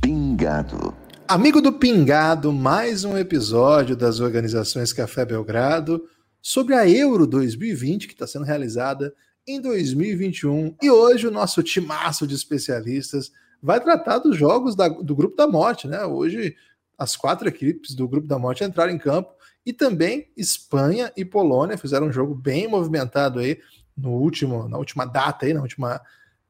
[0.00, 0.96] Pingado.
[1.28, 6.02] Amigo do Pingado, mais um episódio das organizações Café Belgrado
[6.40, 9.14] sobre a Euro 2020 que está sendo realizada
[9.46, 10.74] em 2021.
[10.82, 13.30] E hoje o nosso timaço de especialistas
[13.62, 16.04] vai tratar dos jogos da, do Grupo da Morte, né?
[16.04, 16.56] Hoje
[16.98, 19.32] as quatro equipes do Grupo da Morte entraram em campo
[19.64, 23.58] e também Espanha e Polônia fizeram um jogo bem movimentado aí
[23.96, 26.00] no último, na última data aí, na última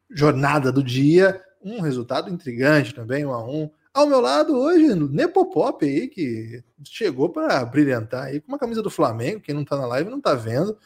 [0.09, 1.41] jornada do dia.
[1.63, 3.71] Um resultado intrigante também, um a um.
[3.93, 8.91] Ao meu lado hoje, Nepopop aí, que chegou para brilhantar aí com uma camisa do
[8.91, 9.41] Flamengo.
[9.41, 10.79] Quem não tá na live não tá vendo.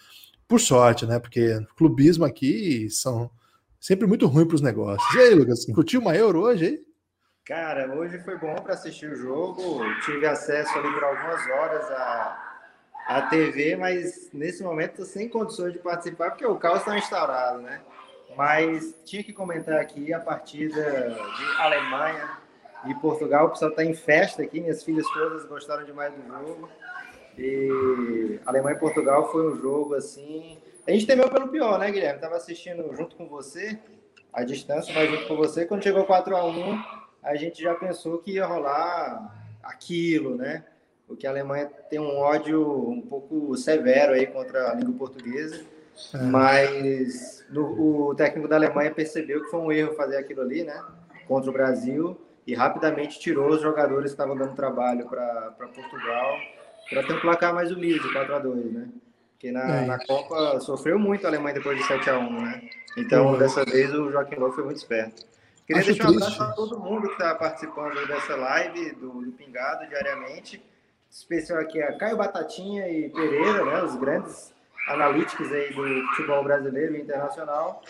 [0.48, 1.18] Por sorte, né?
[1.18, 3.30] Porque clubismo aqui são
[3.84, 5.14] sempre muito ruim para os negócios.
[5.14, 6.80] E aí, Lucas, curtiu uma Euro hoje aí?
[7.44, 9.80] Cara, hoje foi bom para assistir o jogo.
[10.06, 12.62] Tive acesso ali por algumas horas à,
[13.08, 17.60] à TV, mas nesse momento estou sem condições de participar porque o caos está instaurado,
[17.60, 17.82] né?
[18.34, 22.38] Mas tinha que comentar aqui a partida de Alemanha
[22.86, 23.48] e Portugal.
[23.48, 26.70] O pessoal está em festa aqui, minhas filhas todas gostaram demais do jogo.
[27.36, 30.58] E Alemanha e Portugal foi um jogo assim.
[30.86, 32.20] A gente temeu pelo pior, né, Guilherme?
[32.20, 33.78] Tava assistindo junto com você,
[34.32, 35.64] à distância, mas junto com você.
[35.64, 36.82] Quando chegou 4 a 1
[37.22, 40.64] a gente já pensou que ia rolar aquilo, né?
[41.06, 45.64] Porque a Alemanha tem um ódio um pouco severo aí contra a língua portuguesa.
[46.12, 46.18] É.
[46.18, 50.82] Mas no, o técnico da Alemanha percebeu que foi um erro fazer aquilo ali, né?
[51.26, 56.36] Contra o Brasil e rapidamente tirou os jogadores que estavam dando trabalho para Portugal
[56.90, 58.88] para ter um placar mais humilde, 4 a 2 né?
[59.44, 59.84] Porque na, é.
[59.84, 62.62] na Copa sofreu muito a Alemanha depois de 7 a 1 né?
[62.96, 65.22] Então, dessa vez, o Joaquim Lowe foi muito esperto.
[65.66, 69.32] Queria Acho deixar um abraço para todo mundo que está participando dessa live do, do,
[69.32, 70.64] Pingado diariamente.
[71.10, 73.82] Especial aqui a Caio Batatinha e Pereira, né?
[73.82, 74.54] Os grandes
[74.88, 77.82] analíticos aí do futebol brasileiro e internacional.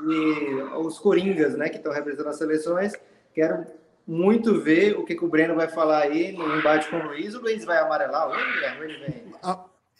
[0.00, 1.68] E os Coringas, né?
[1.68, 2.92] Que estão representando as seleções.
[3.34, 3.66] Quero
[4.06, 7.34] muito ver o que, que o Breno vai falar aí no embate com o Luiz.
[7.34, 8.84] O Luiz vai amarelar hoje, Guilherme?
[8.84, 9.32] Ele vem.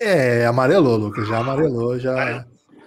[0.00, 1.26] É, amarelou, Lucas.
[1.28, 2.44] Já amarelou, já.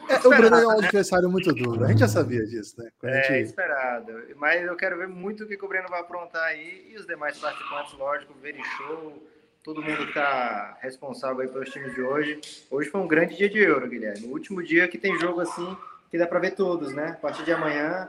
[0.10, 0.86] É, o Breno é um né?
[0.86, 1.84] adversário muito duro.
[1.84, 2.90] A gente já sabia disso, né?
[3.00, 3.46] Quando é, gente...
[3.46, 4.12] esperado.
[4.36, 6.92] Mas eu quero ver muito o que, o Breno vai aprontar aí.
[6.92, 9.24] E os demais participantes, lógico, Veri Show,
[9.64, 12.40] todo mundo que está responsável aí pelos times de hoje.
[12.70, 14.28] Hoje foi um grande dia de Euro, Guilherme.
[14.28, 15.76] O último dia que tem jogo assim,
[16.12, 17.10] que dá para ver todos, né?
[17.10, 18.08] A partir de amanhã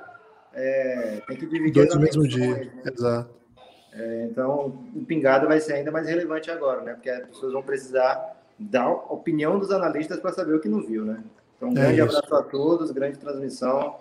[0.52, 1.72] é, tem que dividir.
[1.72, 2.82] Dois no mesmo dia, né?
[2.92, 3.34] exato.
[3.92, 6.92] É, então, o pingado vai ser ainda mais relevante agora, né?
[6.92, 11.05] Porque as pessoas vão precisar dar opinião dos analistas para saber o que não viu,
[11.05, 11.22] né?
[11.56, 12.17] Então, um é grande isso.
[12.17, 13.97] abraço a todos, grande transmissão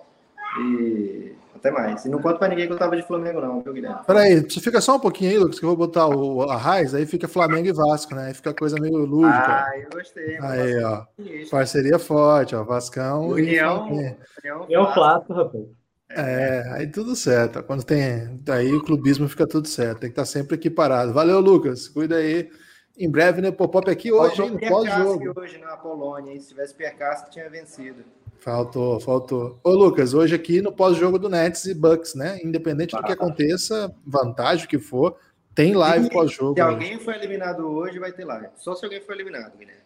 [0.59, 2.05] e até mais.
[2.05, 3.99] E não conta para ninguém que eu tava de Flamengo, não, viu, Guilherme?
[4.05, 6.93] Peraí, você fica só um pouquinho aí, Lucas, que eu vou botar o, a raiz,
[6.93, 8.27] aí fica Flamengo e Vasco, né?
[8.27, 9.65] Aí fica coisa meio lúdica.
[9.65, 10.37] Ah, eu gostei.
[10.41, 11.05] Aí, ó.
[11.49, 12.63] Parceria forte, ó.
[12.63, 15.63] Vascão União, e União, União Clássico, rapaz.
[16.09, 17.63] É, aí tudo certo.
[17.63, 18.39] Quando tem.
[18.41, 20.01] Daí o clubismo fica tudo certo.
[20.01, 21.13] Tem que estar sempre equiparado.
[21.13, 21.87] Valeu, Lucas.
[21.87, 22.49] Cuida aí.
[22.97, 23.51] Em breve, né?
[23.51, 24.51] Pop-up aqui hoje, hein?
[24.51, 25.39] No pós-jogo.
[25.39, 26.39] hoje na Polônia, hein?
[26.39, 28.03] Se tivesse Percasque, tinha vencido.
[28.37, 29.59] Faltou, faltou.
[29.63, 32.39] Ô, Lucas, hoje aqui no pós-jogo do Nets e Bucks, né?
[32.43, 35.17] Independente ah, do que aconteça, vantagem que for,
[35.53, 36.53] tem live pós-jogo.
[36.53, 38.47] Se alguém foi eliminado hoje, vai ter live.
[38.55, 39.81] Só se alguém foi eliminado, Guilherme.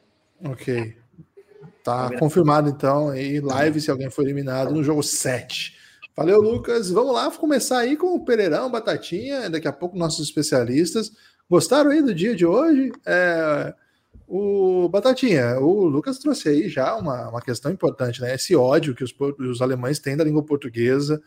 [0.45, 0.97] Ok.
[1.83, 5.77] Tá confirmado, então, aí live se alguém foi eliminado no jogo 7.
[6.15, 6.91] Valeu, Lucas.
[6.91, 11.11] Vamos lá começar aí com o Pereirão, Batatinha, daqui a pouco nossos especialistas.
[11.49, 12.91] Gostaram aí do dia de hoje?
[13.05, 13.73] É,
[14.27, 18.35] o Batatinha, o Lucas trouxe aí já uma, uma questão importante, né?
[18.35, 21.19] Esse ódio que os, os alemães têm da língua portuguesa.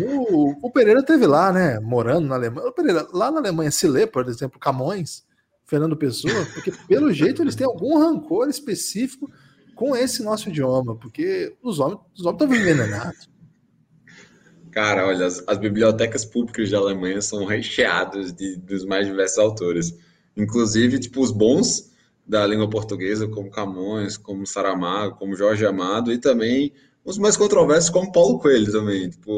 [0.00, 1.80] O, o Pereira teve lá, né?
[1.80, 2.68] Morando na Alemanha.
[2.68, 5.24] O Pereira, lá na Alemanha se lê, por exemplo, Camões,
[5.64, 9.28] Fernando Pessoa, porque pelo jeito eles têm algum rancor específico
[9.74, 13.28] com esse nosso idioma, porque os homens os homens estão envenenados.
[14.70, 19.98] Cara, olha, as, as, bibliotecas públicas da Alemanha são recheadas de, dos mais diversos autores.
[20.36, 21.92] Inclusive, tipo, os bons
[22.26, 26.72] da língua portuguesa, como Camões, como Saramago, como Jorge Amado, e também
[27.04, 29.08] os mais controversos, como Paulo Coelho também.
[29.08, 29.32] Tipo,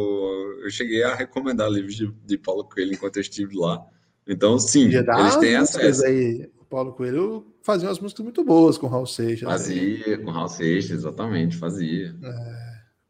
[0.63, 3.81] eu cheguei a recomendar livros de, de Paulo Coelho enquanto eu estive lá.
[4.27, 6.05] Então, sim, eles têm acesso.
[6.05, 6.51] Aí.
[6.61, 9.49] O Paulo Coelho fazia umas músicas muito boas com Raul Seixas.
[9.49, 10.19] Fazia, aí.
[10.19, 12.15] com Raul Seixas, exatamente, fazia.
[12.23, 12.60] É.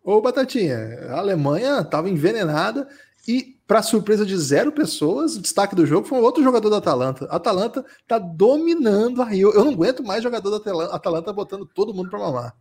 [0.02, 0.78] Ô, Batatinha,
[1.10, 2.88] a Alemanha estava envenenada
[3.28, 6.78] e, para surpresa de zero pessoas, o destaque do jogo foi um outro jogador da
[6.78, 7.26] Atalanta.
[7.26, 9.52] A Atalanta está dominando a Rio.
[9.52, 12.56] Eu não aguento mais jogador da Atalanta botando todo mundo para mamar.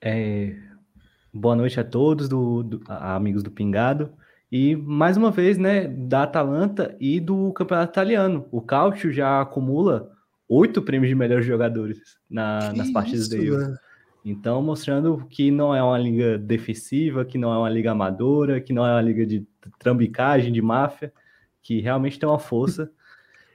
[0.00, 0.56] É...
[1.32, 4.12] Boa noite a todos, do, do, amigos do Pingado.
[4.50, 8.48] E mais uma vez, né, da Atalanta e do campeonato italiano.
[8.50, 10.10] O Calcio já acumula
[10.48, 11.98] oito prêmios de melhores jogadores
[12.28, 13.78] na, nas partidas isso, da Euro.
[14.24, 18.72] Então, mostrando que não é uma liga defensiva, que não é uma liga amadora, que
[18.72, 19.46] não é uma liga de
[19.78, 21.12] trambicagem, de máfia,
[21.62, 22.90] que realmente tem uma força.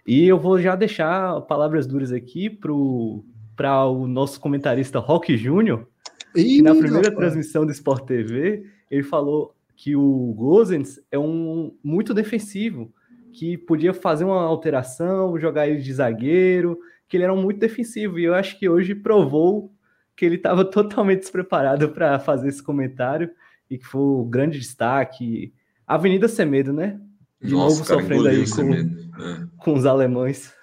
[0.07, 5.88] E eu vou já deixar palavras duras aqui para o nosso comentarista Rock Júnior,
[6.33, 12.13] que na primeira transmissão do Sport TV, ele falou que o Gozens é um muito
[12.13, 12.94] defensivo,
[13.33, 18.17] que podia fazer uma alteração, jogar ele de zagueiro, que ele era um muito defensivo.
[18.17, 19.71] E eu acho que hoje provou
[20.15, 23.29] que ele estava totalmente despreparado para fazer esse comentário
[23.69, 25.53] e que foi o grande destaque.
[25.85, 27.00] Avenida Semedo, né?
[27.41, 29.47] De Nossa, novo cara, sofrendo aí com, é.
[29.57, 30.53] com os alemães.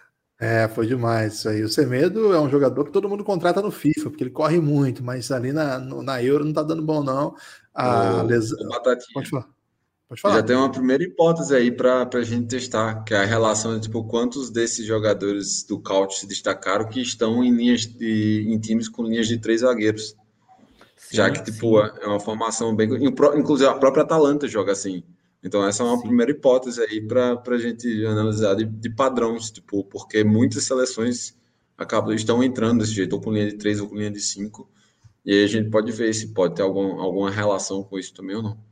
[0.40, 1.62] É, foi demais isso aí.
[1.62, 5.04] O Semedo é um jogador que todo mundo contrata no FIFA, porque ele corre muito,
[5.04, 7.36] mas ali na, no, na Euro não tá dando bom, não.
[7.72, 8.58] A lesão.
[9.14, 9.46] Pode falar.
[10.12, 10.34] Pode falar.
[10.34, 13.86] Já tem uma primeira hipótese aí para a gente testar, que é a relação de
[13.86, 18.90] tipo, quantos desses jogadores do Couch se destacaram que estão em linhas de, em times
[18.90, 20.14] com linhas de três zagueiros.
[20.98, 21.92] Sim, Já que, tipo, sim.
[22.02, 22.90] é uma formação bem.
[23.36, 25.02] Inclusive, a própria Atalanta joga assim.
[25.42, 26.02] Então, essa é uma sim.
[26.02, 31.34] primeira hipótese aí para a gente analisar de, de padrões, tipo, porque muitas seleções
[31.78, 34.70] acabam, estão entrando desse jeito, ou com linha de três ou com linha de cinco.
[35.24, 38.36] E aí a gente pode ver se pode ter algum, alguma relação com isso também
[38.36, 38.71] ou não.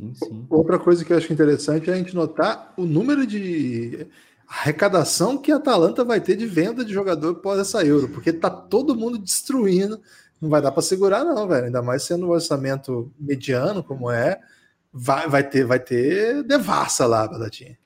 [0.00, 0.46] Sim, sim.
[0.48, 4.06] Outra coisa que eu acho interessante é a gente notar o número de
[4.48, 8.50] arrecadação que a Atalanta vai ter de venda de jogador pós essa Euro, porque tá
[8.50, 10.00] todo mundo destruindo.
[10.40, 11.66] Não vai dar para segurar, não, velho.
[11.66, 14.40] Ainda mais sendo um orçamento mediano, como é,
[14.92, 17.78] vai, vai ter vai ter devassa lá, Batatinha.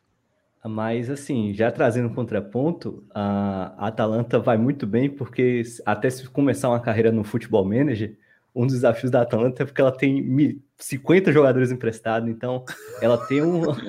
[0.67, 6.71] Mas, assim, já trazendo um contraponto, a Atalanta vai muito bem, porque até se começar
[6.71, 8.17] uma carreira no futebol manager,
[8.55, 12.65] um dos desafios da Atalanta é porque ela tem 50 jogadores emprestados, então
[13.01, 13.63] ela tem um.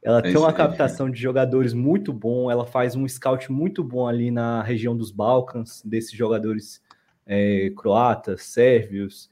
[0.00, 3.82] É, ela é tem uma captação de jogadores muito bom, ela faz um scout muito
[3.82, 6.80] bom ali na região dos Balcãs, desses jogadores
[7.26, 9.28] é, croatas, sérvios,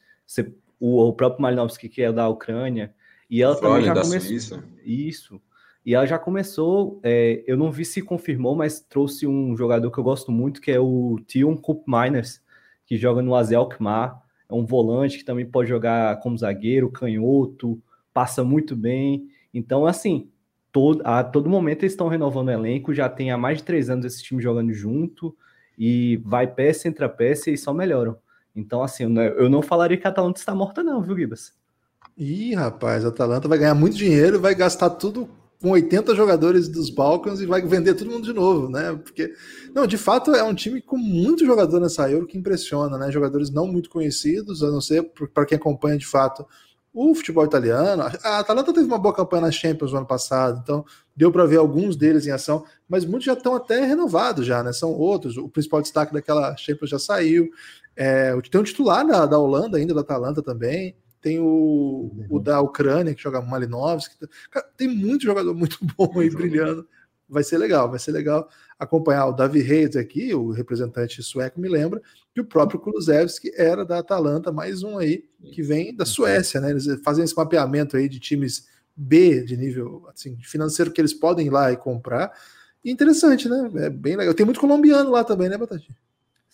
[0.81, 2.93] o, o próprio Malinovski, que é da Ucrânia,
[3.31, 4.21] e ela também já começou.
[4.21, 4.65] Suíça.
[4.85, 5.41] Isso.
[5.85, 9.99] E ela já começou, é, eu não vi se confirmou, mas trouxe um jogador que
[9.99, 12.43] eu gosto muito, que é o Tion Cup Miners,
[12.85, 14.21] que joga no Azel Alkmaar.
[14.49, 17.81] É um volante que também pode jogar como zagueiro, canhoto,
[18.13, 19.29] passa muito bem.
[19.53, 20.29] Então, assim,
[20.73, 23.91] todo, a todo momento eles estão renovando o elenco, já tem há mais de três
[23.91, 25.37] anos esse time jogando junto,
[25.79, 28.17] e vai peça, entra peça e só melhoram.
[28.55, 29.05] Então, assim,
[29.37, 31.53] eu não falaria que a Atalanta está morta, não, viu, Gibas?
[32.17, 35.29] Ih, rapaz, a Atalanta vai ganhar muito dinheiro, vai gastar tudo
[35.61, 38.99] com 80 jogadores dos Balcãs e vai vender todo mundo de novo, né?
[39.03, 39.33] Porque,
[39.75, 43.11] não, de fato é um time com muito jogador nessa Euro que impressiona, né?
[43.11, 46.47] Jogadores não muito conhecidos, a não ser para quem acompanha de fato
[46.93, 48.03] o futebol italiano.
[48.03, 51.57] A Atalanta teve uma boa campanha na Champions no ano passado, então deu para ver
[51.57, 54.73] alguns deles em ação, mas muitos já estão até renovados já, né?
[54.73, 55.37] São outros.
[55.37, 57.51] O principal destaque daquela Champions já saiu.
[57.95, 60.95] É, tem um titular da, da Holanda ainda, da Atalanta também
[61.27, 64.15] tem o, o da Ucrânia, que joga Malinovski.
[64.49, 66.87] Cara, tem muito jogador muito bom aí brilhando.
[67.29, 71.69] Vai ser legal, vai ser legal acompanhar o Davi Reis aqui, o representante sueco, me
[71.69, 72.01] lembra,
[72.33, 76.71] que o próprio Kulusevski era da Atalanta, mais um aí que vem da Suécia, né?
[76.71, 81.49] Eles fazem esse mapeamento aí de times B de nível assim, financeiro que eles podem
[81.49, 82.31] ir lá e comprar.
[82.85, 83.69] E interessante, né?
[83.79, 84.33] É bem legal.
[84.33, 85.97] Tem muito colombiano lá também, né, Batatinha?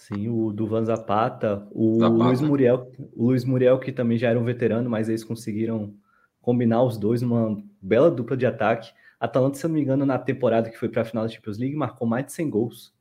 [0.09, 2.25] Sim, o Duvan Zapata, o Zapata.
[2.25, 5.95] Luiz Muriel, o Luiz Muriel, que também já era um veterano, mas eles conseguiram
[6.41, 8.91] combinar os dois numa bela dupla de ataque.
[9.21, 11.57] Atalanta, se eu não me engano, na temporada que foi para a final da Champions
[11.57, 12.93] League, marcou mais de 100 gols.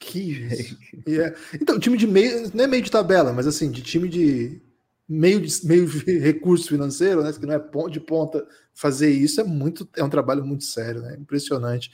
[0.00, 0.76] Que isso.
[1.06, 1.36] yeah.
[1.54, 4.60] Então, time de meio, não é meio de tabela, mas assim, de time de
[5.08, 9.44] meio de meio de recurso financeiro, né, que não é de ponta, fazer isso é
[9.44, 11.16] muito é um trabalho muito sério, né?
[11.20, 11.92] Impressionante.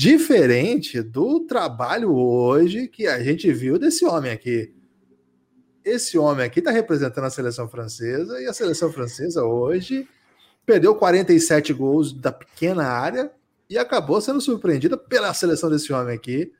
[0.00, 4.74] Diferente do trabalho hoje que a gente viu desse homem aqui.
[5.84, 10.08] Esse homem aqui está representando a seleção francesa e a seleção francesa hoje
[10.64, 13.30] perdeu 47 gols da pequena área
[13.68, 16.50] e acabou sendo surpreendida pela seleção desse homem aqui.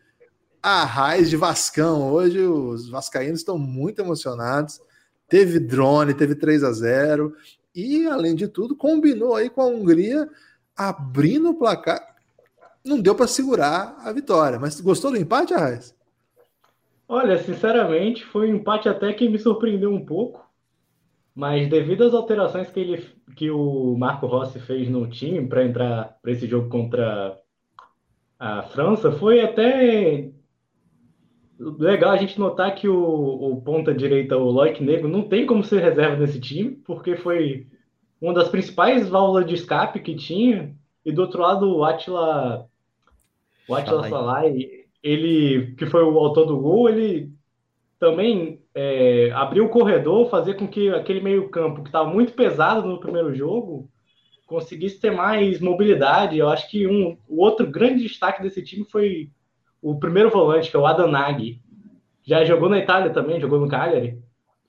[0.62, 2.12] A raiz de Vascão.
[2.12, 4.82] Hoje os vascaínos estão muito emocionados.
[5.30, 7.35] Teve drone, teve 3 a 0
[7.75, 10.28] e, além de tudo, combinou aí com a Hungria
[10.76, 12.10] abrindo o placar
[12.85, 14.59] não deu para segurar a vitória.
[14.59, 15.95] Mas gostou do empate, Arraes?
[17.09, 20.49] Olha, sinceramente, foi um empate até que me surpreendeu um pouco.
[21.35, 23.07] Mas devido às alterações que, ele,
[23.37, 27.39] que o Marco Rossi fez no time para entrar para esse jogo contra
[28.39, 30.31] a França, foi até
[31.59, 35.63] legal a gente notar que o, o ponta direita, o Loic Negro, não tem como
[35.63, 37.67] ser reserva nesse time, porque foi
[38.21, 42.67] uma das principais válvulas de escape que tinha, e do outro lado o Atila,
[43.69, 44.69] o Atila Salai,
[45.02, 47.33] ele, que foi o autor do gol, ele
[47.99, 52.88] também é, abriu o corredor, fazer com que aquele meio campo que estava muito pesado
[52.88, 53.88] no primeiro jogo,
[54.47, 56.37] conseguisse ter mais mobilidade.
[56.37, 59.31] Eu acho que um, o outro grande destaque desse time foi
[59.81, 61.61] o primeiro volante, que é o Adanagi.
[62.23, 64.19] Já jogou na Itália também, jogou no Cagliari,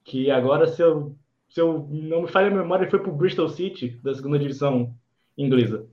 [0.03, 1.15] que agora, se eu,
[1.49, 4.37] se eu não me falha a memória, ele foi para o Bristol City, da segunda
[4.37, 4.93] divisão
[5.37, 5.87] inglesa.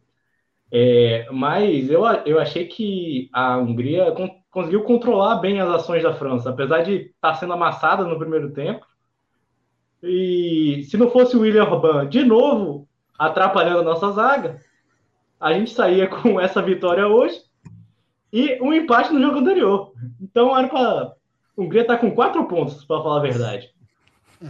[0.71, 6.15] É, mas eu, eu achei que a Hungria con conseguiu controlar bem as ações da
[6.15, 8.85] França, apesar de estar tá sendo amassada no primeiro tempo.
[10.03, 14.61] E se não fosse o William Robin de novo atrapalhando a nossa zaga,
[15.39, 17.41] a gente saía com essa vitória hoje
[18.33, 19.93] e um empate no jogo anterior.
[20.21, 21.13] Então era para.
[21.57, 23.73] Hungria tá com quatro pontos, para falar a verdade.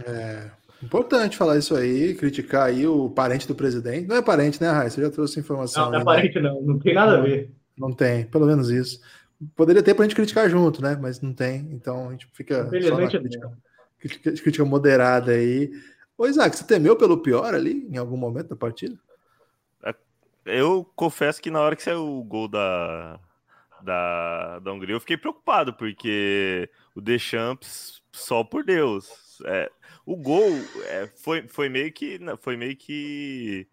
[0.05, 4.07] É importante falar isso aí, criticar aí o parente do presidente.
[4.07, 4.95] Não é parente, né, Raíssa?
[4.95, 5.85] Você já trouxe informação.
[5.85, 6.61] Não, não é parente, não.
[6.61, 7.51] Não tem nada não, a ver.
[7.77, 9.01] Não tem, pelo menos isso.
[9.55, 10.97] Poderia ter para a gente criticar junto, né?
[11.01, 13.51] Mas não tem, então a gente fica só na crítica,
[13.97, 15.71] crítica, crítica moderada aí.
[16.17, 18.99] Ô, Isaac, você temeu pelo pior ali em algum momento da partida?
[19.83, 19.95] É,
[20.45, 23.17] eu confesso que na hora que saiu o gol da,
[23.81, 29.41] da, da Hungria, eu fiquei preocupado, porque o Deschamps, só por Deus.
[29.45, 29.71] É,
[30.09, 30.49] o gol
[30.87, 32.19] é, foi, foi meio que.
[32.41, 33.67] Foi meio que.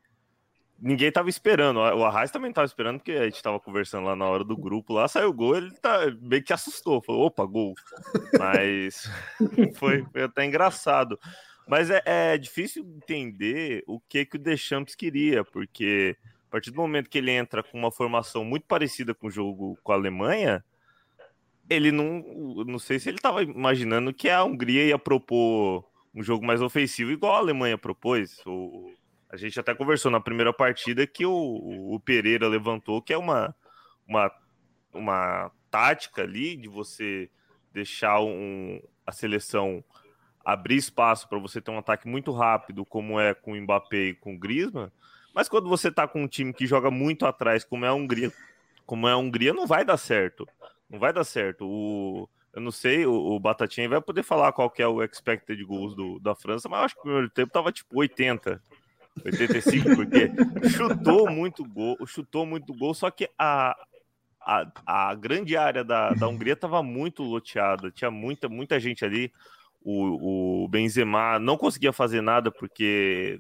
[0.79, 1.79] Ninguém tava esperando.
[1.79, 4.93] O Arraiz também tava esperando, porque a gente tava conversando lá na hora do grupo.
[4.93, 7.01] Lá saiu o gol, ele tá, meio que assustou.
[7.01, 7.73] Falou, opa, gol.
[8.39, 9.11] Mas
[9.77, 11.19] foi, foi até engraçado.
[11.67, 16.77] Mas é, é, difícil entender o que, que o Deschamps queria, porque a partir do
[16.77, 20.63] momento que ele entra com uma formação muito parecida com o jogo com a Alemanha,
[21.71, 22.23] ele não.
[22.67, 27.13] Não sei se ele estava imaginando que a Hungria ia propor um jogo mais ofensivo,
[27.13, 28.41] igual a Alemanha propôs.
[28.47, 28.91] O,
[29.29, 33.55] a gente até conversou na primeira partida que o, o Pereira levantou, que é uma,
[34.09, 34.33] uma,
[34.95, 37.31] uma tática ali de você
[37.71, 39.85] deixar um, a seleção
[40.43, 44.15] abrir espaço para você ter um ataque muito rápido, como é com o Mbappé e
[44.15, 44.91] com o Griezmann,
[45.35, 48.33] mas quando você tá com um time que joga muito atrás, como é a Hungria,
[48.87, 50.49] como é a Hungria, não vai dar certo.
[50.89, 51.67] Não vai dar certo.
[51.67, 55.63] O, eu não sei, o, o Batatinha vai poder falar qual que é o expected
[55.63, 58.63] goals do, da França, mas eu acho que o primeiro tempo tava tipo 80,
[59.23, 60.33] 85, porque
[60.71, 63.77] chutou muito gol, chutou muito gol, só que a,
[64.41, 69.31] a, a grande área da, da Hungria tava muito loteada, tinha muita, muita gente ali.
[69.83, 73.39] O, o Benzema não conseguia fazer nada porque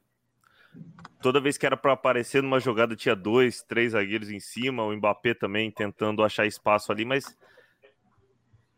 [1.22, 4.94] toda vez que era para aparecer numa jogada tinha dois, três zagueiros em cima, o
[4.94, 7.34] Mbappé também tentando achar espaço ali, mas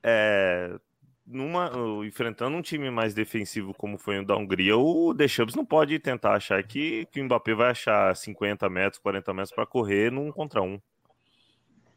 [0.03, 0.79] é,
[1.27, 1.71] numa,
[2.07, 6.35] enfrentando um time mais defensivo como foi o da Hungria, o Deschamps não pode tentar
[6.35, 10.63] achar que, que o Mbappé vai achar 50 metros, 40 metros para correr num contra
[10.63, 10.81] um.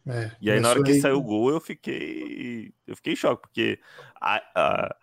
[0.07, 0.99] É, e aí na hora que aí...
[0.99, 3.79] saiu o gol eu fiquei eu fiquei em choque porque
[4.19, 4.95] a, a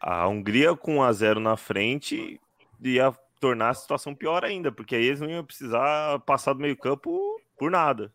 [0.00, 2.40] a Hungria com 1 a 0 na frente
[2.82, 7.40] ia tornar a situação pior ainda, porque aí eles não iam precisar passar do meio-campo
[7.58, 8.12] por nada.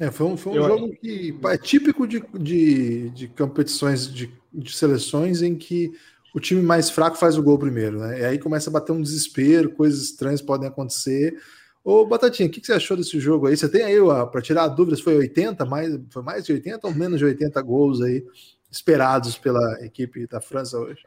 [0.00, 4.72] É, foi um, foi um jogo que é típico de, de, de competições de, de,
[4.72, 5.92] seleções em que
[6.34, 8.20] o time mais fraco faz o gol primeiro, né?
[8.20, 11.36] E aí começa a bater um desespero, coisas estranhas podem acontecer.
[11.84, 13.56] Ô, Batatinha, o que, que você achou desse jogo aí?
[13.56, 13.96] Você tem aí,
[14.30, 18.00] para tirar dúvidas, foi 80, mais, foi mais de 80 ou menos de 80 gols
[18.00, 18.24] aí
[18.70, 21.02] esperados pela equipe da França hoje?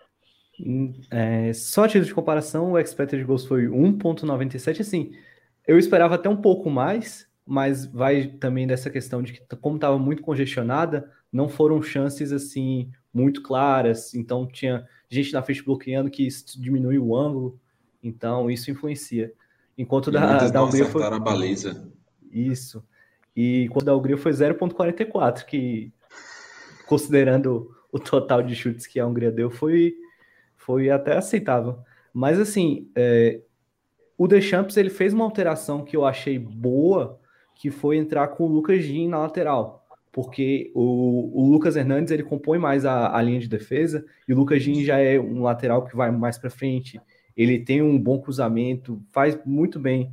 [0.59, 5.11] Hum, é, só a título de comparação, o expected goals foi 1.97, assim,
[5.67, 9.99] eu esperava até um pouco mais, mas vai também dessa questão de que como estava
[9.99, 16.27] muito congestionada, não foram chances assim muito claras, então tinha gente na frente bloqueando que
[16.57, 17.59] diminui o ângulo,
[18.01, 19.31] então isso influencia.
[19.77, 21.91] Enquanto e da, da Hungria foi a baliza.
[22.31, 22.83] Isso.
[23.35, 25.93] E quando da Hungria foi 0.44, que
[26.87, 29.95] considerando o total de chutes que a Hungria deu, foi,
[30.55, 31.79] foi até aceitável.
[32.13, 33.41] Mas assim, é,
[34.17, 37.19] o Deschamps ele fez uma alteração que eu achei boa,
[37.55, 42.23] que foi entrar com o Lucas Gin na lateral, porque o, o Lucas Hernandes ele
[42.23, 45.85] compõe mais a, a, linha de defesa e o Lucas Gin já é um lateral
[45.85, 47.01] que vai mais para frente.
[47.35, 50.11] Ele tem um bom cruzamento, faz muito bem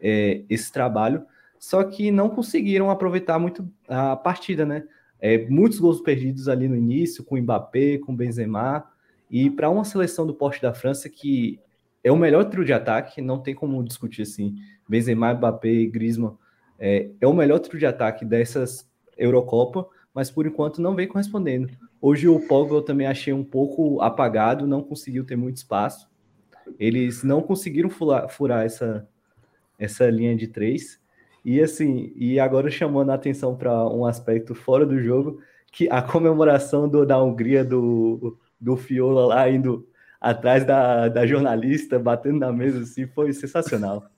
[0.00, 1.22] é, esse trabalho,
[1.58, 4.84] só que não conseguiram aproveitar muito a partida, né?
[5.20, 8.84] É, muitos gols perdidos ali no início, com o Mbappé, com o Benzema.
[9.30, 11.60] E para uma seleção do porte da França, que
[12.02, 14.56] é o melhor trio de ataque, não tem como discutir assim.
[14.88, 16.36] Benzema, Mbappé e Griezmann
[16.80, 21.68] é, é o melhor trio de ataque dessas Eurocopa, mas por enquanto não vem correspondendo.
[22.00, 26.08] Hoje o Pogba eu também achei um pouco apagado, não conseguiu ter muito espaço.
[26.78, 29.06] Eles não conseguiram furar, furar essa,
[29.78, 30.98] essa linha de três.
[31.44, 36.00] E assim, e agora chamando a atenção para um aspecto fora do jogo, que a
[36.00, 39.86] comemoração do, da Hungria do, do Fiola lá indo
[40.20, 44.10] atrás da, da jornalista, batendo na mesa assim, foi sensacional.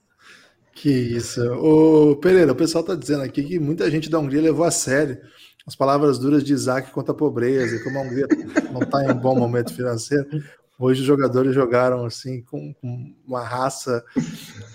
[0.74, 1.40] Que isso.
[1.54, 5.18] O Pereira, o pessoal está dizendo aqui que muita gente da Hungria levou a sério
[5.66, 8.26] as palavras duras de Isaac contra a pobreza, e como a Hungria
[8.72, 10.26] não está em um bom momento financeiro.
[10.78, 14.04] Hoje os jogadores jogaram assim com, com uma raça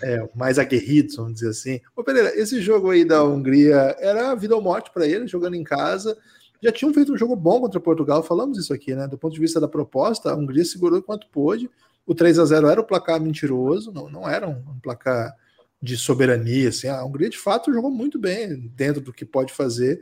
[0.01, 1.82] é, mais aguerridos, vamos dizer assim.
[1.96, 5.63] Ô Pereira, esse jogo aí da Hungria era vida ou morte para eles, jogando em
[5.63, 6.18] casa.
[6.63, 9.08] Já tinham feito um jogo bom contra Portugal, falamos isso aqui, né?
[9.08, 11.70] Do ponto de vista da proposta, a Hungria segurou quanto pôde.
[12.06, 15.36] O 3 a 0 era o placar mentiroso, não, não era um placar
[15.81, 16.69] de soberania.
[16.69, 16.88] Assim.
[16.88, 20.01] A Hungria, de fato, jogou muito bem dentro do que pode fazer.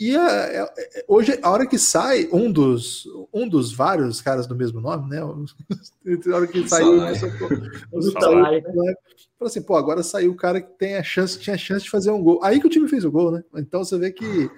[0.00, 4.20] E a, a, é, é, hoje, a hora que sai um dos, um dos vários
[4.20, 5.18] caras do mesmo nome, né?
[6.32, 7.14] a hora que saiu, né?
[7.16, 8.94] Falou
[9.42, 12.10] assim, pô, agora saiu o cara que tem a chance, tinha a chance de fazer
[12.10, 12.40] um gol.
[12.44, 13.42] Aí que o time fez o gol, né?
[13.56, 14.48] Então você vê que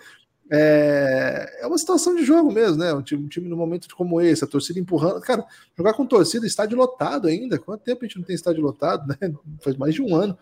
[0.53, 2.93] é, é uma situação de jogo mesmo, né?
[2.93, 5.21] Um time, um time no momento como esse, a torcida empurrando.
[5.21, 5.45] Cara,
[5.79, 7.57] jogar com torcida, estádio lotado ainda.
[7.57, 9.17] Quanto tempo a gente não tem estádio lotado, né?
[9.63, 10.37] Faz mais de um ano.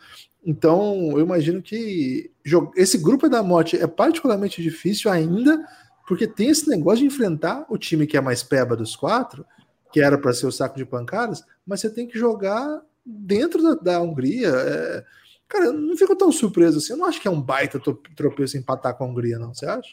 [0.44, 2.30] Então, eu imagino que
[2.74, 5.62] esse grupo da morte é particularmente difícil ainda,
[6.06, 9.44] porque tem esse negócio de enfrentar o time que é mais peba dos quatro,
[9.92, 13.74] que era para ser o saco de pancadas, mas você tem que jogar dentro da,
[13.74, 14.48] da Hungria.
[14.48, 15.04] É,
[15.48, 16.92] Cara, eu não fico tão surpreso assim.
[16.92, 17.80] Eu não acho que é um baita
[18.14, 19.54] tropeço empatar com a Hungria, não.
[19.54, 19.90] Você acha?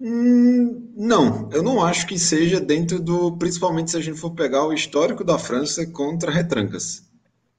[0.00, 3.36] Hum, não, eu não acho que seja dentro do.
[3.38, 7.04] Principalmente se a gente for pegar o histórico da França contra retrancas.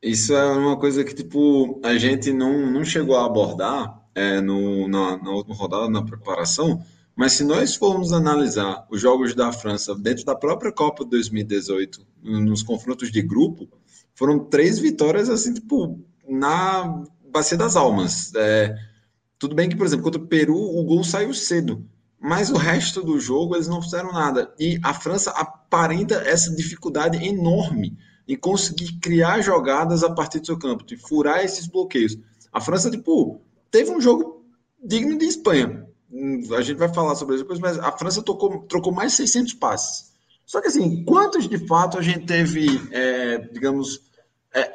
[0.01, 4.87] Isso é uma coisa que, tipo, a gente não, não chegou a abordar é, no,
[4.87, 6.83] na, na última rodada, na preparação,
[7.15, 12.05] mas se nós formos analisar os jogos da França dentro da própria Copa de 2018,
[12.21, 13.67] nos confrontos de grupo,
[14.13, 18.33] foram três vitórias, assim, tipo, na Bacia das Almas.
[18.35, 18.75] É,
[19.37, 21.85] tudo bem que, por exemplo, contra o Peru, o gol saiu cedo,
[22.19, 24.53] mas o resto do jogo eles não fizeram nada.
[24.59, 30.57] E a França aparenta essa dificuldade enorme em conseguir criar jogadas a partir do seu
[30.57, 32.17] campo, de furar esses bloqueios.
[32.51, 34.43] A França, tipo, teve um jogo
[34.83, 35.85] digno de Espanha.
[36.57, 39.53] A gente vai falar sobre isso depois, mas a França trocou, trocou mais de 600
[39.55, 40.15] passes.
[40.45, 44.01] Só que, assim, quantos de fato a gente teve, é, digamos,
[44.53, 44.71] é,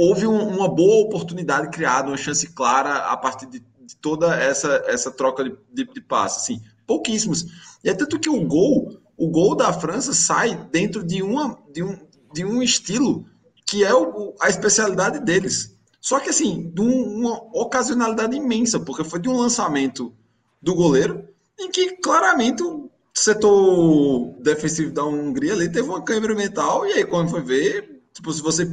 [0.00, 4.82] houve um, uma boa oportunidade criada, uma chance clara a partir de, de toda essa,
[4.86, 7.44] essa troca de, de, de assim, pouquíssimos.
[7.84, 11.82] E é tanto que o gol, o gol da França sai dentro de, uma, de,
[11.82, 11.98] um,
[12.32, 13.26] de um estilo
[13.66, 15.78] que é o, a especialidade deles.
[16.00, 20.14] Só que assim, de uma ocasionalidade imensa, porque foi de um lançamento
[20.62, 26.86] do goleiro, em que claramente o setor defensivo da Hungria ali teve uma câmera mental,
[26.86, 28.66] e aí quando foi ver, tipo, se você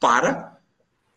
[0.00, 0.51] para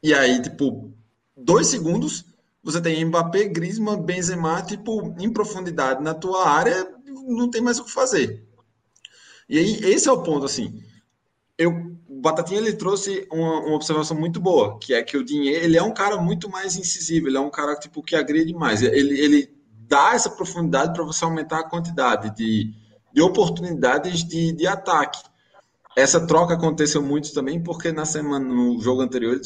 [0.06, 0.94] e aí, tipo,
[1.36, 2.26] dois segundos,
[2.64, 6.88] você tem Mbappé, Griezmann, Benzema, tipo, em profundidade na tua área,
[7.28, 8.48] não tem mais o que fazer.
[9.50, 10.80] E aí, esse é o ponto, assim.
[11.58, 11.72] Eu,
[12.08, 15.76] o Batatinha, ele trouxe uma, uma, observação muito boa, que é que o dinheiro, ele
[15.76, 18.84] é um cara muito mais incisivo, ele é um cara, tipo, que agride mais.
[18.84, 19.56] Ele, ele
[19.88, 22.72] dá essa profundidade para você aumentar a quantidade de,
[23.12, 25.20] de oportunidades de, de ataque
[25.96, 29.40] essa troca aconteceu muito também porque na semana, no jogo anterior,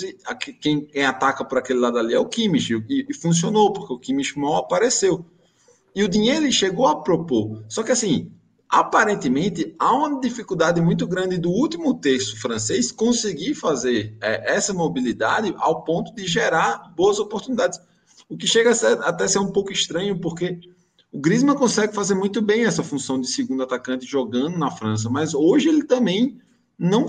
[0.60, 4.00] quem, quem ataca por aquele lado ali é o Kimmich, e, e, funcionou, porque o
[4.00, 5.24] Kimmich mal apareceu.
[5.96, 7.64] E o dinheiro chegou a propor.
[7.70, 8.32] Só que assim,
[8.68, 15.54] aparentemente, há uma dificuldade muito grande do último texto francês conseguir fazer é, essa mobilidade
[15.58, 17.80] ao ponto de gerar boas oportunidades.
[18.28, 20.60] O que chega a ser, até ser um pouco estranho, porque
[21.12, 25.34] o Griezmann consegue fazer muito bem essa função de segundo atacante jogando na França, mas
[25.34, 26.40] hoje ele também
[26.78, 27.08] não,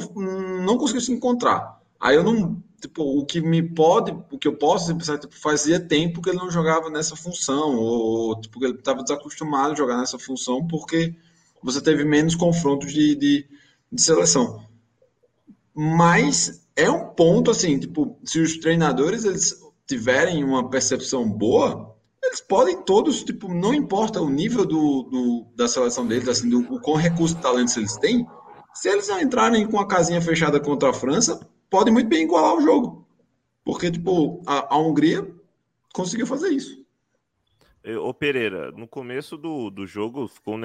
[0.64, 1.80] não conseguiu se encontrar.
[2.00, 5.78] Aí eu não, tipo, o que me pode, o que eu posso pensar, tipo, fazia
[5.78, 10.18] tempo que ele não jogava nessa função, ou tipo, ele estava desacostumado a jogar nessa
[10.18, 11.14] função porque
[11.62, 13.46] você teve menos confrontos de, de,
[13.92, 14.64] de seleção.
[15.74, 21.89] Mas é um ponto assim, tipo, se os treinadores eles tiverem uma percepção boa,
[22.30, 26.60] eles podem todos, tipo, não importa o nível do, do da seleção deles, assim, do,
[26.72, 28.24] o quão recurso e talentos eles têm,
[28.72, 32.60] se eles entrarem com a casinha fechada contra a França, podem muito bem igualar o
[32.60, 33.04] jogo.
[33.64, 35.28] Porque, tipo, a, a Hungria
[35.92, 36.80] conseguiu fazer isso.
[38.00, 40.56] Ô Pereira, no começo do, do jogo ficou,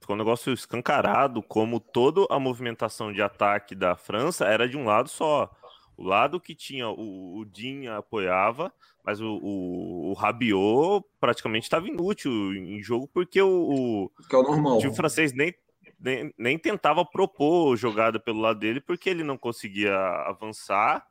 [0.00, 4.84] ficou um negócio escancarado, como toda a movimentação de ataque da França era de um
[4.84, 5.50] lado só.
[5.96, 8.72] O lado que tinha o, o Din apoiava,
[9.04, 14.38] mas o, o, o Rabiot praticamente estava inútil em jogo, porque o, o, que é
[14.38, 14.78] o normal.
[14.78, 15.54] time francês nem,
[16.00, 19.94] nem, nem tentava propor jogada pelo lado dele, porque ele não conseguia
[20.26, 21.06] avançar.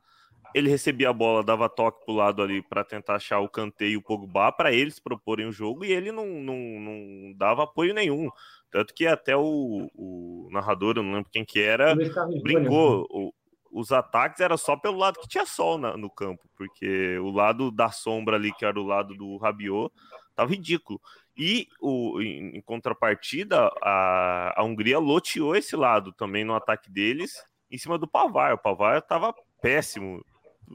[0.53, 3.97] Ele recebia a bola, dava toque pro lado ali para tentar achar o Kanté e
[3.97, 8.29] o Pogba para eles proporem o jogo e ele não, não, não dava apoio nenhum.
[8.69, 11.95] Tanto que até o, o narrador, eu não lembro quem que era,
[12.43, 13.07] brincou.
[13.09, 13.33] O,
[13.71, 17.71] os ataques era só pelo lado que tinha sol na, no campo, porque o lado
[17.71, 19.93] da sombra ali, que era o lado do Rabiot,
[20.35, 20.99] tava ridículo.
[21.35, 27.33] E o, em, em contrapartida, a, a Hungria loteou esse lado também no ataque deles
[27.71, 28.53] em cima do Pavar.
[28.53, 30.23] O Pavar estava péssimo,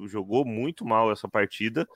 [0.06, 1.86] jogou muito mal essa partida.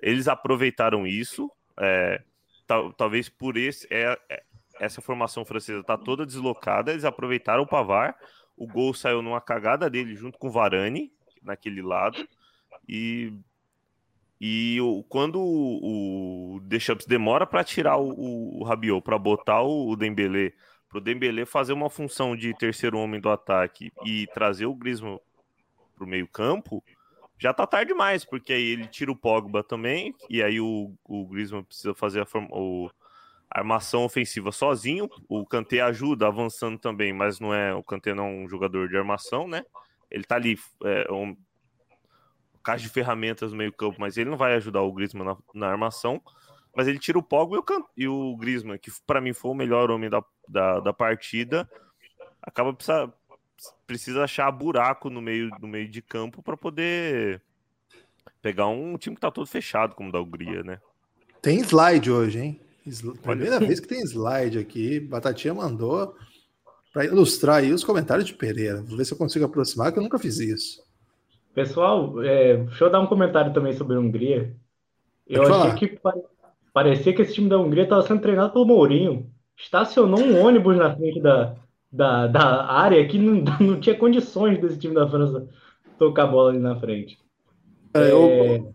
[0.00, 2.22] Eles aproveitaram isso, é,
[2.66, 4.42] tal, talvez por esse é, é,
[4.80, 6.92] essa formação francesa tá toda deslocada.
[6.92, 8.16] Eles aproveitaram o Pavar.
[8.56, 11.12] O gol saiu numa cagada dele junto com o Varane
[11.42, 12.26] naquele lado.
[12.88, 13.32] E
[14.46, 19.62] e o, quando o, o Deschamps demora para tirar o, o, o Rabiot, para botar
[19.62, 19.96] o, o
[20.94, 25.18] para o Dembélé fazer uma função de terceiro homem do ataque e trazer o Griezmann
[25.96, 26.84] para o meio campo,
[27.38, 31.26] já tá tarde demais, porque aí ele tira o Pogba também, e aí o, o
[31.26, 32.90] Griezmann precisa fazer a, o, a
[33.54, 38.30] armação ofensiva sozinho, o Kanté ajuda avançando também, mas não é o Kanté não é
[38.30, 39.64] um jogador de armação, né?
[40.10, 41.36] Ele tá ali é, um,
[42.64, 45.68] caixa de ferramentas no meio campo, mas ele não vai ajudar o Griezmann na, na
[45.68, 46.20] armação.
[46.74, 49.54] Mas ele tira o Pogba e o, e o Griezmann, que para mim foi o
[49.54, 51.70] melhor homem da, da, da partida,
[52.42, 53.12] acaba precisa,
[53.86, 57.40] precisa achar buraco no meio, no meio de campo para poder
[58.42, 60.80] pegar um time que tá todo fechado, como da Hungria, né?
[61.40, 62.60] Tem slide hoje, hein?
[63.22, 65.00] Primeira vez que tem slide aqui.
[65.00, 66.14] Batatinha mandou
[66.92, 68.82] para ilustrar aí os comentários de Pereira.
[68.82, 70.82] Vou ver se eu consigo aproximar, que eu nunca fiz isso.
[71.54, 74.54] Pessoal, é, deixa eu dar um comentário também sobre a Hungria.
[75.26, 76.14] Eu Pode achei falar.
[76.14, 76.28] que
[76.72, 79.30] parecia que esse time da Hungria estava sendo treinado pelo Mourinho.
[79.56, 81.56] Estacionou um ônibus na frente da,
[81.90, 85.48] da, da área que não, não tinha condições desse time da França
[85.98, 87.18] tocar a bola ali na frente.
[87.94, 88.74] É, eu...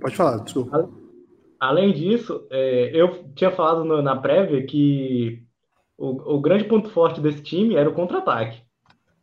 [0.00, 0.88] Pode falar, desculpa.
[1.58, 5.42] Além disso, é, eu tinha falado no, na prévia que
[5.96, 8.62] o, o grande ponto forte desse time era o contra-ataque.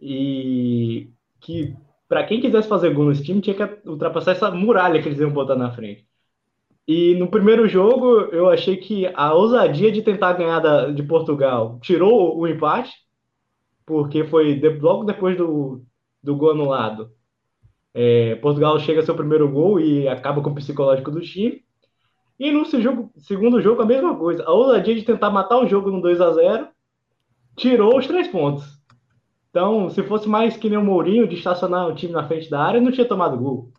[0.01, 1.75] E que
[2.07, 5.31] para quem quisesse fazer gol nesse time, tinha que ultrapassar essa muralha que eles iam
[5.31, 6.05] botar na frente.
[6.87, 11.79] E no primeiro jogo, eu achei que a ousadia de tentar ganhar da, de Portugal
[11.81, 12.93] tirou o empate,
[13.85, 15.83] porque foi de, logo depois do,
[16.21, 17.11] do gol anulado.
[17.93, 21.64] É, Portugal chega seu primeiro gol e acaba com o psicológico do time.
[22.39, 24.43] E no jogo, segundo jogo, a mesma coisa.
[24.43, 26.67] A ousadia de tentar matar o jogo no 2 a 0
[27.55, 28.65] tirou os três pontos.
[29.49, 32.61] Então, se fosse mais que nem o Mourinho de estacionar o time na frente da
[32.61, 33.71] área, não tinha tomado gol.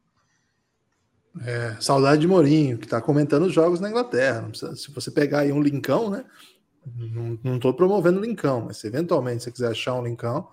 [1.45, 4.43] É, saudade de Mourinho, que está comentando os jogos na Inglaterra.
[4.49, 6.25] Precisa, se você pegar aí um linkão, né?
[7.45, 10.49] Não estou promovendo linkão, mas se eventualmente você quiser achar um linkão,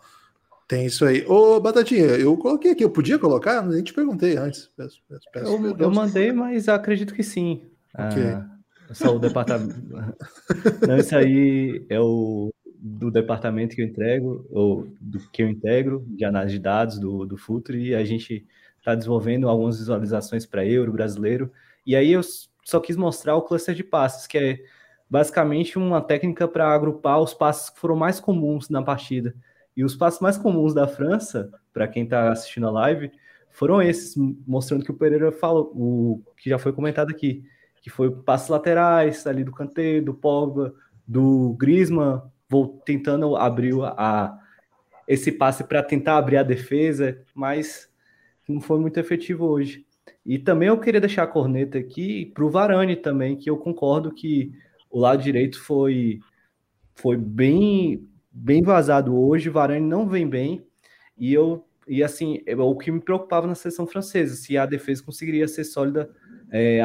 [0.68, 1.26] tem isso aí.
[1.26, 3.62] Ô, Batatinha, eu coloquei aqui, eu podia colocar?
[3.62, 4.70] Nem te perguntei antes.
[4.76, 7.62] Peço, peço, peço eu, eu, mandei, mas acredito que sim.
[7.94, 8.32] Okay.
[8.32, 8.60] Ah,
[8.92, 9.76] só o departamento.
[10.88, 12.52] Não, isso aí é o
[12.86, 17.26] do departamento que eu entrego, ou do que eu integro, de análise de dados do,
[17.26, 18.46] do Futre, e a gente
[18.78, 21.50] está desenvolvendo algumas visualizações para euro brasileiro.
[21.88, 22.22] E aí eu
[22.64, 24.60] só quis mostrar o cluster de passes, que é
[25.10, 29.34] basicamente uma técnica para agrupar os passes que foram mais comuns na partida.
[29.78, 33.12] E os passes mais comuns da França, para quem está assistindo a live,
[33.50, 37.46] foram esses, mostrando que o Pereira falou, o que já foi comentado aqui,
[37.84, 40.74] que foi passes laterais ali do Kanté, do Pogba,
[41.06, 44.39] do Griezmann, vou tentando abrir a,
[45.06, 47.91] esse passe para tentar abrir a defesa, mas
[48.48, 49.86] não foi muito efetivo hoje.
[50.26, 54.13] E também eu queria deixar a corneta aqui para o Varane também, que eu concordo
[54.13, 54.54] que
[54.89, 56.22] o lado direito foi,
[56.96, 60.65] foi bem, bem vazado hoje, Varane não vem bem,
[61.17, 65.50] e eu e assim, o que me preocupava na seleção francesa, se a defesa conseguiria
[65.50, 66.10] ser sólida
[66.50, 66.82] é,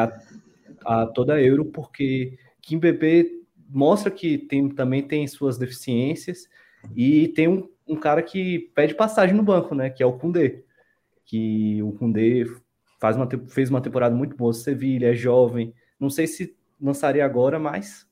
[0.89, 3.31] a toda a Euro, porque Kim Bebê
[3.69, 6.49] mostra que tem, também tem suas deficiências
[6.97, 9.91] e tem um, um, cara que pede passagem no banco, né?
[9.91, 10.65] Que é o Kundê.
[11.27, 12.47] Que o Kundê
[12.99, 15.75] faz uma, fez uma temporada muito boa no Sevilha, é jovem.
[16.01, 18.09] Não sei se lançaria agora, mas.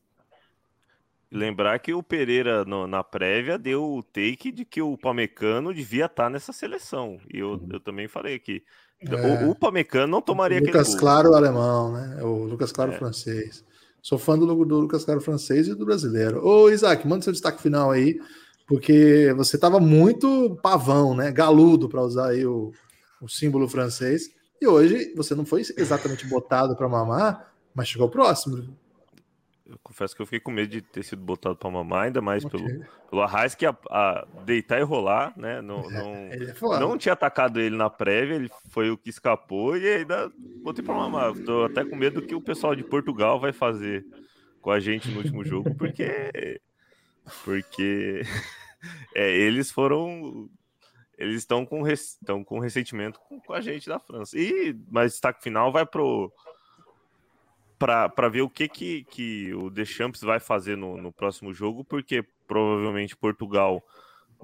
[1.30, 6.04] Lembrar que o Pereira no, na prévia deu o take de que o Pamecano devia
[6.04, 7.18] estar nessa seleção.
[7.32, 7.68] E eu, uhum.
[7.72, 8.62] eu também falei que
[9.00, 12.22] é, o, o Pamecano não tomaria o Lucas Claro alemão, né?
[12.22, 12.98] O Lucas Claro é.
[12.98, 13.64] francês.
[14.02, 16.44] Sou fã do, do Lucas Claro francês e do brasileiro.
[16.46, 18.18] Ô, Isaac, manda seu destaque final aí,
[18.66, 21.30] porque você estava muito pavão, né?
[21.30, 22.72] Galudo, para usar aí o,
[23.20, 24.30] o símbolo francês.
[24.60, 28.76] E hoje você não foi exatamente botado para mamar, mas chegou próximo.
[29.68, 32.44] Eu confesso que eu fiquei com medo de ter sido botado para mamar, ainda mais
[32.44, 32.60] okay.
[32.60, 35.60] pelo, pelo Arraiz que a, a, deitar e rolar, né?
[35.60, 39.88] Não, não, é não tinha atacado ele na prévia, ele foi o que escapou e
[39.88, 40.30] ainda
[40.62, 41.32] botei para mamar.
[41.32, 44.06] Estou até com medo do que o pessoal de Portugal vai fazer
[44.60, 46.60] com a gente no último jogo, porque.
[47.44, 48.22] Porque
[49.14, 50.48] é, eles foram.
[51.18, 54.38] Eles estão com, estão com ressentimento com, com a gente da França.
[54.38, 56.30] E, mas destaque final vai pro
[57.78, 62.24] para ver o que, que, que o Deschamps vai fazer no, no próximo jogo, porque
[62.46, 63.82] provavelmente Portugal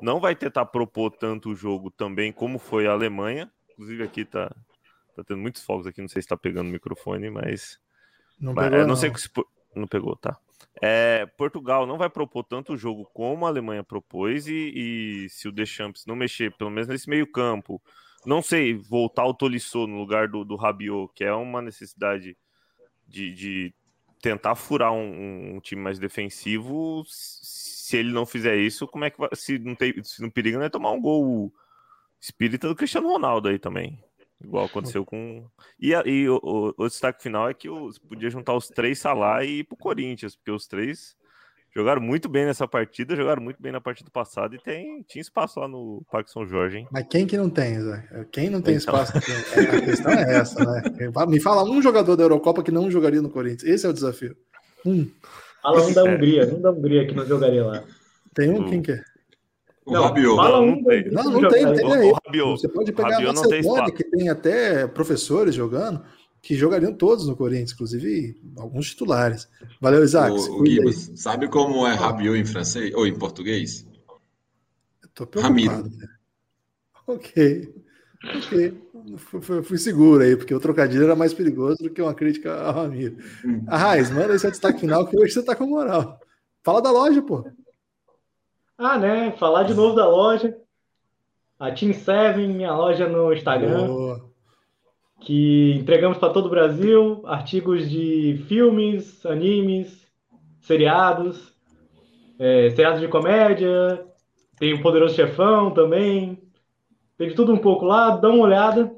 [0.00, 3.50] não vai tentar propor tanto o jogo também como foi a Alemanha.
[3.70, 4.54] Inclusive aqui tá,
[5.14, 7.78] tá tendo muitos fogos aqui, não sei se tá pegando o microfone, mas...
[8.40, 9.30] Não, mas, pegou, não, não sei se...
[9.74, 10.36] Não pegou, tá.
[10.80, 14.72] É, Portugal não vai propor tanto o jogo como a Alemanha propôs e,
[15.24, 17.80] e se o Deschamps não mexer, pelo menos nesse meio campo,
[18.24, 22.36] não sei, voltar o Tolisso no lugar do, do Rabiot, que é uma necessidade
[23.12, 23.74] de, de
[24.20, 29.18] tentar furar um, um, time mais defensivo, se ele não fizer isso, como é que
[29.18, 31.52] vai, se não tem, se não periga, não é tomar um gol
[32.18, 34.02] espírita do Cristiano Ronaldo aí também.
[34.42, 35.46] Igual aconteceu com.
[35.78, 39.44] E, e o, o, o, destaque final é que os, podia juntar os três Salah
[39.44, 41.16] e ir pro Corinthians, porque os três
[41.74, 45.58] Jogaram muito bem nessa partida, jogaram muito bem na partida passada e tem, tinha espaço
[45.58, 46.88] lá no Parque São Jorge, hein?
[46.90, 48.26] Mas quem que não tem, Zé?
[48.30, 48.94] Quem não tem então...
[48.94, 49.16] espaço?
[49.16, 50.82] a questão é essa, né?
[51.26, 53.64] Me fala um jogador da Eurocopa que não jogaria no Corinthians.
[53.64, 54.36] Esse é o desafio.
[54.84, 55.08] Um.
[55.62, 57.84] Fala um da Hungria, um da Hungria que não jogaria lá.
[58.34, 58.68] Tem um?
[58.68, 59.02] Quem que é?
[59.86, 60.36] O não, Rabiot.
[60.36, 61.10] Fala um, não, tem.
[61.10, 62.12] Não, não tem, tem aí.
[62.50, 66.02] Você pode pegar Rabiot a Macedônia, que tem até professores jogando
[66.42, 69.48] que jogariam todos no Corinthians, inclusive alguns titulares.
[69.80, 70.32] Valeu, Isaac.
[70.32, 73.86] O, o Gibas, sabe como é Rabiot em francês ou em português?
[75.00, 75.68] Eu tô preocupado.
[75.70, 75.90] Ramiro.
[77.06, 77.72] Ok.
[78.24, 78.82] Ok.
[79.16, 82.74] Fui, fui, seguro aí, porque o trocadilho era mais perigoso do que uma crítica ao
[82.74, 83.16] Ramiro.
[83.44, 83.64] Hum.
[83.68, 86.20] A Raiz, manda esse destaque final que hoje você tá com moral.
[86.62, 87.44] Fala da loja, pô.
[88.78, 89.32] Ah, né?
[89.32, 90.56] Falar de novo da loja.
[91.58, 93.86] A Team Seven, minha loja no Instagram.
[93.86, 94.31] Boa
[95.24, 100.06] que entregamos para todo o Brasil artigos de filmes, animes,
[100.60, 101.52] seriados,
[102.38, 104.04] é, seriados de comédia,
[104.58, 106.42] tem o Poderoso Chefão também,
[107.16, 108.92] tem de tudo um pouco lá, dá uma olhada,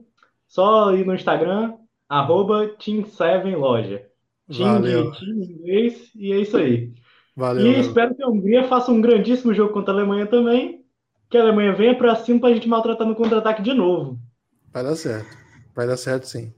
[0.46, 1.74] só ir no Instagram,
[2.08, 4.02] arroba Team7Loja.
[4.50, 6.92] Team de team inglês, e é isso aí.
[7.36, 10.84] Valeu, e espero que a Hungria faça um grandíssimo jogo contra a Alemanha também,
[11.28, 14.18] que a Alemanha venha para cima para a gente maltratar no contra-ataque de novo.
[14.72, 15.43] Vai dar certo.
[15.74, 16.52] Vai dar certo sim.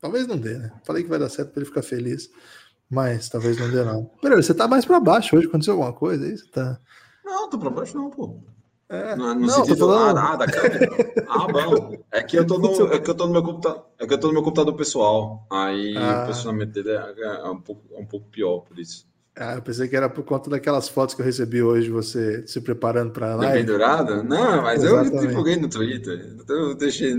[0.00, 0.72] Talvez não dê, né?
[0.84, 2.30] Falei que vai dar certo para ele ficar feliz,
[2.88, 4.04] mas talvez não dê, não.
[4.22, 5.46] Peraí, você tá mais para baixo hoje?
[5.46, 6.36] Aconteceu alguma coisa aí?
[6.36, 6.78] Você tá...
[7.24, 8.40] Não, tô para baixo não, pô.
[8.88, 10.14] É, não, não, sentido falando...
[10.14, 10.88] nada, cara.
[11.28, 11.98] Ah, bom.
[12.10, 14.18] É que eu tô no, é que eu tô no meu computador, é que eu
[14.18, 15.46] tô no meu computador pessoal.
[15.50, 16.22] Aí ah.
[16.22, 19.06] o posicionamento dele é, é, um pouco, é um pouco pior por isso.
[19.40, 22.60] Ah, eu pensei que era por conta daquelas fotos que eu recebi hoje, você se
[22.60, 23.60] preparando para a live.
[23.60, 24.20] Pendurada?
[24.20, 25.14] Não, mas Exatamente.
[25.14, 26.36] eu divulguei no Twitter.
[26.48, 27.14] Eu deixei,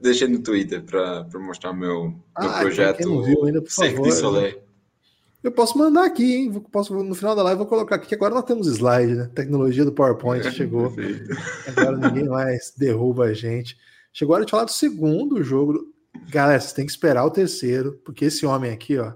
[0.00, 2.98] deixei no Twitter para mostrar meu, ah, meu projeto.
[2.98, 4.54] Quem não viu ainda, por favor.
[5.42, 6.64] Eu posso mandar aqui, hein?
[6.70, 9.28] Posso, no final da live vou colocar aqui, que agora nós temos slide, né?
[9.34, 10.94] Tecnologia do PowerPoint chegou.
[11.76, 13.76] agora ninguém mais derruba a gente.
[14.12, 15.92] Chegou a hora de falar do segundo jogo.
[16.30, 19.14] Galera, vocês têm que esperar o terceiro, porque esse homem aqui, ó,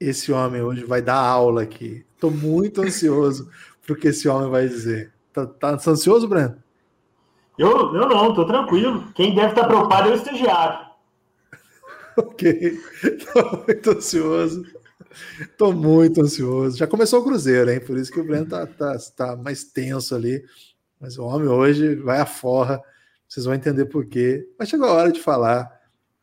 [0.00, 2.04] esse homem hoje vai dar aula aqui.
[2.14, 3.50] Estou muito ansioso
[3.84, 5.12] para o que esse homem vai dizer.
[5.32, 6.56] Tá, tá ansioso, Breno?
[7.58, 9.10] Eu, eu não, estou tranquilo.
[9.14, 10.86] Quem deve estar preocupado é o estagiário.
[12.16, 14.66] ok, estou muito ansioso.
[15.40, 16.76] Estou muito ansioso.
[16.76, 17.80] Já começou o Cruzeiro, hein?
[17.80, 20.44] Por isso que o Breno tá, tá, tá mais tenso ali.
[21.00, 22.82] Mas o homem hoje vai à forra.
[23.28, 24.46] Vocês vão entender por quê.
[24.58, 25.75] Mas chegou a hora de falar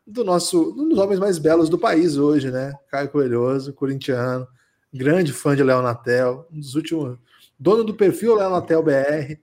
[0.06, 2.74] do nosso, um dos homens mais belos do país hoje, né?
[2.90, 4.48] Caio Coelhoso, corintiano,
[4.94, 7.18] grande fã de Léo Natel, um dos últimos,
[7.58, 9.36] dono do perfil Léo Natel BR,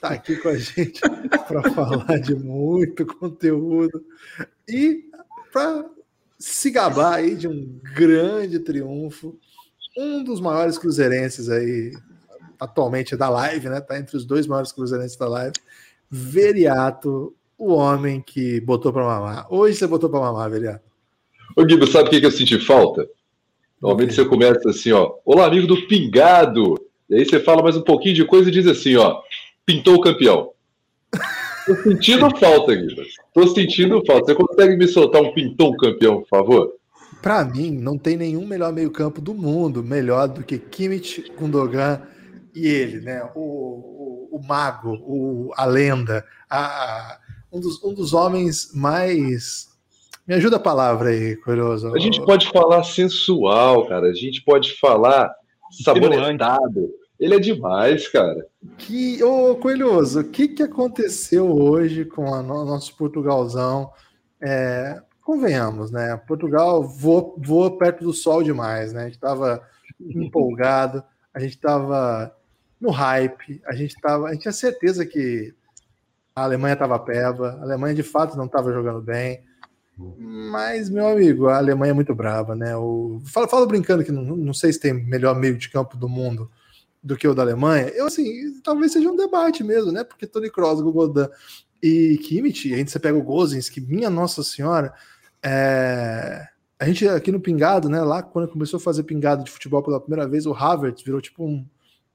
[0.00, 1.00] tá aqui com a gente
[1.46, 4.04] para falar de muito conteúdo
[4.68, 5.04] e
[5.52, 5.88] para
[6.38, 9.38] se gabar aí de um grande triunfo,
[9.96, 11.92] um dos maiores cruzeirenses aí
[12.58, 13.80] atualmente da live, né?
[13.80, 15.54] Tá entre os dois maiores cruzeirenses da live.
[16.10, 19.46] Veriato, o homem que botou para mamar.
[19.50, 20.80] Hoje você botou para mamar, velho.
[21.54, 23.06] Ô, Guido, sabe o que, que eu senti falta?
[23.80, 25.12] Normalmente você começa assim, ó.
[25.26, 26.74] Olá, amigo do Pingado.
[27.08, 29.20] E aí você fala mais um pouquinho de coisa e diz assim, ó.
[29.66, 30.52] Pintou o campeão.
[31.66, 33.02] Tô sentindo falta, Guido.
[33.34, 34.32] Tô sentindo falta.
[34.32, 36.72] Você consegue me soltar um pintou campeão, por favor?
[37.20, 42.00] Para mim, não tem nenhum melhor meio-campo do mundo melhor do que Kimmich, Gundogan
[42.54, 43.22] e ele, né?
[43.34, 47.18] O, o, o mago, o, a lenda, a,
[47.52, 49.68] um dos, um dos homens mais.
[50.26, 51.92] Me ajuda a palavra aí, curioso.
[51.94, 54.08] A gente pode falar sensual, cara.
[54.08, 55.34] A gente pode falar
[55.82, 56.90] saboretado.
[57.18, 58.46] Ele é demais, cara.
[58.78, 63.90] Que, ô, Coelhoso, o que, que aconteceu hoje com o no, nosso Portugalzão?
[64.40, 66.16] É, convenhamos, né?
[66.26, 69.02] Portugal voa, voa perto do sol demais, né?
[69.02, 69.62] A gente estava
[70.00, 72.34] empolgado, a gente estava
[72.80, 75.54] no hype, a gente tava, a gente tinha certeza que
[76.40, 79.42] a Alemanha estava peva, a Alemanha de fato não estava jogando bem.
[80.18, 82.74] Mas, meu amigo, a Alemanha é muito brava, né?
[82.76, 86.08] O, falo, falo brincando que não, não sei se tem melhor meio de campo do
[86.08, 86.50] mundo
[87.02, 87.88] do que o da Alemanha.
[87.88, 90.02] Eu, assim, talvez seja um debate mesmo, né?
[90.04, 91.28] Porque Tony Kroos, Gogodan
[91.82, 94.92] e Kimmich, a gente você pega o Gozens, que minha Nossa Senhora,
[95.42, 96.46] é...
[96.78, 98.00] a gente aqui no Pingado, né?
[98.02, 101.44] Lá quando começou a fazer pingado de futebol pela primeira vez, o Havertz virou tipo
[101.44, 101.66] um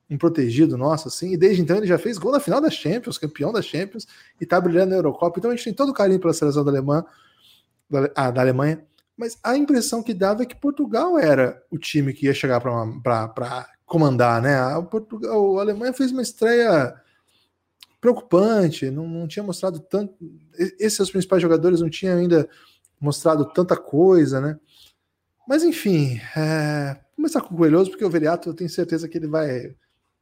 [0.09, 3.17] um protegido nosso, assim, e desde então ele já fez gol na final da Champions,
[3.17, 4.07] campeão da Champions,
[4.39, 5.39] e tá brilhando na Eurocopa.
[5.39, 7.05] Então a gente tem todo o carinho pela seleção da, Alemanha,
[7.89, 8.85] da, ah, da Alemanha,
[9.17, 13.67] mas a impressão que dava é que Portugal era o time que ia chegar para
[13.85, 14.59] comandar, né?
[14.59, 16.93] A, Portugal, a Alemanha fez uma estreia
[18.01, 20.13] preocupante, não, não tinha mostrado tanto.
[20.77, 22.47] Esses seus principais jogadores não tinham ainda
[22.99, 24.59] mostrado tanta coisa, né?
[25.47, 29.27] Mas enfim, é, começar com o Coelhoso, porque o Veriato eu tenho certeza que ele
[29.27, 29.75] vai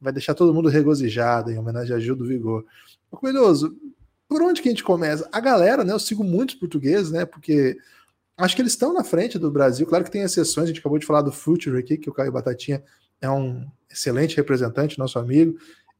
[0.04, 2.64] vai deixar todo mundo regozijado em homenagem a Gil do Vigor.
[3.10, 3.76] Coelhoso,
[4.28, 5.28] por onde que a gente começa?
[5.32, 5.92] A galera, né?
[5.92, 7.24] Eu sigo muitos portugueses, né?
[7.24, 7.76] Porque
[8.36, 9.86] acho que eles estão na frente do Brasil.
[9.86, 12.32] Claro que tem exceções, a gente acabou de falar do Future aqui, que o Caio
[12.32, 12.82] Batatinha
[13.20, 15.56] é um excelente representante, nosso amigo.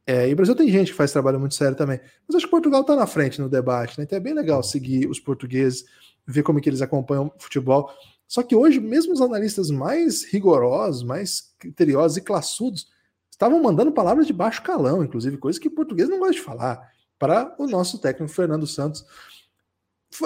[0.07, 1.99] É, e o Brasil tem gente que faz trabalho muito sério também.
[2.29, 4.05] Mas acho que Portugal está na frente no debate, né?
[4.05, 5.85] Então é bem legal seguir os portugueses,
[6.27, 7.91] ver como é que eles acompanham o futebol.
[8.29, 12.89] Só que hoje, mesmo os analistas mais rigorosos, mais criteriosos e classudos,
[13.35, 16.89] estavam mandando palavras de baixo calão, inclusive, coisas que o português não gosta de falar,
[17.19, 19.05] para o nosso técnico Fernando Santos.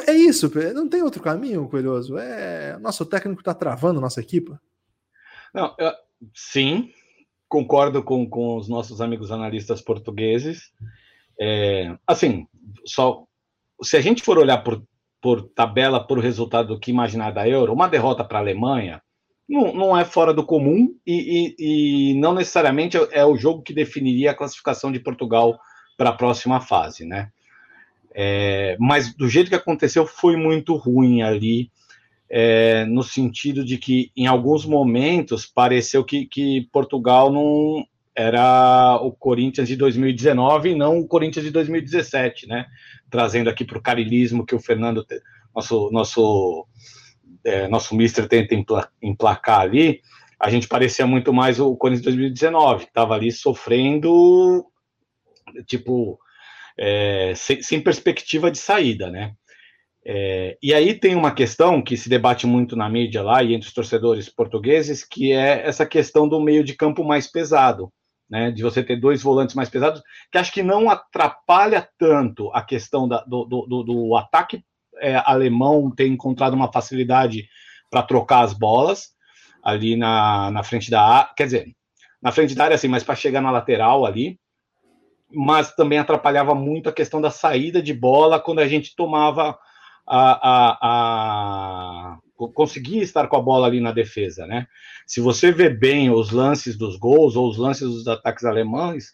[0.07, 2.19] É isso, não tem outro caminho, Coelhoso.
[2.19, 4.53] É, nosso técnico está travando nossa equipe.
[5.55, 5.93] Não, eu,
[6.35, 6.93] sim,
[7.49, 10.71] concordo com, com os nossos amigos analistas portugueses.
[11.41, 12.47] É, assim,
[12.85, 13.25] só
[13.83, 14.85] se a gente for olhar por,
[15.23, 19.03] por tabela, por resultado do que imaginar da Euro, uma derrota para a Alemanha
[19.49, 23.73] não, não é fora do comum e, e, e, não necessariamente é o jogo que
[23.73, 25.59] definiria a classificação de Portugal
[25.97, 27.31] para a próxima fase, né?
[28.15, 31.71] É, mas do jeito que aconteceu foi muito ruim ali,
[32.29, 39.13] é, no sentido de que em alguns momentos pareceu que, que Portugal não era o
[39.13, 42.67] Corinthians de 2019 e não o Corinthians de 2017, né?
[43.11, 45.07] Trazendo aqui para o carilismo que o Fernando,
[45.55, 46.67] nosso nosso
[47.45, 48.55] é, nosso mister tenta
[49.03, 50.01] emplacar ali,
[50.41, 54.65] a gente parecia muito mais o Corinthians de 2019, que estava ali sofrendo,
[55.67, 56.19] tipo,
[56.79, 59.33] é, sem, sem, perspectiva de saída, né?
[60.07, 63.67] É, e aí tem uma questão que se debate muito na mídia lá e entre
[63.69, 67.93] os torcedores portugueses, que é essa questão do meio de campo mais pesado,
[68.31, 68.53] né?
[68.53, 73.09] De você ter dois volantes mais pesados, que acho que não atrapalha tanto a questão
[73.09, 74.63] da, do, do, do ataque
[75.01, 77.49] é, alemão ter encontrado uma facilidade
[77.91, 79.09] para trocar as bolas
[79.63, 81.77] ali na, na frente da área, quer dizer,
[82.23, 84.39] na frente da área, assim, mas para chegar na lateral ali,
[85.31, 89.59] mas também atrapalhava muito a questão da saída de bola quando a gente tomava
[90.07, 92.19] a, a, a
[92.55, 94.67] conseguia estar com a bola ali na defesa, né?
[95.07, 99.13] Se você vê bem os lances dos gols ou os lances dos ataques alemães,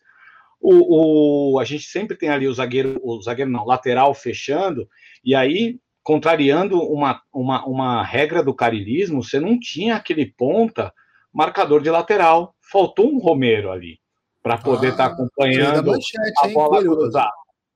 [0.64, 4.88] o, o, a gente sempre tem ali o zagueiro, o zagueiro não, lateral fechando,
[5.22, 10.90] e aí, contrariando uma, uma, uma regra do carilismo, você não tinha aquele ponta
[11.30, 12.54] marcador de lateral.
[12.72, 13.98] Faltou um Romero ali
[14.42, 17.30] para poder estar ah, tá acompanhando manchete, a bola cruzada.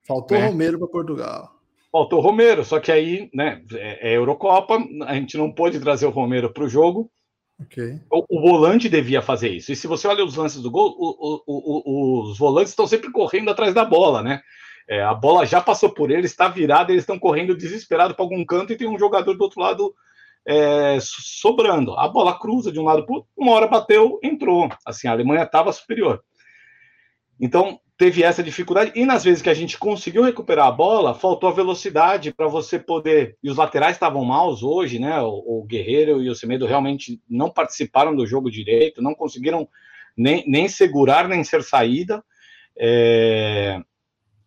[0.07, 0.46] Faltou né?
[0.46, 1.51] Romero para Portugal.
[1.92, 6.11] Faltou Romero, só que aí, né, é, é Eurocopa, a gente não pôde trazer o
[6.11, 7.11] Romero para o jogo.
[7.62, 8.01] Okay.
[8.11, 9.73] O, o, volante devia fazer isso.
[9.73, 13.51] E se você olha os lances do gol, o, o, os volantes estão sempre correndo
[13.51, 14.40] atrás da bola, né?
[14.88, 18.44] É, a bola já passou por eles, está virada, eles estão correndo desesperado para algum
[18.44, 19.94] canto e tem um jogador do outro lado
[20.47, 21.92] é, sobrando.
[21.98, 24.71] A bola cruza de um lado para outro, uma hora bateu, entrou.
[24.87, 26.23] Assim, a Alemanha estava superior.
[27.38, 28.92] Então, teve essa dificuldade.
[28.94, 32.79] E nas vezes que a gente conseguiu recuperar a bola, faltou a velocidade para você
[32.79, 33.37] poder.
[33.42, 35.21] E os laterais estavam maus hoje, né?
[35.21, 39.69] O, o, Guerreiro e o Semedo realmente não participaram do jogo direito, não conseguiram
[40.17, 42.25] nem, nem segurar, nem ser saída.
[42.79, 43.81] É...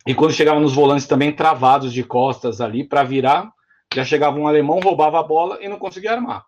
[0.08, 3.52] E quando chegava nos volantes também travados de costas ali para virar,
[3.94, 6.46] já chegava um alemão, roubava a bola e não conseguia armar.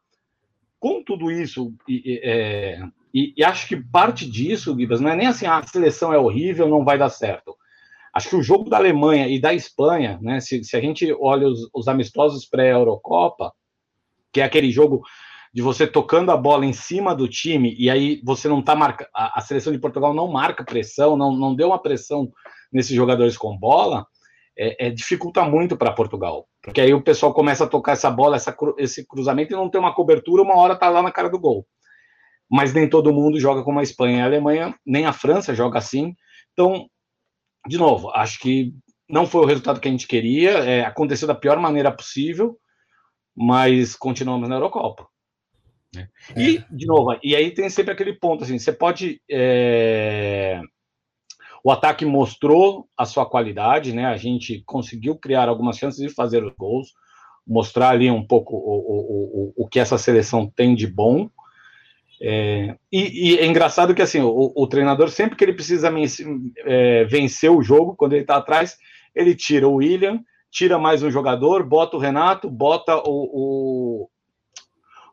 [0.80, 2.82] Com tudo isso, é,
[3.14, 6.18] e, e, acho que parte disso, Gibas, não é nem assim, ah, a seleção é
[6.18, 7.56] horrível, não vai dar certo.
[8.14, 11.48] Acho que o jogo da Alemanha e da Espanha, né, se, se a gente olha
[11.48, 13.54] os, os amistosos pré-Eurocopa,
[14.32, 15.04] que é aquele jogo
[15.54, 19.08] de você tocando a bola em cima do time, e aí você não tá marcando.
[19.14, 22.32] A, seleção de Portugal não marca pressão, não, não deu uma pressão
[22.72, 24.08] nesses jogadores com bola,
[24.58, 26.48] é, é dificulta muito para Portugal.
[26.62, 29.80] Porque aí o pessoal começa a tocar essa bola, essa, esse cruzamento e não tem
[29.80, 31.68] uma cobertura, uma hora tá lá na cara do gol.
[32.54, 35.80] Mas nem todo mundo joga como a Espanha e a Alemanha, nem a França joga
[35.80, 36.16] assim.
[36.52, 36.88] Então,
[37.68, 38.72] de novo, acho que
[39.10, 42.56] não foi o resultado que a gente queria, é, aconteceu da pior maneira possível,
[43.36, 45.08] mas continuamos na Eurocopa.
[45.98, 46.08] É.
[46.40, 49.20] E, de novo, e aí tem sempre aquele ponto, assim, você pode...
[49.28, 50.62] É...
[51.64, 54.06] O ataque mostrou a sua qualidade, né?
[54.06, 56.90] A gente conseguiu criar algumas chances de fazer os gols,
[57.48, 61.32] mostrar ali um pouco o, o, o, o que essa seleção tem de bom,
[62.26, 65.92] é, e, e, é engraçado que assim o, o, treinador sempre que ele precisa
[66.60, 68.78] é, vencer o jogo quando ele está atrás
[69.14, 74.10] ele tira o William tira mais um jogador bota o Renato bota o, o,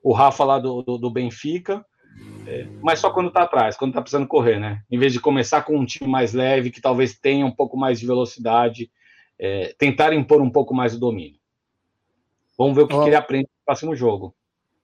[0.05, 1.85] o Rafa lá do, do, do Benfica
[2.47, 4.83] é, mas só quando está atrás quando está precisando correr né?
[4.89, 7.99] Em vez de começar com um time mais leve que talvez tenha um pouco mais
[7.99, 8.89] de velocidade
[9.37, 11.41] é, tentar impor um pouco mais o domínio.
[12.57, 13.03] Vamos ver o que, oh.
[13.03, 14.33] que ele aprende no próximo jogo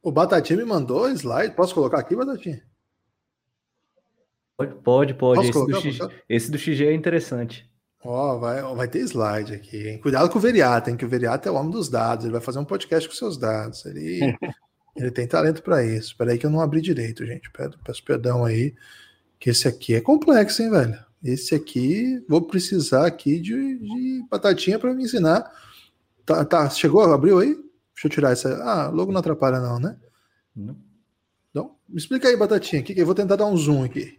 [0.07, 1.57] o Batatinha me mandou slide.
[1.57, 2.63] Posso colocar aqui, Batatinha?
[4.57, 5.15] Pode, pode.
[5.15, 5.41] pode.
[5.41, 5.99] Esse, colocar, do X,
[6.29, 7.69] esse, do XG é interessante.
[8.05, 9.89] Ó, oh, vai, vai ter slide aqui.
[9.89, 9.99] Hein?
[9.99, 10.97] Cuidado com o Veriata, hein?
[10.97, 12.25] Que o Veriata é o homem dos dados.
[12.25, 13.85] Ele vai fazer um podcast com seus dados.
[13.85, 14.21] Ele,
[14.95, 16.13] ele tem talento para isso.
[16.13, 17.51] Espera aí que eu não abri direito, gente.
[17.85, 18.77] Peço perdão aí.
[19.41, 21.05] Que esse aqui é complexo, hein, velho?
[21.21, 25.51] Esse aqui, vou precisar aqui de, de batatinha para me ensinar.
[26.25, 27.03] Tá, tá, chegou?
[27.03, 27.66] Abriu aí?
[27.97, 28.63] Deixa eu tirar essa.
[28.63, 29.97] Ah, logo não atrapalha, não, né?
[30.55, 30.77] Não.
[31.51, 34.19] Então, me explica aí, Batatinha, que eu vou tentar dar um zoom aqui.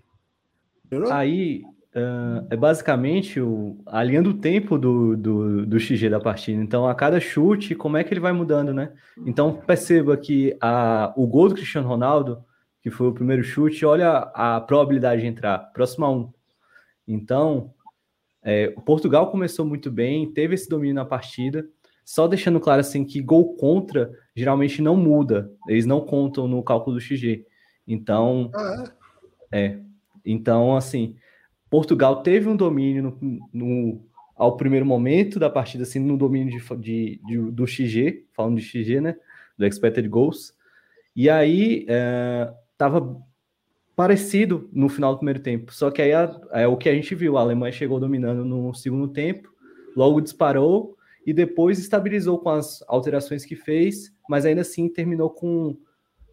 [0.90, 1.14] Melhorou?
[1.14, 1.62] Aí
[1.96, 6.60] uh, é basicamente o, a linha do tempo do, do, do XG da partida.
[6.60, 8.92] Então, a cada chute, como é que ele vai mudando, né?
[9.24, 12.44] Então, perceba que a, o gol do Cristiano Ronaldo,
[12.82, 16.34] que foi o primeiro chute, olha a probabilidade de entrar, próximo a um.
[17.08, 17.72] Então,
[18.42, 21.68] é, o Portugal começou muito bem, teve esse domínio na partida,
[22.08, 26.96] só deixando claro assim que gol contra geralmente não muda, eles não contam no cálculo
[26.96, 27.46] do XG.
[27.86, 28.84] Então, ah,
[29.52, 29.66] é.
[29.66, 29.80] é.
[30.26, 31.18] Então, assim,
[31.70, 34.02] Portugal teve um domínio no, no,
[34.38, 38.64] ao primeiro momento da partida, assim, no domínio de, de, de, do XG, falando de
[38.64, 39.18] XG, né?
[39.58, 40.54] Do expected goals.
[41.14, 43.22] E aí é, tava
[43.98, 45.74] parecido no final do primeiro tempo.
[45.74, 46.12] Só que aí
[46.52, 49.50] é o que a gente viu, a Alemanha chegou dominando no segundo tempo,
[49.94, 50.97] logo disparou
[51.28, 55.78] e depois estabilizou com as alterações que fez, mas ainda assim terminou com,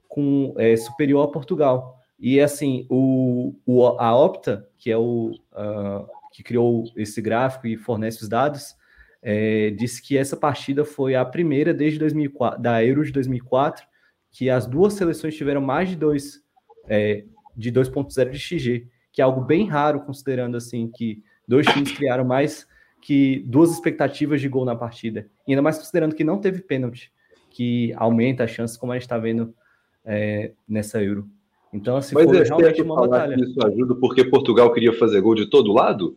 [0.06, 1.98] com é, superior a Portugal.
[2.16, 7.76] E assim, o, o, a Opta, que é o uh, que criou esse gráfico e
[7.76, 8.76] fornece os dados,
[9.20, 13.84] é, disse que essa partida foi a primeira desde 2004, da Euro de 2004
[14.30, 16.40] que as duas seleções tiveram mais de dois
[16.88, 17.24] é,
[17.56, 22.24] de 2.0 de XG, que é algo bem raro considerando assim que dois times criaram
[22.24, 22.66] mais
[23.04, 25.28] que duas expectativas de gol na partida.
[25.46, 27.12] E ainda mais considerando que não teve pênalti,
[27.50, 29.54] que aumenta a chance, como a gente está vendo
[30.02, 31.28] é, nessa Euro.
[31.70, 33.34] Então, assim, Mas foi é realmente uma batalha.
[33.34, 36.16] Isso ajuda porque Portugal queria fazer gol de todo lado?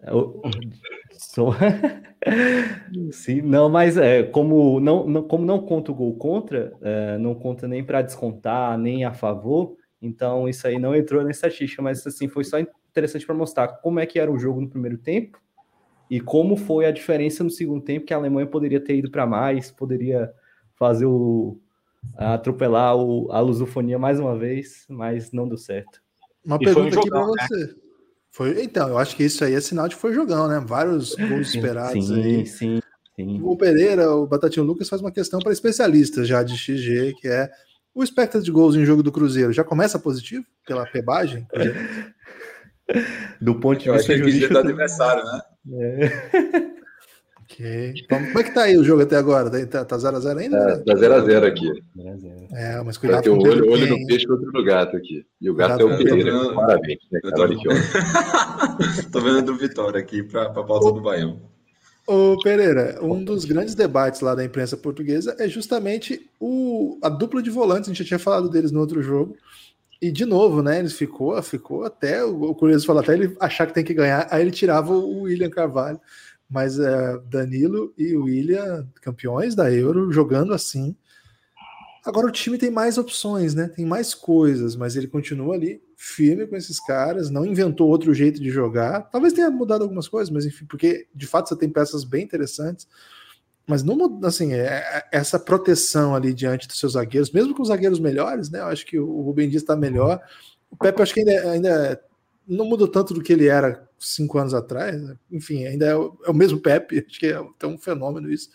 [0.00, 0.40] Eu,
[1.12, 1.52] sou...
[3.12, 7.34] Sim, não, mas é, como, não, não, como não conta o gol contra, é, não
[7.34, 12.06] conta nem para descontar, nem a favor, então isso aí não entrou na estatística, mas
[12.06, 15.41] assim, foi só interessante para mostrar como é que era o jogo no primeiro tempo
[16.12, 19.26] e como foi a diferença no segundo tempo que a Alemanha poderia ter ido para
[19.26, 20.30] mais, poderia
[20.74, 21.58] fazer o
[22.14, 26.02] atropelar o, a lusofonia mais uma vez, mas não deu certo.
[26.44, 27.26] Uma e pergunta um aqui para né?
[27.26, 27.74] você.
[28.30, 30.62] Foi, então, eu acho que isso aí é sinal de que foi jogão, né?
[30.62, 32.46] Vários gols esperados sim, aí.
[32.46, 32.82] Sim,
[33.16, 33.40] sim.
[33.42, 37.50] O Pereira, o Batatinho Lucas faz uma questão para especialistas já de XG, que é
[37.94, 41.46] o expected de gols em jogo do Cruzeiro já começa positivo pela pebagem?
[43.40, 44.52] do ponto de vista jurídico.
[44.52, 45.40] do adversário, né?
[45.70, 46.06] É.
[47.42, 47.94] ok.
[47.96, 49.50] Então, como é que tá aí o jogo até agora?
[49.50, 50.56] Tá 0x0 tá, tá zero ainda?
[50.56, 51.70] É, tá 0x0 aqui.
[52.52, 55.24] É, mas cuidado com o olho, olho no peixe e outro no gato aqui.
[55.40, 56.32] E o gato, gato é o Pereira.
[56.32, 56.54] Vendo...
[56.54, 57.42] Parabéns, né, cara?
[57.42, 61.52] Olha que Tô vendo do Vitória aqui para a pauta do Baião.
[62.06, 67.40] Ô Pereira, um dos grandes debates lá da imprensa portuguesa é justamente o, a dupla
[67.40, 69.36] de volantes, a gente já tinha falado deles no outro jogo,
[70.02, 70.80] e de novo, né?
[70.80, 74.42] Ele ficou, ficou até o curioso falar até ele achar que tem que ganhar, aí
[74.42, 76.00] ele tirava o William Carvalho.
[76.50, 80.96] Mas é, Danilo e o William, campeões da Euro, jogando assim.
[82.04, 83.68] Agora o time tem mais opções, né?
[83.68, 88.42] Tem mais coisas, mas ele continua ali firme com esses caras, não inventou outro jeito
[88.42, 89.02] de jogar.
[89.02, 92.88] Talvez tenha mudado algumas coisas, mas enfim, porque de fato você tem peças bem interessantes.
[93.72, 97.68] Mas não assim, é, é, essa proteção ali diante dos seus zagueiros, mesmo com os
[97.68, 98.60] zagueiros melhores, né?
[98.60, 100.20] Eu acho que o Rubem Dias está melhor.
[100.70, 102.04] O Pepe acho que ainda, ainda
[102.46, 105.00] não mudou tanto do que ele era cinco anos atrás.
[105.00, 105.16] Né?
[105.30, 108.50] Enfim, ainda é o, é o, mesmo Pepe, acho que é, é um fenômeno isso.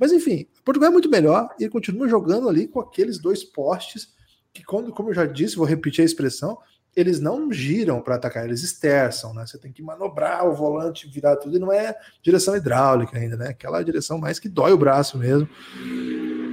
[0.00, 4.14] Mas enfim, Portugal é muito melhor e ele continua jogando ali com aqueles dois postes
[4.54, 6.56] que, quando, como eu já disse, vou repetir a expressão,
[6.94, 9.46] eles não giram para atacar, eles esterçam, né?
[9.46, 13.48] Você tem que manobrar o volante, virar tudo, e não é direção hidráulica ainda, né?
[13.48, 15.48] Aquela direção mais que dói o braço mesmo.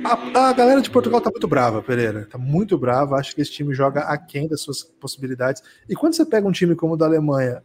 [0.05, 2.25] A, a galera de Portugal tá muito brava, Pereira.
[2.25, 3.17] Tá muito brava.
[3.17, 5.61] Acho que esse time joga aquém das suas possibilidades.
[5.89, 7.61] E quando você pega um time como o da Alemanha,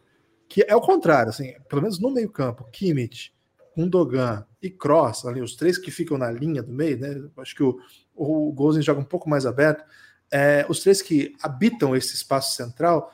[0.49, 3.33] que é o contrário, assim, pelo menos no meio-campo, Kimmich,
[3.75, 7.23] Gundogan e Cross, ali, os três que ficam na linha do meio, né?
[7.37, 7.79] Acho que o,
[8.13, 9.83] o joga um pouco mais aberto
[10.31, 13.13] é, os três que habitam esse espaço central,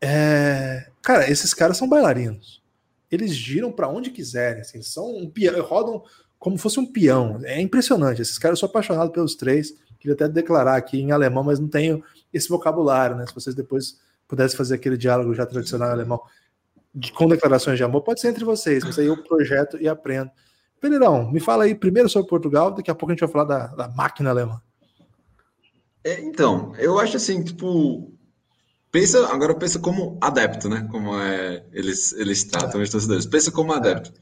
[0.00, 2.62] é, cara, esses caras são bailarinos.
[3.10, 6.02] Eles giram para onde quiserem, assim, são um peão, rodam
[6.38, 7.40] como fosse um peão.
[7.44, 8.20] É impressionante.
[8.20, 9.74] Esses caras eu sou apaixonado pelos três.
[9.98, 13.26] Queria até declarar aqui em alemão, mas não tenho esse vocabulário, né?
[13.26, 13.98] Se vocês depois
[14.28, 16.20] pudessem fazer aquele diálogo já tradicional em alemão
[16.94, 20.30] de, com declarações de amor, pode ser entre vocês, mas aí eu projeto e aprendo.
[20.80, 23.66] Pereirão, me fala aí primeiro sobre Portugal, daqui a pouco a gente vai falar da,
[23.68, 24.60] da máquina alemã.
[26.04, 28.12] É, então, eu acho assim, tipo,
[28.92, 30.86] pensa, agora pensa como adepto, né?
[30.90, 33.24] Como é, eles, eles tratam os torcedores.
[33.24, 34.12] Pensa como adepto.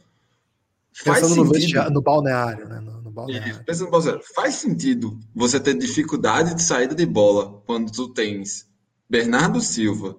[0.94, 2.78] Faz Pensando sentido, no, no balneário, né?
[2.78, 3.64] No, no balneário.
[3.64, 4.22] pensa no balneário.
[4.34, 8.68] Faz sentido você ter dificuldade de saída de bola quando tu tens
[9.10, 10.16] Bernardo Silva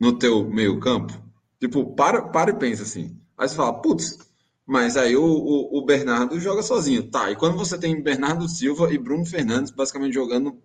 [0.00, 1.12] no teu meio campo?
[1.60, 3.16] Tipo, para, para e pensa assim.
[3.36, 4.18] Aí você fala, putz,
[4.66, 7.10] mas aí o, o, o, Bernardo joga sozinho.
[7.10, 10.58] Tá, e quando você tem Bernardo Silva e Bruno Fernandes basicamente jogando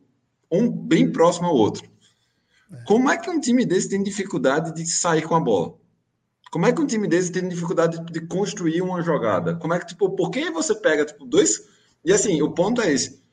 [0.53, 1.89] um bem próximo ao outro.
[2.85, 5.75] Como é que um time desse tem dificuldade de sair com a bola?
[6.51, 9.55] Como é que um time desse tem dificuldade de construir uma jogada?
[9.55, 11.67] Como é que, tipo, por que você pega, tipo, dois...
[12.05, 13.23] E assim, o ponto é esse.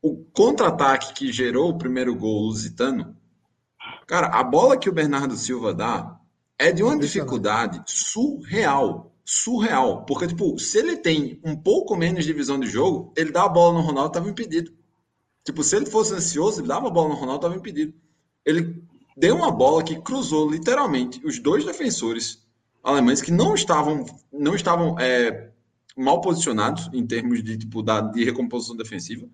[0.00, 3.14] O contra-ataque que gerou o primeiro gol lusitano,
[4.06, 6.18] cara, a bola que o Bernardo Silva dá
[6.58, 9.14] é de uma dificuldade surreal.
[9.24, 10.06] Surreal.
[10.06, 13.48] Porque, tipo, se ele tem um pouco menos de visão de jogo, ele dá a
[13.48, 14.72] bola no Ronaldo, estava impedido.
[15.44, 17.94] Tipo, se ele fosse ansioso, ele dava a bola no Ronaldo, estava impedido.
[18.44, 18.82] Ele
[19.16, 22.46] deu uma bola que cruzou literalmente os dois defensores
[22.82, 25.50] alemães que não estavam, não estavam é,
[25.96, 29.28] mal posicionados em termos de, tipo, da, de recomposição defensiva.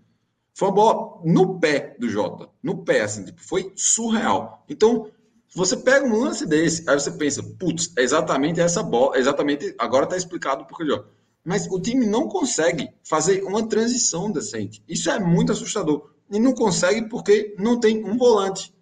[0.55, 2.49] Foi uma bola no pé do Jota.
[2.63, 4.65] No pé, assim, tipo, foi surreal.
[4.69, 5.11] Então,
[5.55, 9.75] você pega um lance desse, aí você pensa, putz, é exatamente essa bola, é exatamente,
[9.79, 11.16] agora está explicado por que Jota
[11.47, 14.83] mas o time não consegue fazer uma transição decente.
[14.89, 16.11] Isso é muito assustador.
[16.29, 18.75] E não consegue porque não tem um volante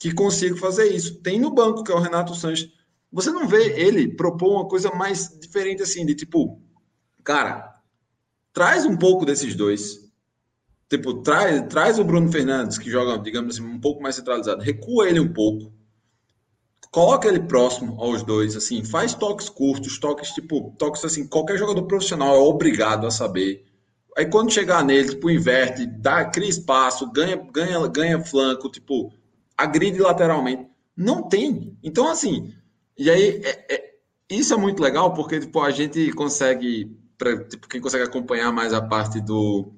[0.00, 1.20] que consiga fazer isso.
[1.20, 2.68] Tem no banco, que é o Renato Sanches.
[3.12, 6.60] Você não vê ele propor uma coisa mais diferente assim, de tipo,
[7.22, 7.80] cara,
[8.52, 10.00] traz um pouco desses dois.
[10.88, 15.08] Tipo, traz, traz o Bruno Fernandes, que joga, digamos assim, um pouco mais centralizado, recua
[15.08, 15.72] ele um pouco
[16.92, 21.82] coloca ele próximo aos dois, assim, faz toques curtos, toques tipo, toques assim, qualquer jogador
[21.84, 23.64] profissional é obrigado a saber.
[24.16, 29.10] Aí quando chegar nele, tipo, inverte, dá, cria espaço, ganha, ganha, ganha flanco, tipo,
[29.56, 30.68] agride lateralmente.
[30.94, 31.78] Não tem.
[31.82, 32.52] Então, assim,
[32.98, 33.94] e aí é, é,
[34.28, 38.74] isso é muito legal porque tipo, a gente consegue, pra, tipo, quem consegue acompanhar mais
[38.74, 39.72] a parte do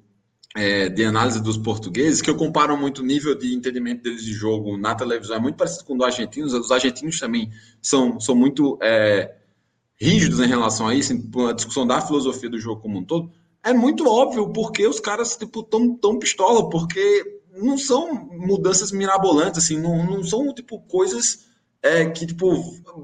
[0.55, 4.33] é, de análise dos portugueses, que eu comparo muito o nível de entendimento deles de
[4.33, 6.55] jogo na televisão, é muito parecido com o dos argentinos.
[6.55, 7.51] Os argentinos também
[7.83, 9.35] são, são muito é,
[9.97, 11.13] rígidos em relação a isso,
[11.49, 13.33] a discussão da filosofia do jogo como um todo.
[13.65, 19.65] É muito óbvio porque os caras tipo tão, tão pistola, porque não são mudanças mirabolantes,
[19.65, 21.47] assim, não, não são tipo coisas
[21.83, 22.53] é, que tipo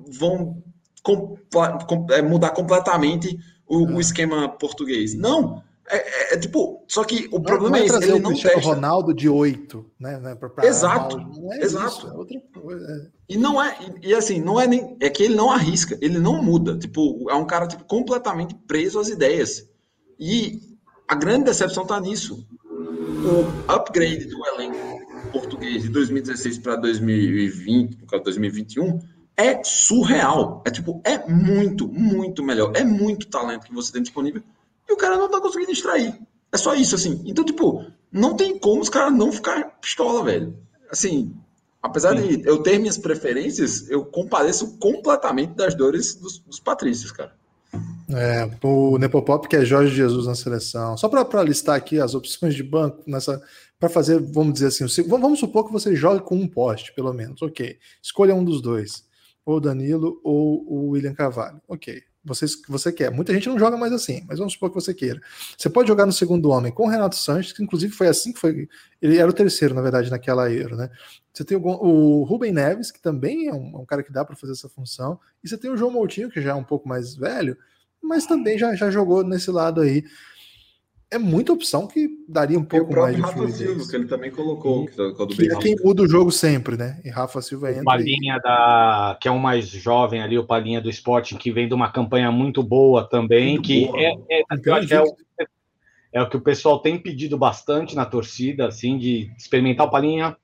[0.09, 0.63] vão
[1.03, 5.15] com, com, é, mudar completamente o, o esquema português.
[5.15, 8.21] Não, é, é, é, tipo, só que o não, problema não é, é esse, ele
[8.21, 8.61] não testa.
[8.61, 10.19] Ronaldo de 8, né?
[10.19, 11.19] né pra, pra exato,
[11.51, 11.99] é exato.
[11.99, 13.13] Isso, é outra coisa.
[13.29, 16.19] E não é, e, e, assim, não é nem, é que ele não arrisca, ele
[16.19, 19.69] não muda, tipo, é um cara tipo, completamente preso às ideias.
[20.19, 20.61] E
[21.09, 22.47] a grande decepção tá nisso.
[22.63, 25.01] O upgrade do elenco
[25.33, 29.01] português de 2016 para 2020, para 2021,
[29.37, 30.63] é surreal.
[30.65, 32.73] É tipo, é muito, muito melhor.
[32.77, 34.43] É muito talento que você tem disponível
[34.91, 36.19] e o cara não tá conseguindo extrair.
[36.53, 37.23] É só isso, assim.
[37.25, 40.57] Então, tipo, não tem como os caras não ficar pistola, velho.
[40.91, 41.33] Assim,
[41.81, 42.39] apesar Sim.
[42.39, 47.39] de eu ter minhas preferências, eu compareço completamente das dores dos, dos patrícios, cara.
[48.13, 50.97] É, o Nepopop que é Jorge Jesus na seleção.
[50.97, 53.41] Só para listar aqui as opções de banco nessa
[53.79, 57.41] para fazer, vamos dizer assim, vamos supor que você jogue com um poste, pelo menos.
[57.41, 57.79] OK.
[58.03, 59.05] Escolha um dos dois,
[59.47, 61.63] ou Danilo ou o William Carvalho.
[61.67, 62.03] OK.
[62.25, 63.11] Você, você quer.
[63.11, 65.21] Muita gente não joga mais assim, mas vamos supor que você queira.
[65.57, 68.39] Você pode jogar no segundo homem com o Renato Sanches, que inclusive foi assim que
[68.39, 68.69] foi.
[69.01, 70.91] Ele era o terceiro, na verdade, naquela Euro, né?
[71.33, 74.37] Você tem o, o Rubem Neves, que também é um, um cara que dá para
[74.37, 75.19] fazer essa função.
[75.43, 77.57] E você tem o João Moutinho, que já é um pouco mais velho,
[78.03, 80.05] mas também já, já jogou nesse lado aí
[81.11, 84.87] é muita opção que daria um pouco mais de Rafa Silva, que ele também colocou.
[84.87, 84.95] Que,
[85.35, 87.01] que é quem muda o jogo sempre, né?
[87.05, 87.83] E Rafa Silva entra.
[87.83, 88.41] O Palinha e...
[88.41, 91.91] da, que é um mais jovem ali, o Palinha do esporte, que vem de uma
[91.91, 94.01] campanha muito boa também, muito que boa.
[94.01, 95.17] É, é, é, o,
[96.13, 100.37] é, o, que o pessoal tem pedido bastante na torcida, assim, de experimentar o Palinha.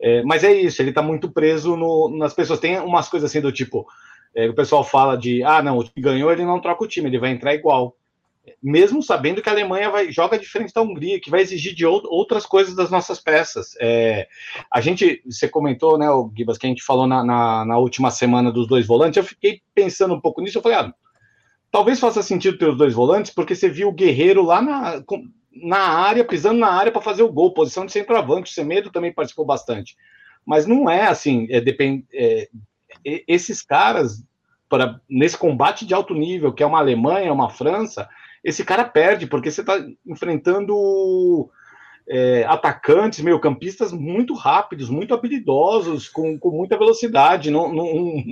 [0.00, 2.60] É, mas é isso, ele tá muito preso no, nas pessoas.
[2.60, 3.84] Tem umas coisas assim do tipo,
[4.32, 7.08] é, o pessoal fala de, ah, não, o time ganhou, ele não troca o time,
[7.08, 7.97] ele vai entrar igual
[8.62, 12.06] mesmo sabendo que a Alemanha vai, joga diferente da Hungria, que vai exigir de out,
[12.08, 13.74] outras coisas das nossas peças.
[13.80, 14.28] É,
[14.70, 18.10] a gente, você comentou, né, o Gibas, que a gente falou na, na, na, última
[18.10, 20.94] semana dos dois volantes, eu fiquei pensando um pouco nisso, eu falei, ah,
[21.70, 25.02] talvez faça sentido ter os dois volantes, porque você viu o Guerreiro lá na,
[25.62, 29.12] na área, pisando na área para fazer o gol, posição de centroavante, o Semedo também
[29.12, 29.96] participou bastante.
[30.44, 32.48] Mas não é assim, é, depend, é,
[33.04, 34.24] esses caras,
[34.68, 38.08] para nesse combate de alto nível, que é uma Alemanha, uma França,
[38.44, 41.50] esse cara perde, porque você está enfrentando
[42.08, 47.50] é, atacantes, meio-campistas muito rápidos, muito habilidosos, com, com muita velocidade.
[47.50, 48.24] Não, não...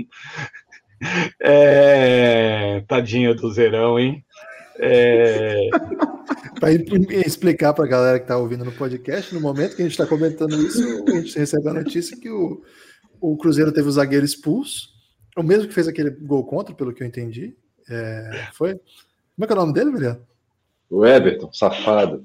[1.40, 2.82] É...
[2.88, 4.24] Tadinho do Zerão, hein?
[4.78, 5.68] É...
[6.58, 9.92] para explicar para a galera que está ouvindo no podcast, no momento que a gente
[9.92, 12.62] está comentando isso, a gente recebe a notícia que o,
[13.20, 14.88] o Cruzeiro teve o zagueiro expulso,
[15.36, 17.54] o mesmo que fez aquele gol contra, pelo que eu entendi.
[17.88, 18.80] É, foi?
[19.36, 20.18] Como é que é o nome dele, William?
[20.88, 22.24] O Everton, safado.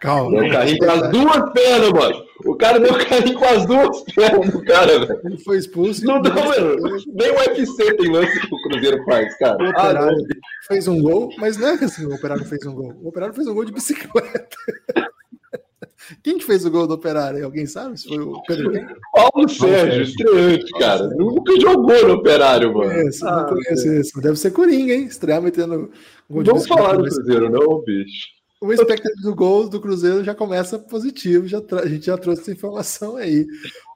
[0.00, 0.40] Calma.
[0.40, 2.24] Deu carrinho com as duas pernas, mano.
[2.44, 5.20] O cara deu carrinho com as duas pernas do cara, velho.
[5.24, 6.04] Ele foi expulso.
[6.04, 6.76] Não, não, mano.
[7.14, 9.56] Nem o UFC tem lance que o Cruzeiro faz, cara.
[9.60, 12.74] O Operário ah, fez um gol, mas não é que assim o Operário fez um
[12.74, 12.94] gol.
[13.02, 14.56] O Operário fez um gol de bicicleta.
[16.22, 17.44] Quem que fez o gol do Operário?
[17.44, 17.98] Alguém sabe?
[17.98, 18.72] Se foi o Pedro?
[19.12, 21.08] Paulo Sérgio, estreante, cara.
[21.08, 22.90] Nunca jogou no Operário, mano.
[22.90, 24.00] Conheço, ah, não conheço é.
[24.00, 24.20] isso.
[24.20, 25.04] Deve ser Coringa, hein?
[25.04, 25.90] Estrear metendo
[26.28, 28.34] gol de Não falar do Cruzeiro, não, bicho.
[28.60, 32.52] O expectativa do gol do Cruzeiro já começa positivo, já a gente já trouxe essa
[32.52, 33.46] informação aí.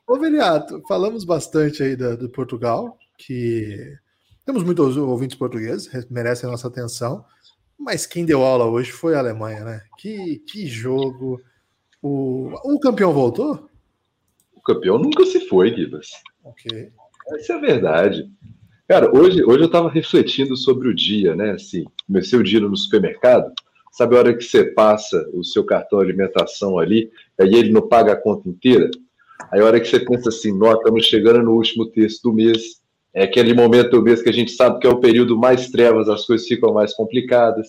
[0.07, 3.97] Ô, Veliato, falamos bastante aí da, do Portugal, que
[4.45, 7.25] temos muitos ouvintes portugueses, merecem a nossa atenção,
[7.79, 9.83] mas quem deu aula hoje foi a Alemanha, né?
[9.99, 11.41] Que, que jogo,
[12.09, 13.69] o, o campeão voltou?
[14.55, 16.09] O campeão nunca se foi, Gibas.
[16.45, 16.91] Ok.
[17.35, 18.31] Essa é a verdade.
[18.87, 21.51] Cara, hoje, hoje eu estava refletindo sobre o dia, né?
[21.53, 23.53] Assim, comecei o dia no supermercado.
[23.93, 27.87] Sabe a hora que você passa o seu cartão de alimentação ali, aí ele não
[27.87, 28.91] paga a conta inteira?
[29.53, 32.81] Aí a hora que você pensa assim, nós estamos chegando no último terço do mês,
[33.13, 36.09] é aquele momento do mês que a gente sabe que é o período mais trevas,
[36.09, 37.69] as coisas ficam mais complicadas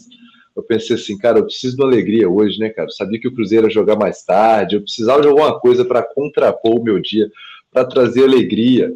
[0.60, 2.88] eu pensei assim, cara, eu preciso de alegria hoje, né, cara?
[2.88, 6.04] Eu sabia que o Cruzeiro ia jogar mais tarde, eu precisava de alguma coisa para
[6.04, 7.30] contrapor o meu dia,
[7.72, 8.94] para trazer alegria.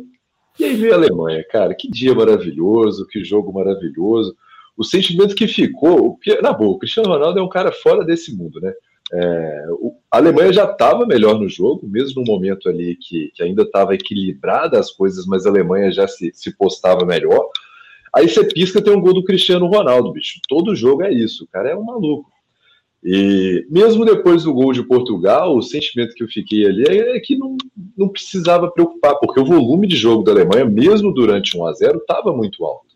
[0.60, 4.36] E aí veio a Alemanha, cara, que dia maravilhoso, que jogo maravilhoso.
[4.78, 8.60] O sentimento que ficou, na boa, o Cristiano Ronaldo é um cara fora desse mundo,
[8.60, 8.74] né?
[9.12, 9.66] É,
[10.12, 13.94] a Alemanha já estava melhor no jogo, mesmo no momento ali que, que ainda estava
[13.94, 17.48] equilibrada as coisas, mas a Alemanha já se, se postava melhor.
[18.16, 20.40] Aí você pisca tem um gol do Cristiano Ronaldo, bicho.
[20.48, 22.32] Todo jogo é isso, o cara é um maluco.
[23.04, 27.36] E mesmo depois do gol de Portugal, o sentimento que eu fiquei ali é que
[27.36, 27.58] não,
[27.98, 31.98] não precisava preocupar, porque o volume de jogo da Alemanha, mesmo durante 1 a 0
[31.98, 32.94] estava muito alto.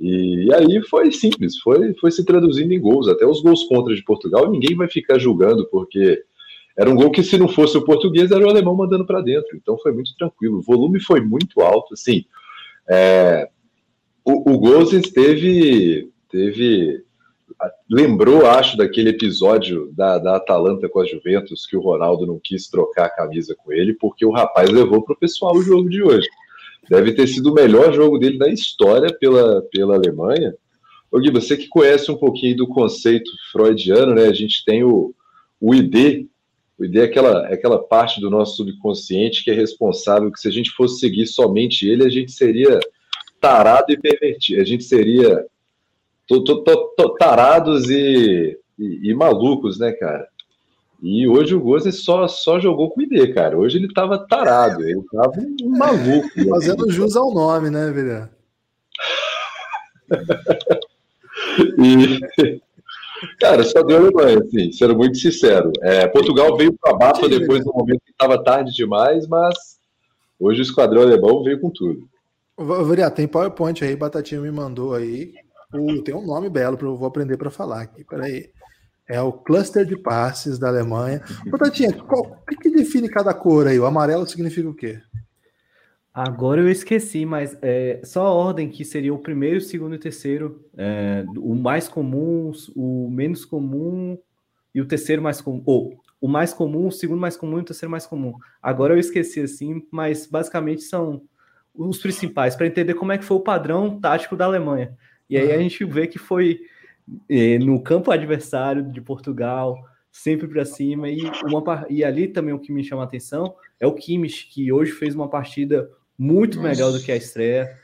[0.00, 3.08] E, aí foi simples, foi, foi se traduzindo em gols.
[3.08, 6.22] Até os gols contra de Portugal, ninguém vai ficar julgando, porque
[6.76, 9.56] era um gol que, se não fosse o português, era o alemão mandando para dentro.
[9.56, 10.58] Então foi muito tranquilo.
[10.58, 11.94] O volume foi muito alto.
[11.94, 12.24] Assim,
[12.88, 13.48] é,
[14.24, 17.02] o, o Gozens teve, teve.
[17.90, 22.68] Lembrou, acho, daquele episódio da, da Atalanta com a Juventus, que o Ronaldo não quis
[22.68, 26.02] trocar a camisa com ele, porque o rapaz levou para o pessoal o jogo de
[26.02, 26.28] hoje.
[26.88, 30.54] Deve ter sido o melhor jogo dele da história pela, pela Alemanha.
[31.10, 34.26] Ô Gui, você que conhece um pouquinho do conceito freudiano, né?
[34.26, 35.14] A gente tem o,
[35.60, 36.26] o ID.
[36.78, 40.48] O ID é aquela, é aquela parte do nosso subconsciente que é responsável que se
[40.48, 42.78] a gente fosse seguir somente ele, a gente seria
[43.40, 44.60] tarado e pervertido.
[44.60, 45.44] A gente seria
[47.18, 50.28] tarados e, e, e, malucos, né, cara?
[51.02, 53.56] E hoje o Gozen só, só jogou com ID, cara.
[53.56, 55.32] Hoje ele tava tarado, ele tava
[55.62, 56.28] um maluco.
[56.50, 58.28] Fazendo jus ao nome, né, velho?
[61.78, 62.18] e,
[63.38, 65.70] cara, só deu Alemanha, assim, sendo muito sincero.
[65.82, 69.78] É, Portugal veio para baixo depois do momento que estava tarde demais, mas
[70.38, 72.08] hoje o esquadrão alemão veio com tudo.
[72.58, 75.32] Variar, tem PowerPoint aí, Batatinha me mandou aí.
[76.04, 78.04] Tem um nome belo, eu vou aprender para falar aqui.
[78.04, 78.50] Peraí.
[79.08, 81.22] É o cluster de passes da Alemanha.
[81.46, 83.78] Batatinha, qual, o que, que define cada cor aí?
[83.78, 85.00] O amarelo significa o quê?
[86.12, 89.96] Agora eu esqueci, mas é, só a ordem que seria o primeiro, o segundo e
[89.96, 94.18] o terceiro, é, o mais comum, o menos comum
[94.74, 97.64] e o terceiro mais comum, ou o mais comum, o segundo mais comum e o
[97.64, 98.34] terceiro mais comum.
[98.60, 101.22] Agora eu esqueci assim, mas basicamente são
[101.86, 104.96] os principais para entender como é que foi o padrão tático da Alemanha.
[105.30, 106.60] E aí a gente vê que foi
[107.28, 109.78] é, no campo adversário de Portugal,
[110.10, 113.86] sempre para cima e uma e ali também o que me chama a atenção é
[113.86, 116.68] o Kimmich que hoje fez uma partida muito Nossa.
[116.68, 117.78] melhor do que a estreia.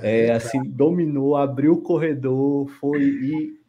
[0.00, 3.60] É, é assim, dominou, abriu o corredor, foi e,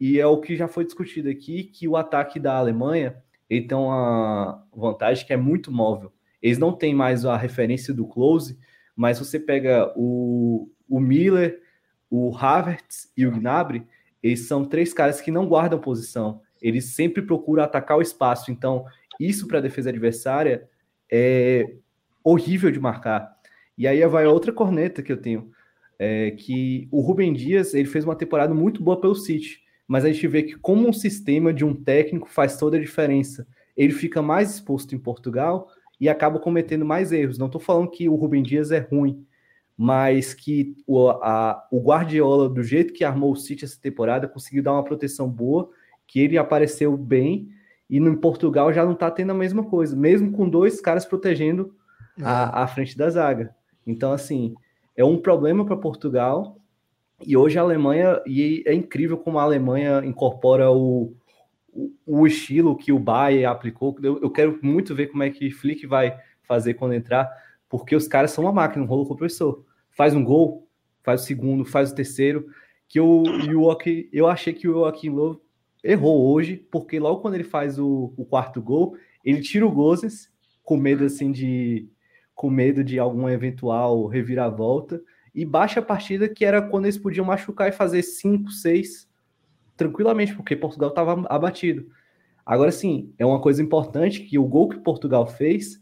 [0.00, 4.64] e é o que já foi discutido aqui, que o ataque da Alemanha tem uma
[4.74, 6.10] vantagem que é muito móvel.
[6.40, 8.58] Eles não têm mais a referência do close,
[9.00, 11.62] mas você pega o, o Miller,
[12.10, 13.82] o Havertz e o Gnabry,
[14.22, 16.42] eles são três caras que não guardam posição.
[16.60, 18.52] Eles sempre procuram atacar o espaço.
[18.52, 18.84] Então,
[19.18, 20.68] isso para a defesa adversária
[21.10, 21.76] é
[22.22, 23.34] horrível de marcar.
[23.78, 25.50] E aí vai outra corneta que eu tenho,
[25.98, 30.12] é que o Rubem Dias ele fez uma temporada muito boa pelo City, mas a
[30.12, 33.46] gente vê que como um sistema de um técnico faz toda a diferença.
[33.74, 35.70] Ele fica mais exposto em Portugal
[36.00, 37.38] e acaba cometendo mais erros.
[37.38, 39.24] Não estou falando que o Rubem Dias é ruim,
[39.76, 44.62] mas que o, a, o Guardiola, do jeito que armou o City essa temporada, conseguiu
[44.62, 45.70] dar uma proteção boa,
[46.06, 47.48] que ele apareceu bem,
[47.88, 51.74] e no Portugal já não está tendo a mesma coisa, mesmo com dois caras protegendo
[52.22, 53.54] a, a frente da zaga.
[53.86, 54.54] Então, assim,
[54.96, 56.56] é um problema para Portugal.
[57.26, 61.12] E hoje a Alemanha, e é incrível como a Alemanha incorpora o,
[62.06, 63.96] o, estilo que o Bayern aplicou.
[64.02, 67.30] Eu, eu, quero muito ver como é que Flick vai fazer quando entrar,
[67.68, 69.64] porque os caras são uma máquina, um rolo compressor.
[69.90, 70.68] Faz um gol,
[71.02, 72.46] faz o segundo, faz o terceiro.
[72.88, 75.40] Que o Joaquim, eu achei que o Joaquim Lowe
[75.82, 80.30] errou hoje, porque logo quando ele faz o, o quarto gol, ele tira o Gozes,
[80.62, 81.88] com medo assim de
[82.34, 85.02] com medo de alguma eventual reviravolta,
[85.34, 89.09] e baixa a partida que era quando eles podiam machucar e fazer 5, 6
[89.80, 91.86] tranquilamente, porque Portugal estava abatido.
[92.44, 95.80] Agora sim, é uma coisa importante que o gol que Portugal fez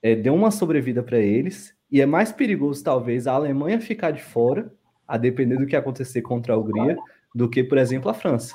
[0.00, 4.22] é, deu uma sobrevida para eles, e é mais perigoso talvez a Alemanha ficar de
[4.22, 4.72] fora,
[5.06, 6.96] a depender do que acontecer contra a Hungria,
[7.34, 8.54] do que, por exemplo, a França.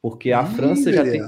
[0.00, 1.20] Porque a França já tem.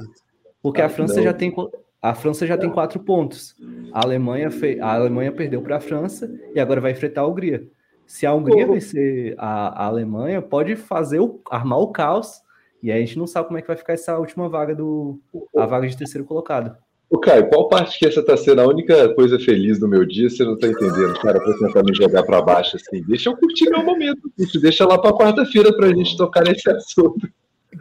[0.62, 1.53] Porque a França já tem
[2.01, 3.55] a França já tem quatro pontos.
[3.93, 4.80] A Alemanha, fe...
[4.80, 7.68] a Alemanha perdeu para a França e agora vai enfrentar a Hungria.
[8.11, 11.41] Se a Hungria vencer a, a Alemanha, pode fazer o...
[11.49, 12.41] armar o caos.
[12.83, 15.21] E aí a gente não sabe como é que vai ficar essa última vaga do.
[15.57, 16.77] a vaga de terceiro colocado.
[17.09, 20.29] O Caio, qual parte que essa tá sendo a única coisa feliz do meu dia?
[20.29, 23.01] Você não tá entendendo, cara, pra tentar me jogar para baixo assim.
[23.07, 24.61] Deixa eu curtir meu momento, bicho.
[24.61, 27.29] Deixa lá pra quarta-feira pra gente tocar nesse assunto.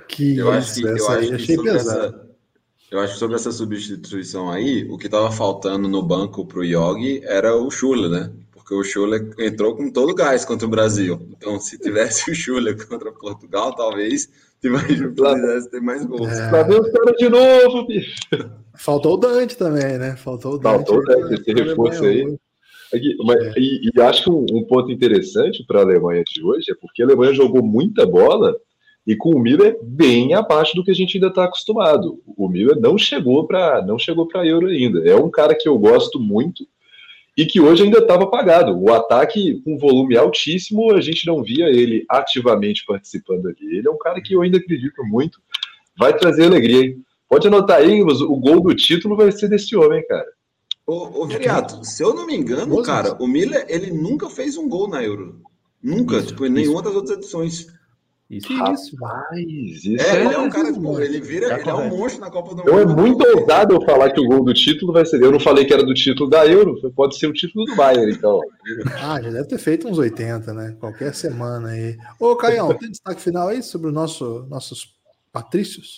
[0.08, 2.30] Que eu acho que, eu acho que sobre essa,
[2.92, 6.64] eu acho que sobre essa substituição aí, o que estava faltando no banco para o
[6.64, 8.32] Yogi era o Schula, né?
[8.70, 11.20] Porque o Schula entrou com todo o gás contra o Brasil.
[11.36, 14.30] Então, se tivesse o Schula contra Portugal, talvez
[14.61, 16.30] tivesse ter mais gols.
[16.30, 16.51] É...
[16.51, 18.13] Lá vem os caras de novo, bicho.
[18.76, 20.15] Faltou o Dante também, né?
[20.15, 20.86] Faltou o Dante.
[20.86, 22.38] Faltou o Dante, esse reforço aí.
[22.93, 23.53] Aqui, mas, é.
[23.57, 27.01] e, e, acho que um, um ponto interessante para a Alemanha de hoje é porque
[27.01, 28.55] a Alemanha jogou muita bola
[29.05, 32.22] e com o Miller bem abaixo do que a gente ainda está acostumado.
[32.38, 35.07] O Miller não chegou para não chegou para Euro ainda.
[35.07, 36.67] É um cara que eu gosto muito
[37.40, 38.78] e que hoje ainda estava apagado.
[38.78, 43.78] O ataque com volume altíssimo, a gente não via ele ativamente participando ali.
[43.78, 45.40] Ele é um cara que eu ainda acredito muito.
[45.98, 47.02] Vai trazer alegria, hein?
[47.30, 50.28] Pode anotar aí, mas o gol do título vai ser desse homem, cara.
[50.86, 54.68] Ô, ô Viriato, se eu não me engano, cara, o Miller, ele nunca fez um
[54.68, 55.42] gol na Euro.
[55.82, 57.68] Nunca, isso, tipo, em nenhuma das outras edições.
[58.30, 58.96] Isso, que isso.
[59.36, 62.30] isso é, ele é um cara, pô, ele vira, tá ele é um monstro na
[62.30, 62.70] Copa do Mundo.
[62.70, 65.20] Então é muito ousado eu falar que o gol do título vai ser.
[65.20, 68.12] Eu não falei que era do título da Euro, pode ser o título do Bayern,
[68.12, 68.40] então.
[69.02, 70.78] Ah, já deve ter feito uns 80, né?
[70.80, 71.98] Qualquer semana aí.
[72.20, 74.96] Ô, Caião, tem destaque final aí sobre o nosso, nossos
[75.32, 75.98] patrícios?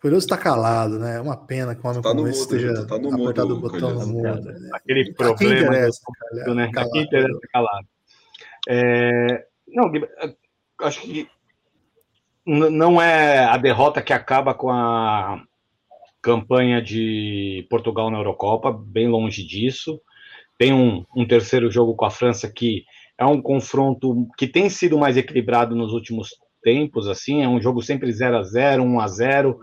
[0.00, 1.18] Curioso está calado, né?
[1.18, 3.94] É uma pena que o homem tá como esse esteja tá no apertado o botão
[3.94, 4.42] no mudo.
[4.42, 4.70] Né?
[4.72, 5.54] Aquele problema.
[5.54, 6.00] Interessa,
[6.44, 6.68] do, né?
[6.72, 6.98] Calado.
[6.98, 7.86] interessa calado.
[8.68, 9.90] É, não,
[10.80, 11.28] acho que
[12.46, 15.42] não é a derrota que acaba com a
[16.20, 20.00] campanha de Portugal na Eurocopa, bem longe disso.
[20.58, 22.84] Tem um, um, terceiro jogo com a França que
[23.18, 26.30] é um confronto que tem sido mais equilibrado nos últimos
[26.62, 29.60] tempos, assim, é um jogo sempre 0 a 0 1 a 0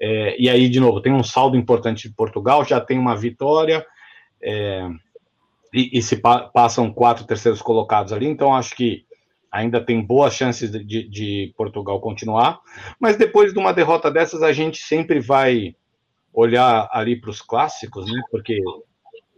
[0.00, 3.84] é, e aí, de novo, tem um saldo importante de Portugal, já tem uma vitória,
[4.40, 4.88] é,
[5.72, 9.04] e, e, se pa passam quatro terceiros colocados ali, então acho que
[9.50, 12.60] ainda tem boas chances de, de, de Portugal continuar,
[13.00, 15.74] mas depois de uma derrota dessas, a gente sempre vai
[16.32, 18.20] olhar ali para os clássicos, né?
[18.30, 18.60] Porque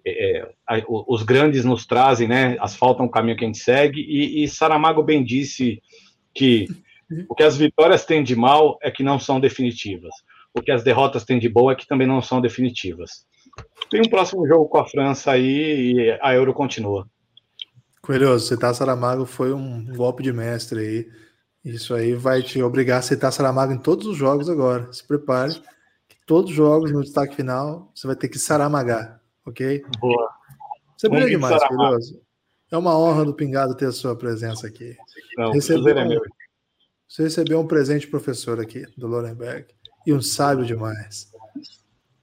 [0.05, 2.57] é, é os grandes nos trazem, né?
[2.61, 5.81] Asfaltam o caminho que a gente segue, e, e Saramago bem disse
[6.35, 6.67] que
[7.29, 10.15] o que as vitórias têm de mal é que não são definitivas.
[10.55, 13.27] O que as derrotas têm de boa é que também não são definitivas.
[13.91, 17.09] Tem um próximo jogo com a França aí e a Euro continua.
[18.01, 21.09] Coelhoso, citar Saramago foi um golpe de mestre aí.
[21.65, 24.91] Isso aí vai te obrigar a citar Saramago em todos os jogos agora.
[24.93, 25.55] Se prepare,
[26.09, 29.85] que todos os jogos no destaque final você vai ter que saramagar, ok?
[29.99, 30.31] Boa.
[30.97, 32.23] Você brilha demais, Coelhoso.
[32.71, 34.97] É uma honra do Pingado ter a sua presença aqui.
[35.37, 36.23] Não, recebeu, é meu.
[37.09, 39.67] Você recebeu um presente professor aqui, do Lorenberg.
[40.07, 41.33] E um sábio demais.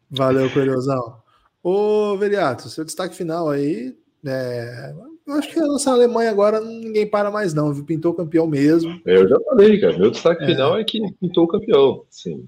[0.09, 1.22] Valeu, Coelhosão.
[1.70, 3.93] Ô, Veriato, seu destaque final aí.
[4.26, 4.93] É...
[5.28, 7.84] Eu acho que a nossa Alemanha agora ninguém para mais, não, viu?
[7.84, 9.01] Pintou campeão mesmo.
[9.05, 9.97] Eu já falei, cara.
[9.97, 10.47] Meu destaque é.
[10.47, 12.05] final é que pintou o campeão.
[12.09, 12.47] Sim.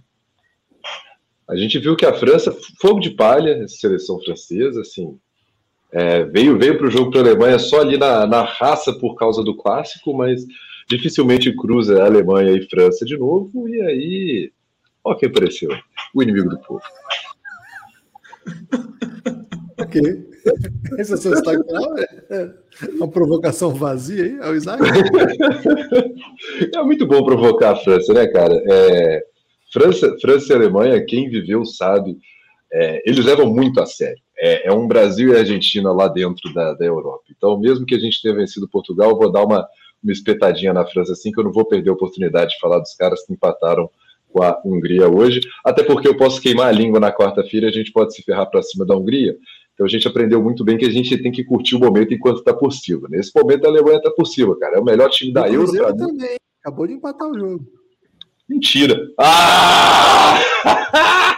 [1.49, 5.19] A gente viu que a França, fogo de palha, seleção francesa, assim,
[5.91, 9.15] é, veio veio para o jogo para a Alemanha só ali na, na raça por
[9.15, 10.45] causa do clássico, mas
[10.87, 14.51] dificilmente cruza a Alemanha e França de novo, e aí,
[15.03, 15.71] ó quem apareceu,
[16.15, 16.81] o inimigo do povo.
[19.79, 20.29] ok.
[20.97, 21.97] Esse é seu destaque final?
[21.97, 22.49] É
[22.95, 24.81] uma provocação vazia aí, é o Isaac?
[26.73, 28.61] é muito bom provocar a França, né, cara?
[28.69, 29.23] É,
[29.71, 32.17] França, França e Alemanha, quem viveu sabe,
[32.71, 34.21] é, eles levam muito a sério.
[34.37, 37.23] É, é, um Brasil e Argentina lá dentro da, da Europa.
[37.35, 39.67] Então, mesmo que a gente tenha vencido Portugal, eu vou dar uma,
[40.01, 42.95] uma espetadinha na França assim, que eu não vou perder a oportunidade de falar dos
[42.95, 43.89] caras que empataram
[44.31, 47.73] com a Hungria hoje, até porque eu posso queimar a língua na quarta-feira e a
[47.73, 49.35] gente pode se ferrar para cima da Hungria.
[49.73, 52.39] Então a gente aprendeu muito bem que a gente tem que curtir o momento enquanto
[52.39, 53.07] está possível.
[53.09, 54.75] Nesse momento a Alemanha está possível, cara.
[54.75, 55.79] É o melhor time da Euro mim.
[55.97, 56.35] também.
[56.61, 57.65] Acabou de empatar o jogo.
[58.47, 58.99] Mentira.
[59.17, 60.39] Ah!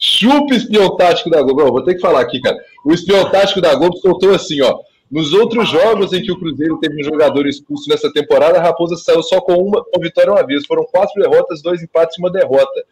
[0.00, 1.72] Chupa espião tático da Globo.
[1.72, 2.56] vou ter que falar aqui, cara.
[2.84, 4.78] O espião tático da Globo soltou assim, ó.
[5.10, 8.94] Nos outros jogos em que o Cruzeiro teve um jogador expulso nessa temporada, a Raposa
[8.96, 10.66] saiu só com uma, uma vitória uma vez.
[10.66, 12.84] Foram quatro derrotas, dois empates e uma derrota.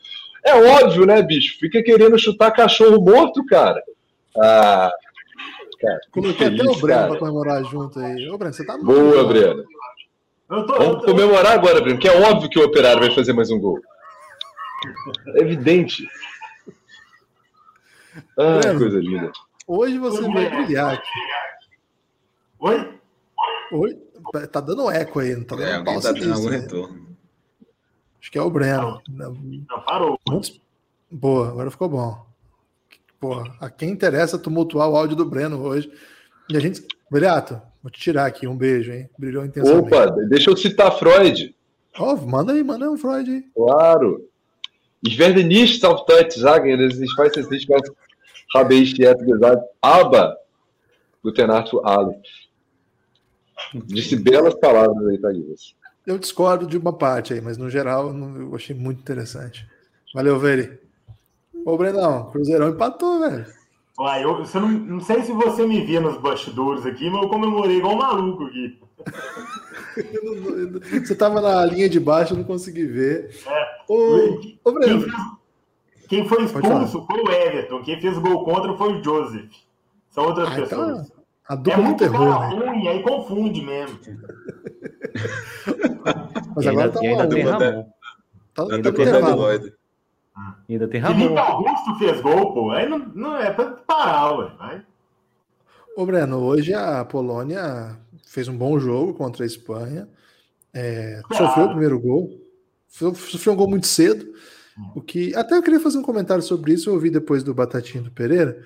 [0.42, 1.58] É óbvio, né, bicho?
[1.58, 3.82] Fica querendo chutar cachorro morto, cara.
[4.38, 4.90] Ah,
[5.80, 8.28] cara Coloquei até o Breno para comemorar junto aí.
[8.30, 9.64] Ô, Breno, você tá Boa, Breno.
[10.48, 11.06] Tô, Vamos tô...
[11.06, 13.78] comemorar agora, Breno, que é óbvio que o Operário vai fazer mais um gol.
[15.34, 16.08] É evidente.
[18.38, 19.32] Ah, Breno, coisa linda.
[19.66, 21.18] Hoje você vai brilhar aqui.
[22.66, 22.98] Oi?
[23.70, 23.96] Oi?
[24.50, 26.56] Tá dando eco aí, não tá dando é, alguém tá algum né?
[26.56, 27.06] retorno.
[28.20, 29.00] Acho que é o Breno.
[29.08, 30.18] Não, parou.
[31.08, 32.26] Boa, agora ficou bom.
[33.20, 35.92] Pô, a quem interessa tumultuar o áudio do Breno hoje.
[36.50, 36.84] E a gente.
[37.08, 38.48] Brilhato, vou te tirar aqui.
[38.48, 39.08] Um beijo, hein?
[39.16, 39.86] Brilhou intensamente.
[39.86, 41.54] Opa, deixa eu citar Freud.
[41.96, 43.44] Oh, manda aí, manda aí um Freud aí.
[43.54, 44.28] Claro.
[45.06, 47.82] Ich werde nicht auf Deutsch sagen, ich weiß jetzt nicht, was
[48.52, 50.36] habe ich jetzt gesagt, aber
[51.26, 52.14] Guten Nacht, Ali.
[53.86, 55.74] Disse belas palavras aí, Thaís.
[56.06, 59.66] Eu discordo de uma parte aí, mas no geral eu achei muito interessante.
[60.14, 60.78] Valeu, Veri.
[61.64, 63.46] Ô, Brenão, Cruzeirão empatou, velho.
[63.98, 67.28] Uai, eu você não, não sei se você me via nos bastidores aqui, mas eu
[67.28, 68.78] comemorei igual um maluco aqui.
[71.04, 73.34] você tava na linha de baixo, eu não consegui ver.
[73.46, 73.66] É.
[73.88, 75.00] Ô, ô Breno.
[75.00, 75.14] Quem, fez,
[76.08, 77.82] quem foi expulso foi o Everton.
[77.82, 79.50] Quem fez gol contra foi o Joseph.
[80.10, 81.06] São outras ah, então pessoas.
[81.06, 81.15] Então,
[81.48, 82.56] a dupla é muito terror, né?
[82.56, 83.98] ruim, aí confunde mesmo.
[86.54, 87.86] Mas agora tá ainda tem Ramon.
[88.54, 89.58] Tá, ainda tem Ramon.
[90.68, 91.18] Ainda tem Ramon.
[91.18, 92.70] Felipe Augusto fez gol, pô.
[92.70, 94.52] Aí não, não é pra parar, ué.
[94.58, 94.82] Vai.
[95.96, 100.08] Ô, Breno, hoje a Polônia fez um bom jogo contra a Espanha.
[100.74, 102.30] É, sofreu o primeiro gol.
[102.88, 104.26] Sofreu um gol muito cedo.
[104.94, 106.90] O que até eu queria fazer um comentário sobre isso.
[106.90, 108.62] Eu ouvi depois do Batatinho do Pereira.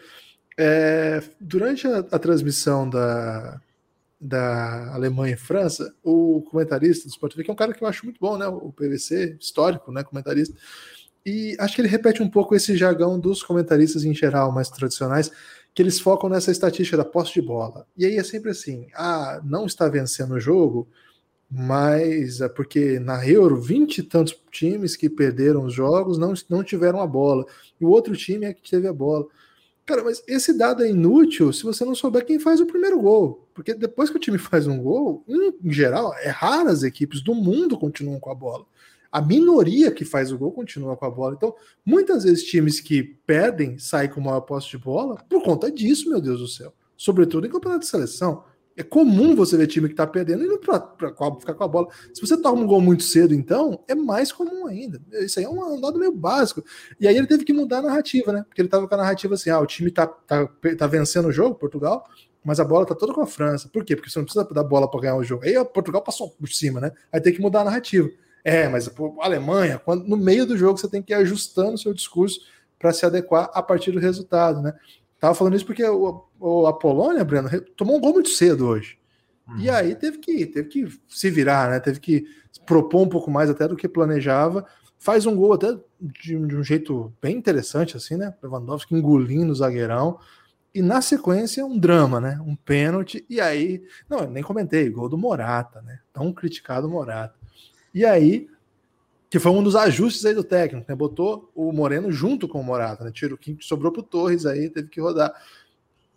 [0.58, 3.60] É, durante a, a, transmissão da,
[4.20, 7.88] da Alemanha e França, o comentarista do Sport TV, que é um cara que eu
[7.88, 8.46] acho muito bom, né?
[8.46, 10.02] O PVC, histórico, né?
[10.02, 10.54] Comentarista.
[11.24, 15.30] E acho que ele repete um pouco esse jargão dos comentaristas em geral, mais tradicionais,
[15.74, 17.86] que eles focam nessa estatística da posse de bola.
[17.96, 20.88] E aí é sempre assim: ah, não está vencendo o jogo,
[21.50, 26.62] mas é porque na Euro, 20 e tantos times que perderam os jogos não, não
[26.62, 27.44] tiveram a bola.
[27.80, 29.26] E o outro time é que teve a bola.
[29.90, 33.48] Cara, mas esse dado é inútil se você não souber quem faz o primeiro gol.
[33.52, 37.76] Porque depois que o time faz um gol, em geral, é raras equipes do mundo
[37.76, 38.64] continuam com a bola.
[39.10, 41.34] A minoria que faz o gol continua com a bola.
[41.36, 46.08] Então, muitas vezes times que perdem saem com maior posse de bola por conta disso,
[46.08, 46.72] meu Deus do céu.
[46.96, 48.44] Sobretudo em campeonato de seleção.
[48.76, 51.88] É comum você ver time que tá perdendo indo pra, pra, ficar com a bola.
[52.14, 55.00] Se você toma um gol muito cedo, então, é mais comum ainda.
[55.12, 56.64] Isso aí é um dado meio básico.
[56.98, 58.44] E aí ele teve que mudar a narrativa, né?
[58.48, 60.48] Porque ele tava com a narrativa assim: ah, o time tá, tá,
[60.78, 62.06] tá vencendo o jogo, Portugal,
[62.44, 63.68] mas a bola tá toda com a França.
[63.68, 63.94] Por quê?
[63.94, 65.44] Porque você não precisa dar bola para ganhar o jogo.
[65.44, 66.92] Aí Portugal passou por cima, né?
[67.12, 68.08] Aí tem que mudar a narrativa.
[68.42, 71.78] É, mas a Alemanha, quando, no meio do jogo, você tem que ir ajustando o
[71.78, 72.40] seu discurso
[72.78, 74.72] para se adequar a partir do resultado, né?
[75.20, 78.98] Tava falando isso porque o, o, a Polônia, Breno, tomou um gol muito cedo hoje.
[79.46, 79.58] Uhum.
[79.58, 81.78] E aí teve que, teve que se virar, né?
[81.78, 82.24] Teve que
[82.64, 84.64] propor um pouco mais até do que planejava.
[84.98, 88.34] Faz um gol até de, de um jeito bem interessante, assim, né?
[88.42, 90.18] Lewandowski engolindo o zagueirão.
[90.74, 92.40] E na sequência, um drama, né?
[92.46, 93.24] Um pênalti.
[93.28, 95.98] E aí, não, eu nem comentei, gol do Morata, né?
[96.12, 97.34] Tão criticado Morata.
[97.92, 98.48] E aí,
[99.30, 100.96] que foi um dos ajustes aí do técnico, né?
[100.96, 103.12] Botou o Moreno junto com o Morata, né?
[103.12, 105.32] Tiro que sobrou pro Torres aí, teve que rodar.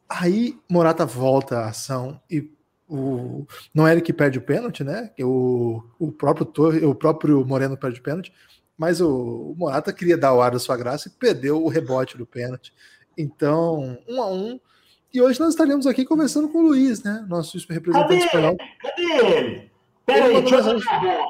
[0.09, 2.51] Aí Morata volta à ação e
[2.89, 5.11] o não é ele que perde o pênalti, né?
[5.19, 8.33] O, o próprio Torres, o próprio Moreno perde o pênalti,
[8.75, 12.17] mas o, o Morata queria dar o ar da sua graça e perdeu o rebote
[12.17, 12.73] do pênalti.
[13.15, 14.59] Então, um a um.
[15.13, 17.23] E hoje nós estaremos aqui conversando com o Luiz, né?
[17.29, 18.57] Nosso representante Cadê espanhol.
[18.81, 19.72] Cadê ele?
[20.05, 20.79] Peraí, deixa eu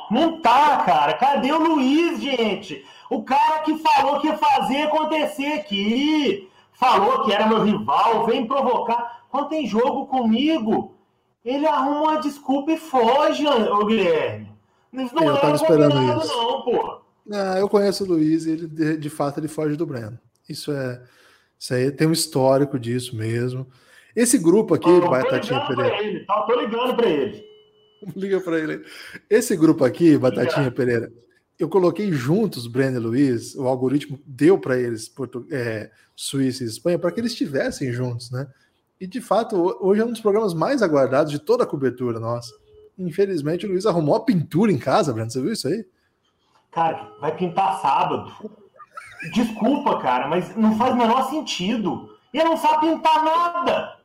[0.09, 1.13] Não tá, cara.
[1.13, 2.86] Cadê o Luiz, gente?
[3.09, 6.49] O cara que falou que ia fazer acontecer aqui.
[6.74, 9.24] Falou que era meu rival, vem provocar.
[9.30, 10.95] Quando tem jogo comigo,
[11.45, 14.51] ele arruma uma desculpa e foge, ô Guilherme.
[14.91, 16.28] Isso não eu é tava esperando isso.
[16.28, 17.01] não, pô.
[17.32, 20.19] Ah, eu conheço o Luiz e ele, de, de fato ele foge do Breno.
[20.49, 21.01] Isso é
[21.63, 23.65] isso aí tem um histórico disso mesmo.
[24.13, 26.03] Esse grupo aqui, não, Batatinha Pereira.
[26.03, 26.41] Ele, tá?
[26.41, 27.53] Tô ligando para ele.
[28.16, 28.84] Liga para ele.
[29.30, 31.12] Esse grupo aqui, Batatinha Pereira,
[31.58, 36.68] eu coloquei juntos Breno e Luiz, o algoritmo deu para eles Portu é, Suíça e
[36.68, 38.47] Espanha para que eles estivessem juntos, né?
[38.99, 42.54] E de fato, hoje é um dos programas mais aguardados de toda a cobertura nossa.
[42.97, 45.30] Infelizmente, o Luiz arrumou a pintura em casa, Breno.
[45.30, 45.86] Você viu isso aí?
[46.72, 48.32] Cara, vai pintar sábado.
[49.34, 52.18] Desculpa, cara, mas não faz o menor sentido.
[52.34, 54.03] Ele não sabe pintar nada.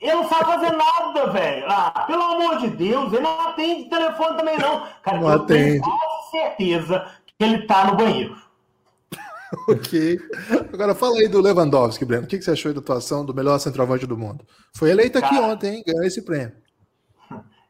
[0.00, 1.66] Ele não sabe fazer nada, velho.
[1.68, 4.86] Ah, pelo amor de Deus, ele não atende telefone também, não.
[5.02, 5.62] Cara, não eu atende.
[5.62, 8.36] tenho quase certeza que ele tá no banheiro.
[9.68, 10.18] ok.
[10.72, 12.24] Agora fala aí do Lewandowski, Breno.
[12.24, 14.44] O que você achou da atuação do melhor centroavante do mundo?
[14.76, 15.84] Foi eleito aqui Cara, ontem, hein?
[15.86, 16.52] Ganhou esse prêmio.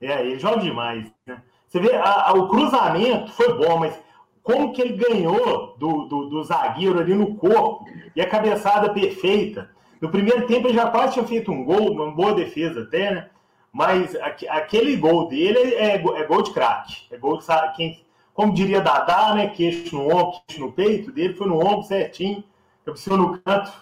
[0.00, 1.10] É, ele joga demais.
[1.26, 1.40] Né?
[1.68, 3.98] Você vê, a, a, o cruzamento foi bom, mas
[4.42, 9.70] como que ele ganhou do, do, do, zagueiro ali no corpo e a cabeçada perfeita.
[10.06, 13.28] No primeiro tempo ele já quase tinha feito um gol, uma boa defesa até, né?
[13.72, 14.16] Mas
[14.48, 16.94] aquele gol dele é, é gol de craque.
[17.10, 17.44] É gol de
[17.74, 18.00] quem,
[18.32, 19.48] como diria Dadá, né?
[19.48, 22.44] Queixo no ombro, queixo no peito, dele foi no ombro certinho,
[22.84, 23.72] cabeceou no canto.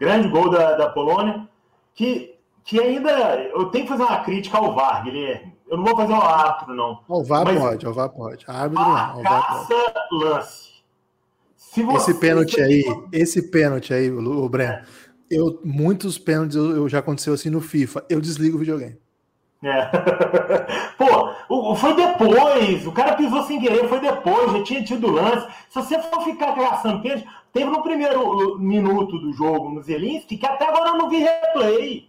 [0.00, 1.48] Grande gol da, da Polônia.
[1.94, 3.10] Que, que ainda
[3.54, 6.74] eu tenho que fazer uma crítica ao VAR, Guilherme eu não vou fazer o árbitro,
[6.74, 6.98] não.
[7.06, 8.44] O VAR pode, o VAR pode.
[8.48, 9.22] A árbitro não.
[9.22, 9.74] Pode.
[10.10, 10.68] lance.
[11.96, 14.84] esse pênalti aí, esse pênalti aí, o Breno, é.
[15.30, 18.04] Eu, muitos pênaltis eu, eu, já aconteceu assim no FIFA.
[18.08, 18.96] Eu desligo o videogame.
[19.62, 19.90] É.
[20.96, 22.86] Pô, foi depois.
[22.86, 25.46] O cara pisou sem querer, foi depois, já tinha tido lance.
[25.68, 30.46] Se você for ficar caçando pênalti, teve no primeiro minuto do jogo no Zelinski, que
[30.46, 32.08] até agora eu não vi replay.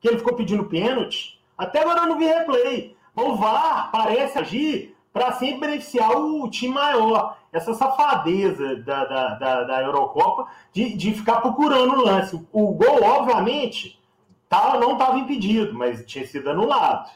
[0.00, 1.40] Que ele ficou pedindo pênalti.
[1.56, 2.96] Até agora eu não vi replay.
[3.14, 7.36] O VAR parece agir para sempre beneficiar o time maior.
[7.52, 12.34] Essa safadeza da, da, da, da Eurocopa de, de ficar procurando o lance.
[12.50, 14.00] O gol, obviamente,
[14.48, 17.10] tá, não estava impedido, mas tinha sido anulado.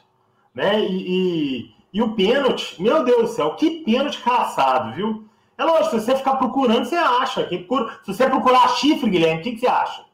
[0.54, 0.80] Né?
[0.80, 5.24] E, e, e, o pênalti, meu Deus do céu, que pênalti caçado, viu?
[5.56, 7.44] É lógico, se você ficar procurando, você acha.
[7.44, 10.04] Procura, se você procurar chifre, Guilherme, o que, que você acha?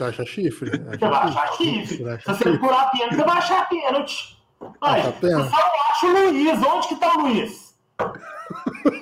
[0.00, 0.70] Acha chifre.
[0.70, 1.96] Você vai achar chifre.
[1.96, 4.43] Se você procurar pênalti, você vai achar pênalti.
[4.80, 6.62] Mas, eu só não acho o Luiz.
[6.62, 7.74] Onde que tá o Luiz?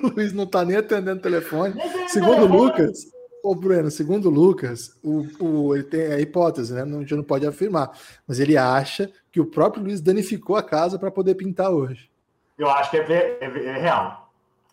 [0.03, 1.75] o Luiz não tá nem atendendo o telefone.
[2.07, 3.07] Segundo o Lucas,
[3.43, 6.83] ô Breno, segundo o Lucas, o, o, ele tem a hipótese, né?
[6.83, 7.91] A gente não pode afirmar,
[8.27, 12.09] mas ele acha que o próprio Luiz danificou a casa para poder pintar hoje.
[12.57, 14.23] Eu acho que é, é, é real.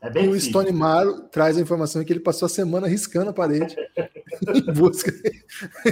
[0.03, 3.31] É bem e o Stone Maro traz a informação que ele passou a semana riscando
[3.31, 3.77] a parede
[4.55, 5.13] em busca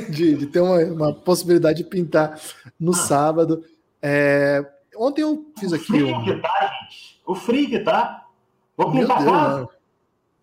[0.08, 2.40] de, de ter uma, uma, possibilidade de pintar
[2.80, 2.96] no ah.
[2.96, 3.62] sábado.
[4.00, 4.64] É,
[4.98, 5.84] ontem eu fiz aqui.
[5.84, 6.24] O frio um...
[6.24, 7.20] que tá, gente.
[7.26, 7.34] O
[7.68, 8.26] que tá.
[8.76, 9.68] Vou pintar Deus, não.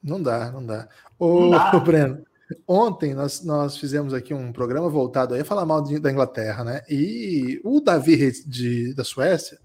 [0.04, 0.90] não dá, não dá.
[1.18, 2.26] Ô, não Breno,
[2.68, 6.64] ontem nós, nós fizemos aqui um programa voltado aí a falar mal de, da Inglaterra,
[6.64, 6.82] né?
[6.90, 9.60] E o Davi de, da Suécia,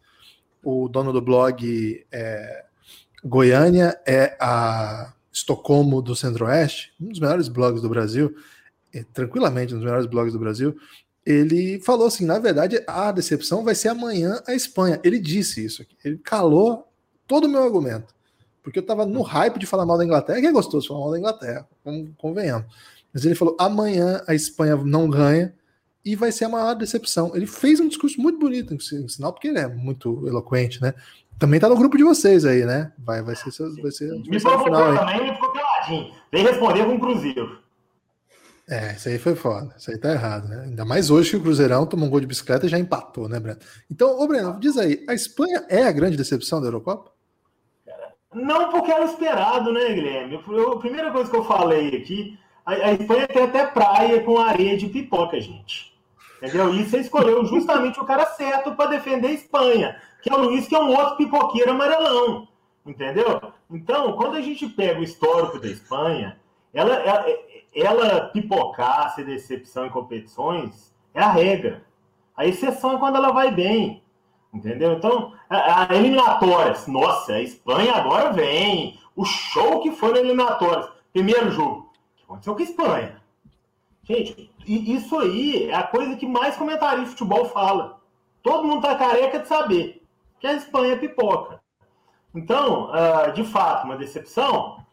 [0.63, 2.07] o dono do blog.
[2.13, 2.65] É,
[3.23, 8.35] Goiânia é a Estocolmo do Centro-Oeste, um dos melhores blogs do Brasil,
[8.95, 10.75] é, tranquilamente um dos melhores blogs do Brasil,
[11.25, 15.01] ele falou assim: na verdade, a decepção vai ser amanhã a Espanha.
[15.05, 15.97] Ele disse isso aqui.
[16.05, 16.89] Ele calou
[17.27, 18.15] todo o meu argumento.
[18.63, 21.11] Porque eu tava no hype de falar mal da Inglaterra, que é gostoso falar mal
[21.13, 21.69] da Inglaterra,
[22.19, 22.67] convenhamos.
[23.13, 25.55] Mas ele falou: amanhã a Espanha não ganha
[26.05, 27.33] e vai ser a maior decepção.
[27.35, 30.95] Ele fez um discurso muito bonito, em sinal, porque ele é muito eloquente, né?
[31.39, 32.93] Também tá no grupo de vocês aí, né?
[32.99, 33.51] Vai, vai ser,
[33.81, 36.15] vai ser Me provocou também, me ficou peladinho.
[36.31, 37.59] Vem responder com o Cruzeiro.
[38.71, 39.75] É, isso aí foi foda.
[39.77, 40.63] Isso aí tá errado, né?
[40.67, 43.41] Ainda mais hoje que o Cruzeirão tomou um gol de bicicleta e já empatou, né,
[43.41, 43.59] Breno?
[43.91, 47.11] Então, ô Breno, diz aí, a Espanha é a grande decepção da Eurocopa?
[48.33, 50.41] Não porque era esperado, né, Guilherme?
[50.47, 54.39] Eu, a primeira coisa que eu falei aqui, a, a, Espanha tem até praia com
[54.39, 55.93] areia de pipoca, gente.
[56.41, 56.73] Entendeu?
[56.73, 60.69] E você escolheu justamente o cara certo para defender a Espanha, que é o Luiz,
[60.69, 62.47] que é um outro pipoqueiro amarelão.
[62.87, 63.53] Entendeu?
[63.69, 66.39] Então, quando a gente pega o histórico da Espanha,
[66.73, 67.27] ela, ela,
[67.75, 71.85] ela pipocar, ser decepção em competições, é a regra.
[72.37, 74.03] A exceção é quando ela vai bem.
[74.53, 74.95] Entendeu?
[74.95, 78.99] Então, a, eliminatórias, nossa, a Espanha agora vem.
[79.15, 80.89] O show que foi na eliminatórias.
[81.13, 83.23] Primeiro jogo, que aconteceu com a Espanha?
[84.03, 88.01] Gente, isso aí é a coisa que mais comentarista de futebol fala.
[88.43, 90.03] Todo mundo tá careca de saber
[90.39, 91.61] que a Espanha pipoca.
[92.35, 94.85] Então, uh, de fato, uma decepção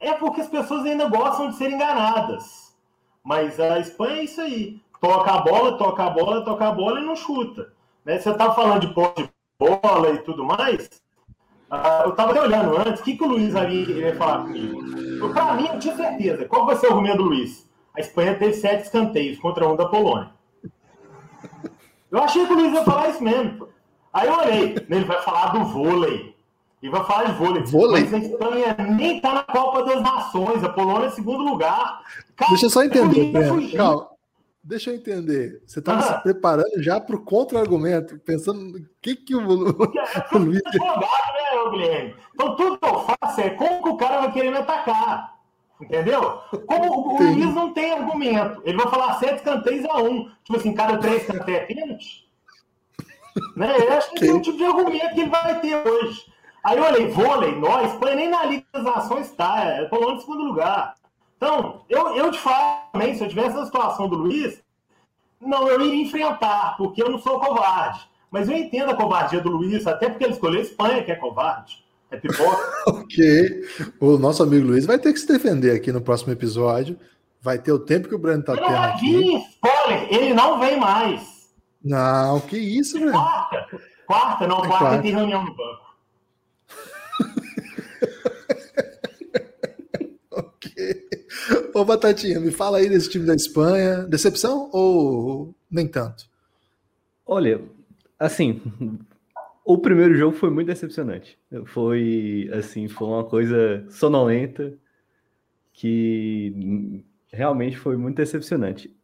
[0.00, 2.74] é porque as pessoas ainda gostam de ser enganadas.
[3.22, 4.80] Mas a Espanha é isso aí.
[5.00, 7.72] Toca a bola, toca a bola, toca a bola e não chuta.
[8.04, 8.18] Né?
[8.18, 11.02] Você estava falando de posse de bola e tudo mais.
[11.70, 14.44] Uh, eu estava até olhando antes, o que, que o Luiz ali ia falar?
[15.32, 16.44] Para mim, eu tinha certeza.
[16.44, 17.68] Qual vai ser o argumento do Luiz?
[17.96, 20.30] A Espanha teve sete escanteios contra um da Polônia.
[22.10, 23.68] Eu achei que o Luiz ia falar isso mesmo.
[24.12, 26.35] Aí eu olhei, ele vai falar do vôlei.
[26.86, 27.62] E vai falar de vôlei.
[27.64, 28.02] vôlei.
[28.04, 30.62] Mas a Espanha nem tá na Copa das Nações.
[30.62, 32.00] A Polônia é segundo lugar.
[32.36, 33.32] Cara, Deixa eu só entender,
[33.76, 34.08] Calma.
[34.62, 35.62] Deixa eu entender.
[35.66, 36.02] Você estava ah.
[36.02, 39.92] se preparando já para o contra-argumento, pensando o que, que o, o,
[40.32, 40.62] é, Luiz.
[40.62, 42.14] né, Guilherme?
[42.32, 45.36] Então tudo que eu faço é como que o cara vai querer me atacar.
[45.80, 46.38] Entendeu?
[46.66, 48.62] Como o Luiz não tem argumento.
[48.64, 50.30] Ele vai falar sete canteiros a um.
[50.44, 52.26] Tipo assim, cada três canteiros é pênalti.
[53.54, 53.76] Né?
[53.78, 54.30] Eu acho que okay.
[54.30, 56.24] é o tipo de argumento que ele vai ter hoje.
[56.66, 60.20] Aí eu olhei, vôlei, nós, Espanha nem na Liga das Nações está, é Polônia em
[60.20, 60.96] segundo lugar.
[61.36, 64.60] Então, eu, eu de fato, também, se eu tivesse a situação do Luiz,
[65.40, 68.00] não, eu iria enfrentar, porque eu não sou covarde.
[68.32, 71.14] Mas eu entendo a covardia do Luiz, até porque ele escolheu a Espanha, que é
[71.14, 71.84] covarde.
[72.10, 72.60] É pipoca.
[72.88, 73.62] ok.
[74.00, 76.98] O nosso amigo Luiz vai ter que se defender aqui no próximo episódio.
[77.40, 79.36] Vai ter o tempo que o Breno tá tendo aqui.
[79.36, 81.48] Spoiler, ele não vem mais.
[81.84, 83.12] Não, que isso, velho.
[83.12, 83.80] Quarta.
[84.04, 85.85] Quarta, não, é quarta, quarta tem reunião no banco.
[91.74, 94.04] Ô, Batatinha, me fala aí desse time da Espanha.
[94.04, 96.24] Decepção ou nem tanto?
[97.26, 97.60] Olha,
[98.18, 98.62] assim,
[99.64, 101.38] o primeiro jogo foi muito decepcionante.
[101.66, 104.72] Foi, assim, foi uma coisa sonolenta
[105.72, 108.94] que realmente foi muito decepcionante.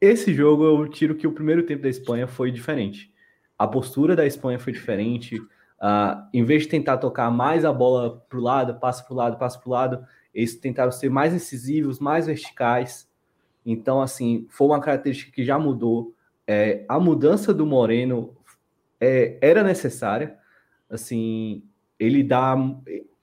[0.00, 3.12] Esse jogo eu tiro que o primeiro tempo da Espanha foi diferente.
[3.58, 5.38] A postura da Espanha foi diferente.
[5.38, 9.16] Uh, em vez de tentar tocar mais a bola para o lado, passa para o
[9.16, 13.08] lado, passa para o lado, eles tentaram ser mais incisivos, mais verticais.
[13.64, 16.14] Então, assim, foi uma característica que já mudou.
[16.46, 18.36] É, a mudança do Moreno
[19.00, 20.36] é, era necessária.
[20.90, 21.64] Assim,
[21.98, 22.54] ele dá.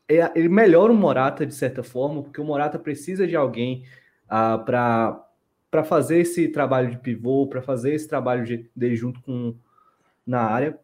[0.10, 3.86] É, ele melhora o Morata de certa forma, porque o Morata precisa de alguém
[4.28, 9.56] ah, para fazer esse trabalho de pivô, para fazer esse trabalho de, de junto com
[10.26, 10.80] na área.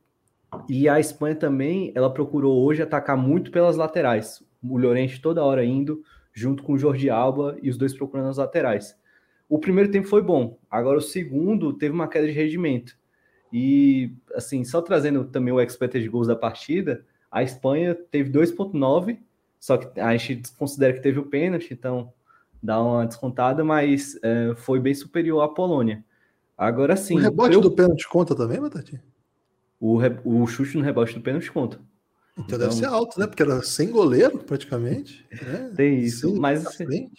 [0.69, 4.43] E a Espanha também, ela procurou hoje atacar muito pelas laterais.
[4.63, 6.03] O Llorente toda hora indo,
[6.39, 8.95] junto com o Jorge Alba e os dois procurando as laterais.
[9.47, 12.97] O primeiro tempo foi bom, agora o segundo teve uma queda de rendimento.
[13.51, 19.19] E, assim, só trazendo também o expected goals da partida, a Espanha teve 2,9,
[19.59, 22.13] só que a gente considera que teve o pênalti, então
[22.61, 26.03] dá uma descontada, mas é, foi bem superior à Polônia.
[26.57, 27.15] Agora sim.
[27.15, 27.61] O rebote eu...
[27.61, 29.01] do pênalti conta também, Matati?
[29.79, 30.19] O, re...
[30.23, 31.79] o chute no rebote do pênalti conta.
[32.33, 33.27] Então, então, deve ser alto, né?
[33.27, 35.25] Porque era sem goleiro, praticamente.
[35.31, 35.71] Né?
[35.75, 36.65] Tem isso, sem mas.
[36.65, 37.09] Assim,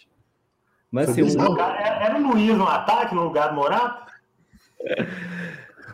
[0.91, 1.59] mas assim, um...
[1.59, 4.11] Era o Luiz no ataque no lugar do Morato?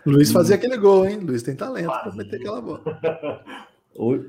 [0.05, 1.17] O Luiz fazia aquele gol, hein?
[1.17, 3.43] O Luiz tem talento para meter aquela bola.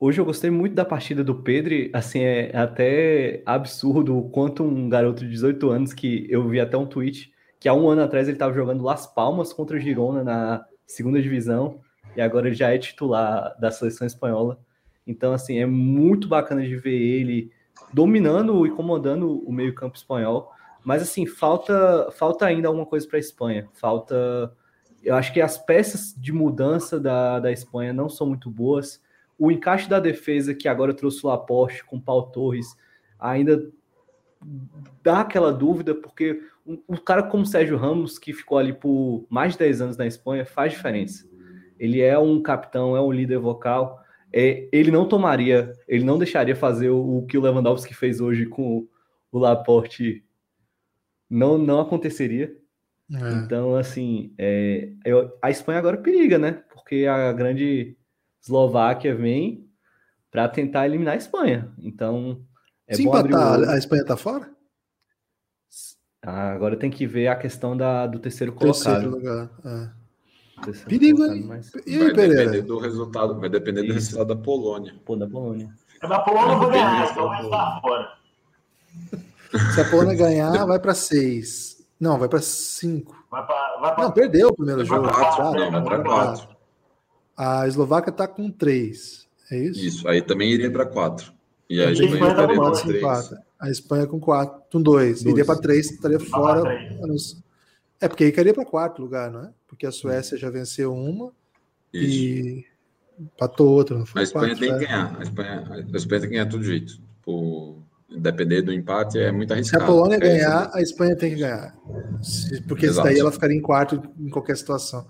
[0.00, 4.88] Hoje eu gostei muito da partida do Pedro, assim, é até absurdo o quanto um
[4.88, 8.28] garoto de 18 anos, que eu vi até um tweet, que há um ano atrás
[8.28, 11.80] ele estava jogando Las Palmas contra o Girona na segunda divisão,
[12.18, 14.58] e agora ele já é titular da seleção espanhola.
[15.06, 17.52] Então, assim, é muito bacana de ver ele
[17.92, 20.52] dominando e comandando o meio-campo espanhol.
[20.82, 23.68] Mas, assim, falta, falta ainda alguma coisa para a Espanha.
[23.72, 24.52] Falta.
[25.00, 29.00] Eu acho que as peças de mudança da, da Espanha não são muito boas.
[29.38, 32.76] O encaixe da defesa, que agora trouxe o Laporte com o Paulo Torres,
[33.16, 33.70] ainda
[35.04, 39.52] dá aquela dúvida, porque um, um, cara como Sérgio Ramos, que ficou ali por mais
[39.52, 41.27] de 10 anos na Espanha, faz diferença.
[41.78, 44.02] Ele é um capitão, é um líder vocal.
[44.32, 48.46] É, ele não tomaria, ele não deixaria fazer o, o que o Lewandowski fez hoje
[48.46, 48.86] com
[49.32, 50.24] o Laporte.
[51.28, 52.54] Não, não aconteceria.
[53.12, 53.32] É.
[53.36, 54.92] Então, assim, é,
[55.40, 56.62] a Espanha agora periga, né?
[56.70, 57.96] Porque a grande
[58.42, 59.66] Eslováquia vem
[60.30, 61.72] para tentar eliminar a Espanha.
[61.78, 62.42] Então,
[62.86, 64.50] é Se empatar, a Espanha tá fora?
[66.22, 68.82] Ah, agora tem que ver a questão da, do terceiro colocado.
[68.82, 69.97] Terceiro lugar, é.
[70.86, 71.44] Perigo, hein?
[71.46, 71.72] Mas...
[71.86, 72.44] E aí, vai Pereira?
[72.44, 73.88] depender do resultado, vai depender Isso.
[73.88, 74.94] do resultado da Polônia.
[75.04, 75.68] Pô, da Polônia.
[76.00, 78.18] Da Polônia eu vou ganhar, então vai estar fora.
[79.74, 81.84] Se a Polônia ganhar, vai para seis.
[81.98, 83.16] Não, vai para cinco.
[83.30, 84.04] Vai pra, vai pra...
[84.04, 85.08] Não, perdeu o primeiro vai jogo.
[85.08, 86.48] Quatro, quatro, não, vai para quatro.
[87.36, 89.26] A Eslováquia tá com três.
[89.50, 89.80] É isso?
[89.80, 91.32] Isso, aí também iria para quatro.
[91.68, 93.34] E a Espanha, Espanha estaria com 3.
[93.60, 95.24] A Espanha com 4, com 2.
[95.24, 96.62] Iria para 3, estaria fora.
[98.00, 99.50] É, porque aí cairia para quarto lugar, não é?
[99.66, 101.32] Porque a Suécia já venceu uma
[101.92, 102.04] Isso.
[102.04, 102.66] e
[103.18, 103.98] empatou outra.
[103.98, 105.16] Não foi a Espanha quatro, tem que ganhar.
[105.18, 107.00] A Espanha, a Espanha tem que ganhar todo jeito.
[107.22, 107.82] Por
[108.16, 109.82] depender do empate é muito arriscado.
[109.82, 111.76] Se a Polônia ganhar, a Espanha tem que ganhar.
[112.66, 115.06] Porque isso daí ela ficaria em quarto em qualquer situação.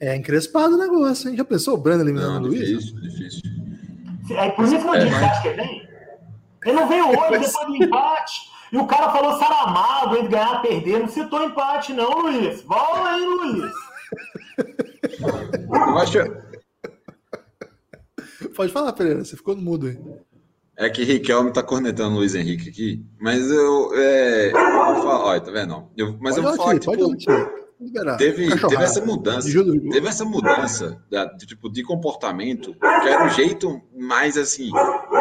[0.00, 1.36] É encrespado o negócio, hein?
[1.36, 2.68] Já pensou o Brando eliminando o Luiz?
[2.68, 3.42] Difícil, difícil.
[4.30, 5.42] É por isso que eu é, disse, mas...
[5.42, 5.88] que vem.
[6.64, 8.47] Ele não veio hoje, depois do empate.
[8.72, 11.00] E o cara falou Saramado, entre ganhar e perder.
[11.00, 12.62] Não citou empate, não, Luiz.
[12.62, 13.72] Bola aí, Luiz.
[15.18, 16.18] Eu acho.
[18.54, 19.98] Pode falar, Pereira, você ficou no mudo aí.
[20.76, 23.94] É que Riquelme tá cornetando o Luiz Henrique aqui, mas eu.
[23.94, 25.88] É, eu vou falar, olha, tá vendo?
[25.96, 27.58] Eu, mas pode eu vou falar, tipo.
[28.18, 29.48] Teve, teve essa mudança.
[29.92, 31.00] Teve essa mudança
[31.36, 34.70] de, tipo, de comportamento, que era o jeito mais assim,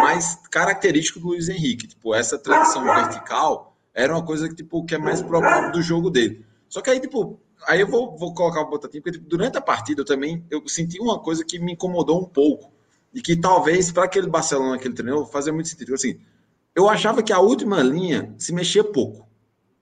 [0.02, 1.88] mais característico do Luiz Henrique.
[1.88, 6.10] Tipo, essa transição vertical era uma coisa que, tipo, que é mais própria do jogo
[6.10, 6.45] dele.
[6.69, 9.61] Só que aí, tipo, aí eu vou, vou colocar o botatinho, porque tipo, durante a
[9.61, 12.72] partida eu também eu senti uma coisa que me incomodou um pouco.
[13.14, 15.94] E que talvez, para aquele Barcelona que ele treinou, fazia muito sentido.
[15.94, 16.19] Assim,
[16.76, 19.28] eu achava que a última linha se mexia pouco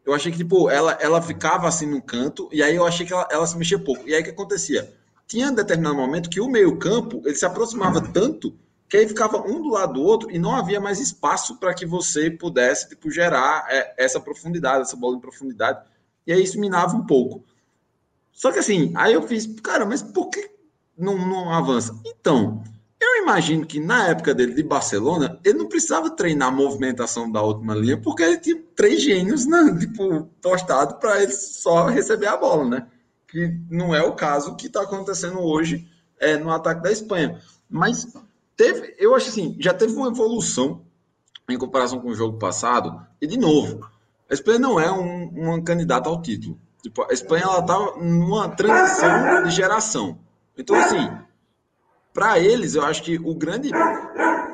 [0.06, 3.12] eu achei que, tipo, ela, ela ficava assim no canto, e aí eu achei que
[3.12, 4.08] ela, ela se mexia pouco.
[4.08, 4.94] E aí o que acontecia?
[5.28, 8.56] Tinha um determinado momento que o meio-campo ele se aproximava tanto
[8.88, 11.86] que aí ficava um do lado do outro e não havia mais espaço para que
[11.86, 15.84] você pudesse tipo, gerar é, essa profundidade, essa bola em profundidade.
[16.26, 17.44] E aí isso minava um pouco.
[18.32, 20.52] Só que assim, aí eu fiz, cara, mas por que
[20.98, 22.00] não, não avança?
[22.06, 22.64] Então,
[23.00, 27.42] eu imagino que na época dele de Barcelona, ele não precisava treinar a movimentação da
[27.42, 32.38] última linha, porque ele tinha três gênios, né, tipo, tostado para ele só receber a
[32.38, 32.88] bola, né?
[33.28, 35.88] Que não é o caso que está acontecendo hoje
[36.20, 37.40] é, no ataque da Espanha.
[37.70, 38.08] Mas
[38.56, 40.86] teve, eu acho assim, já teve uma evolução
[41.50, 43.88] em comparação com o jogo passado, e de novo,
[44.30, 46.60] a Espanha não é um, uma candidata ao título.
[46.82, 50.20] Tipo, a Espanha ela tá numa transição de geração.
[50.58, 51.12] Então, assim,
[52.14, 53.72] para eles, eu acho que o grande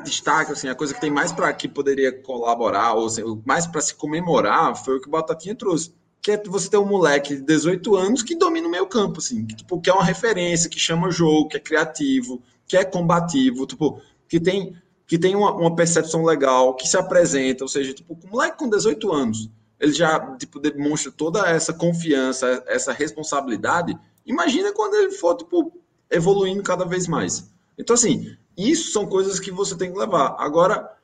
[0.04, 3.82] destaque, assim, a coisa que tem mais para que poderia colaborar, ou assim, mais para
[3.82, 5.94] se comemorar, foi o que o Batatinha trouxe.
[6.22, 9.46] Que é você ter um moleque de 18 anos que domina o meio campo, assim,
[9.46, 12.42] que, tipo, que é uma referência, que chama jogo, que é criativo,
[12.72, 14.74] que é combativo, tipo, que tem,
[15.06, 18.70] que tem uma, uma percepção legal, que se apresenta, ou seja, tipo, um moleque com
[18.70, 24.00] 18 anos, ele já tipo, demonstra toda essa confiança, essa responsabilidade.
[24.26, 27.52] Imagina quando ele for tipo, evoluindo cada vez mais.
[27.78, 30.38] Então, assim, isso são coisas que você tem que levar.
[30.40, 30.96] Agora,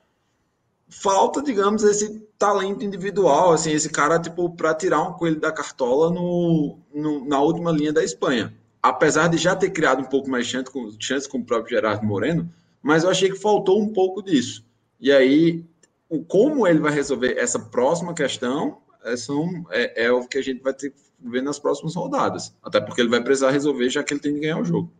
[0.88, 6.10] falta, digamos, esse talento individual, assim, esse cara, tipo, para tirar um coelho da cartola
[6.12, 8.56] no, no, na última linha da Espanha.
[8.90, 12.06] Apesar de já ter criado um pouco mais chance com, chance com o próprio Gerardo
[12.06, 12.50] Moreno,
[12.82, 14.66] mas eu achei que faltou um pouco disso.
[15.00, 15.66] E aí,
[16.10, 20.42] o, como ele vai resolver essa próxima questão é, são, é, é o que a
[20.42, 22.54] gente vai ter que ver nas próximas rodadas.
[22.64, 24.92] Até porque ele vai precisar resolver, já que ele tem que ganhar o jogo.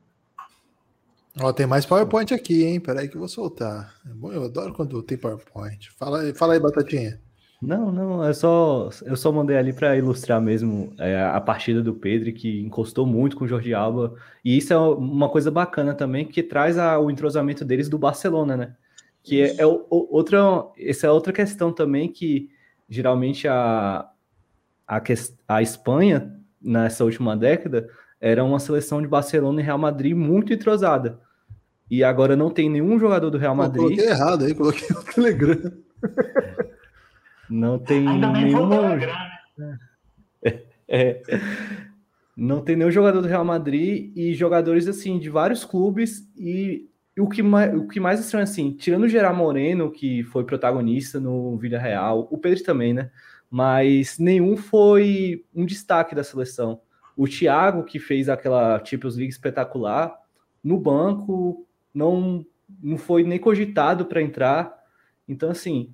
[1.40, 2.80] Ó, tem mais PowerPoint aqui, hein?
[2.80, 3.96] Peraí que eu vou soltar.
[4.06, 5.92] É bom, eu adoro quando tem PowerPoint.
[5.92, 7.22] Fala, fala aí, Batatinha.
[7.60, 11.96] Não, não, é só, eu só mandei ali para ilustrar mesmo é, a partida do
[11.96, 14.14] Pedro, que encostou muito com o Jorge Alba.
[14.46, 18.56] E isso é uma coisa bacana também, que traz a, o entrosamento deles do Barcelona,
[18.56, 18.76] né?
[19.24, 20.38] Que é, é o, outra,
[20.78, 22.50] essa é outra questão também que
[22.88, 24.08] geralmente a,
[24.88, 25.02] a,
[25.48, 27.90] a Espanha, nessa última década,
[28.22, 31.20] era uma seleção de Barcelona e Real Madrid muito entrosada.
[31.90, 33.82] E agora não tem nenhum jogador do Real Madrid.
[33.82, 35.72] Pô, coloquei errado aí, coloquei o Telegram.
[37.50, 38.96] Não tem Ainda nenhuma.
[39.58, 39.80] né?
[40.90, 41.22] É,
[42.38, 47.20] não tem nenhum jogador do Real Madrid e jogadores assim de vários clubes e, e
[47.20, 51.20] o que mais, o que mais estranho assim, tirando o Gerard Moreno que foi protagonista
[51.20, 53.10] no Vila Real, o Pedro também, né?
[53.50, 56.80] Mas nenhum foi um destaque da seleção.
[57.18, 60.16] O Thiago que fez aquela Champions League espetacular
[60.64, 62.46] no banco não
[62.82, 64.74] não foi nem cogitado para entrar.
[65.28, 65.94] Então assim,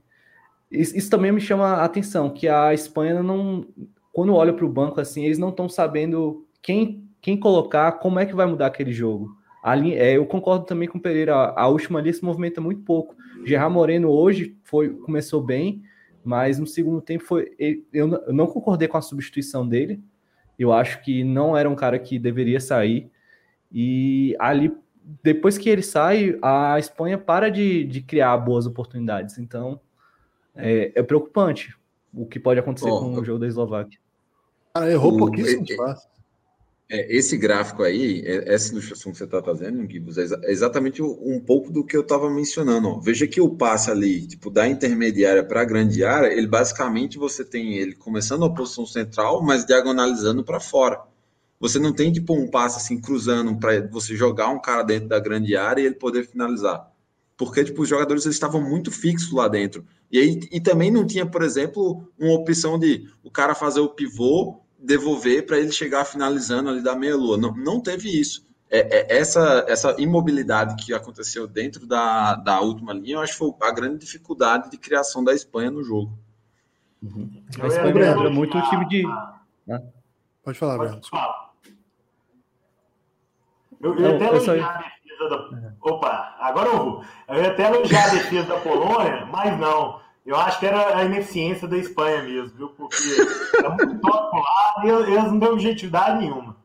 [0.74, 3.66] isso, também me chama a atenção que a Espanha não
[4.12, 8.26] quando olha para o banco assim, eles não estão sabendo quem, quem colocar, como é
[8.26, 9.36] que vai mudar aquele jogo.
[9.64, 12.82] Ali, é, eu concordo também com o Pereira, a, a última ali se movimenta muito
[12.82, 13.16] pouco.
[13.44, 15.82] Gerard Moreno hoje foi, começou bem,
[16.24, 17.52] mas no segundo tempo foi.
[17.58, 20.00] eu, eu não concordei com a substituição dele.
[20.60, 23.10] Eu acho que não era um cara que deveria sair.
[23.72, 24.72] E ali,
[25.24, 29.40] depois que ele sai, a Espanha para de, de criar boas oportunidades.
[29.40, 29.80] Então,
[30.56, 31.76] é, é preocupante
[32.14, 34.00] o que pode acontecer com o jogo da Eslováquia.
[34.74, 36.14] Cara, errou O- pouquíssimos e- e- passes.
[36.90, 40.52] É, esse gráfico aí, é- essa ilustração que você está fazendo, Gibbs, é exa- é
[40.52, 42.90] exatamente um pouco do que eu estava mencionando.
[42.90, 43.00] ó.
[43.00, 47.44] Veja que o passe ali, tipo, da intermediária para a grande área, ele basicamente você
[47.44, 51.02] tem ele começando a posição central, mas diagonalizando para fora.
[51.60, 55.20] Você não tem tipo um passe assim cruzando para você jogar um cara dentro da
[55.20, 56.92] grande área e ele poder finalizar.
[57.38, 59.86] Porque tipo, os jogadores eles estavam muito fixos lá dentro.
[60.12, 63.90] E aí e também não tinha, por exemplo, uma opção de o cara fazer o
[63.90, 67.38] pivô devolver para ele chegar finalizando ali da meia-lua.
[67.38, 68.46] Não, não teve isso.
[68.70, 73.38] É, é- essa, essa imobilidade que aconteceu dentro da, da última linha, eu acho que
[73.40, 76.18] foi a grande dificuldade de criação da Espanha no jogo.
[77.62, 79.04] A Espanha lembra muito o time de.
[80.44, 81.08] Pode falar, Pode Breno.
[81.10, 81.54] falar.
[83.82, 84.54] Eu, eu ia até eu só-
[85.18, 85.74] da.
[85.82, 87.04] Opa, agora eu vou.
[87.28, 90.02] Eu ia até elogiar a defesa da Polônia, mas não.
[90.26, 92.70] Eu acho que era a ineficiência da Espanha mesmo, viu?
[92.70, 92.96] Porque
[93.58, 96.56] é muito top pro lado e eles não dão objetividade nenhuma.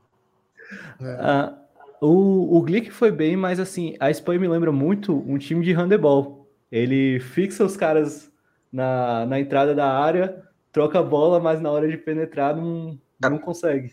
[1.01, 1.55] Ah,
[2.01, 5.73] o, o Glick foi bem, mas assim, a Espanha me lembra muito um time de
[5.73, 6.49] handebol.
[6.71, 8.31] Ele fixa os caras
[8.73, 13.39] na, na entrada da área, troca a bola, mas na hora de penetrar não, não
[13.39, 13.93] consegue.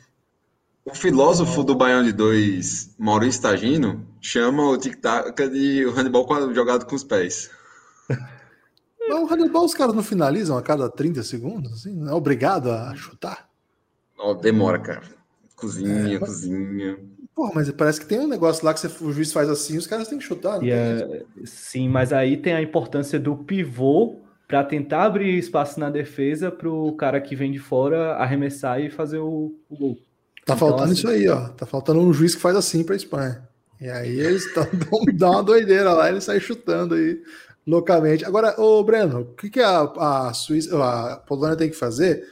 [0.86, 6.86] O filósofo do Baião de 2, Maurício Tagino, chama o tic-tac de handebol com- jogado
[6.86, 7.50] com os pés.
[9.08, 11.74] Mas o handebol os caras não finalizam a cada 30 segundos?
[11.74, 11.96] Assim?
[11.96, 13.50] Não é obrigado a chutar?
[14.18, 15.04] Ó, demora, cara.
[15.56, 16.98] Cozinha, cozinha.
[17.36, 19.86] Porra, mas parece que tem um negócio lá que você- o juiz faz assim, os
[19.88, 20.58] caras têm que chutar.
[20.58, 25.38] não E, tem é, sim, mas aí tem a importância do pivô para tentar abrir
[25.38, 29.76] espaço na defesa para o cara que vem de fora arremessar e fazer o, o
[29.78, 29.98] gol.
[30.46, 31.50] Tá Então, faltando assim- isso aí, ó.
[31.50, 33.48] Tá faltando um juiz que faz assim pra Espanha.
[33.82, 37.22] E aí eles tão, dão, dão uma doideira lá, ele sai chutando aí
[37.68, 38.24] loucamente.
[38.26, 42.26] Agora, ô Breno, o que, que a, a Suíça, a Polônia tem que fazer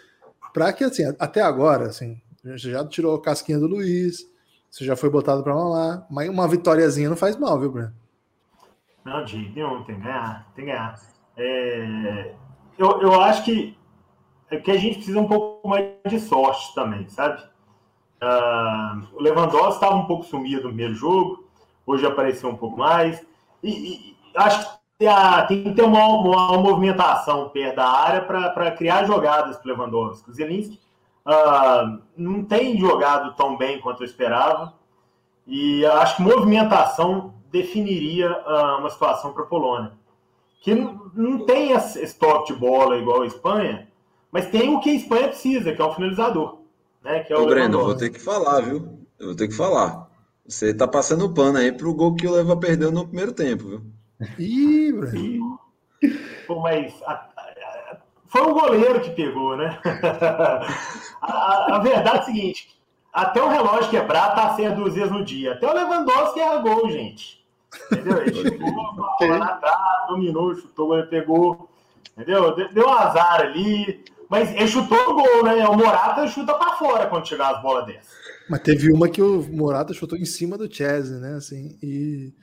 [0.53, 4.25] para que, assim, até agora, assim, você já tirou a casquinha do Luiz,
[4.69, 7.93] você já foi botado pra lá, mas uma vitóriazinha não faz mal, viu, Breno?
[9.05, 10.99] Não, de nenhum, tem que ganhar, tem que ganhar.
[11.35, 12.33] É,
[12.77, 13.77] eu, eu acho que,
[14.51, 17.43] é que a gente precisa um pouco mais de sorte também, sabe?
[18.23, 21.43] Ah, o Lewandowski estava um pouco sumido no primeiro jogo,
[21.85, 23.21] hoje apareceu um pouco mais.
[23.61, 28.21] E, e acho que tem, a- tem que ter uma, uma movimentação perto da área
[28.21, 30.29] para criar jogadas para o Lewandowski.
[30.29, 30.79] O Zelinski
[31.25, 34.73] ah, não tem jogado tão bem quanto eu esperava.
[35.47, 39.91] E acho que movimentação definiria ah, uma situação para a Polônia.
[40.61, 43.87] Que não, tem esse toque de bola igual a Espanha,
[44.31, 46.59] mas tem o que a Espanha precisa, que é um finalizador.
[47.03, 48.99] Né, que é o Ô, Breno, eu vou ter que falar, viu?
[49.19, 50.07] Eu vou ter que falar.
[50.47, 53.81] Você tá passando pano aí pro gol que o Leva perdeu no primeiro tempo, viu?
[54.39, 55.59] Ih, Breno.
[56.47, 57.97] Pô, mas a- a-
[58.27, 59.79] foi o goleiro que pegou, né?
[61.21, 62.77] a, a- a verdade é a seguinte:
[63.13, 65.53] até o relógio quebrar tá sem duas vezes no dia.
[65.53, 67.45] Até o Lewandowski erra gol, gente.
[67.91, 68.17] Entendeu?
[68.21, 71.69] Ele chegou, a bola na trave, dominou, chutou, goleiro pegou.
[72.17, 72.53] Entendeu?
[72.55, 74.03] Deu- Deu um azar ali.
[74.33, 75.67] Mas ele chutou o gol, né?
[75.67, 78.11] O Morata chuta pra fora quando chegar as bolas dessas.
[78.49, 81.35] Mas teve uma que o Morata chutou em cima do Chelsea, né?
[81.35, 82.33] Assim, e,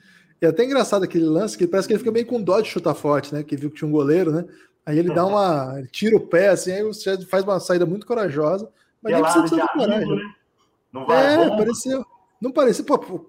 [0.41, 2.69] e é até engraçado aquele lance que parece que ele fica meio com dó de
[2.69, 3.43] chutar forte, né?
[3.43, 4.45] Que viu que tinha um goleiro, né?
[4.85, 5.75] Aí ele dá uma.
[5.77, 8.69] Ele tira o pé, assim, aí o Chelsea faz uma saída muito corajosa,
[9.01, 10.15] mas nem Pelado precisa de amigo, coragem.
[10.15, 10.33] né?
[10.93, 11.57] Não vai É, bom.
[11.57, 12.05] pareceu.
[12.41, 13.21] Não parecia, pô, pô,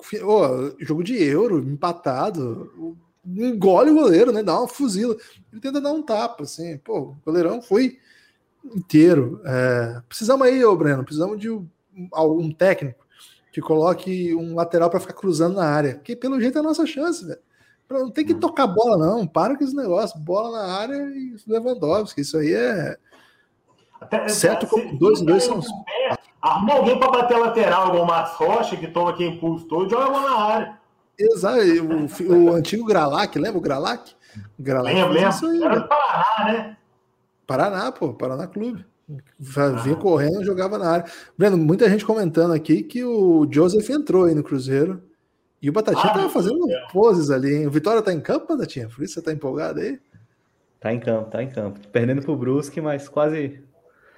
[0.79, 4.43] jogo de euro, empatado, engole o goleiro, né?
[4.43, 5.15] Dá uma fuzila.
[5.53, 7.99] Ele tenta dar um tapa, assim, pô, o goleirão foi
[8.65, 9.41] inteiro.
[9.45, 11.67] É, precisamos aí, ô Breno, precisamos de um,
[12.13, 13.05] algum técnico
[13.53, 15.95] que coloque um lateral para ficar cruzando na área.
[15.95, 17.41] Que pelo jeito é a nossa chance, velho.
[17.91, 19.27] Não tem que tocar bola, não.
[19.27, 20.19] Para com esse negócio.
[20.19, 22.23] Bola na área e Lewandowski.
[22.23, 22.97] Isso aí é.
[24.01, 25.61] Até, certo, como dois e dois são.
[26.41, 30.07] Arruma alguém para bater lateral, igual o Max Rocha, que toma aqui impulso todo, joga
[30.07, 30.79] a bola na área.
[31.17, 31.61] Exato.
[32.25, 34.13] O, o antigo Gralac, lembra o Gralac?
[34.59, 35.65] Gralac lembro, lembro.
[35.65, 36.77] Era do Paraná, né?
[37.47, 38.15] Paraná, pô.
[38.15, 38.85] Paraná Clube.
[39.39, 39.97] Vinha ah.
[39.97, 41.05] correndo, jogava na área.
[41.37, 45.03] Breno, muita gente comentando aqui que o Joseph entrou aí no Cruzeiro.
[45.61, 46.59] E o Batatinha ah, tava fazendo
[46.93, 47.67] poses ali, hein?
[47.67, 48.89] O Vitória tá em campo, Batatinha?
[48.89, 50.01] Por isso você tá empolgado aí?
[50.81, 51.79] Tá em campo, tá em campo.
[51.93, 53.63] Perdendo pro Brusque, mas quase.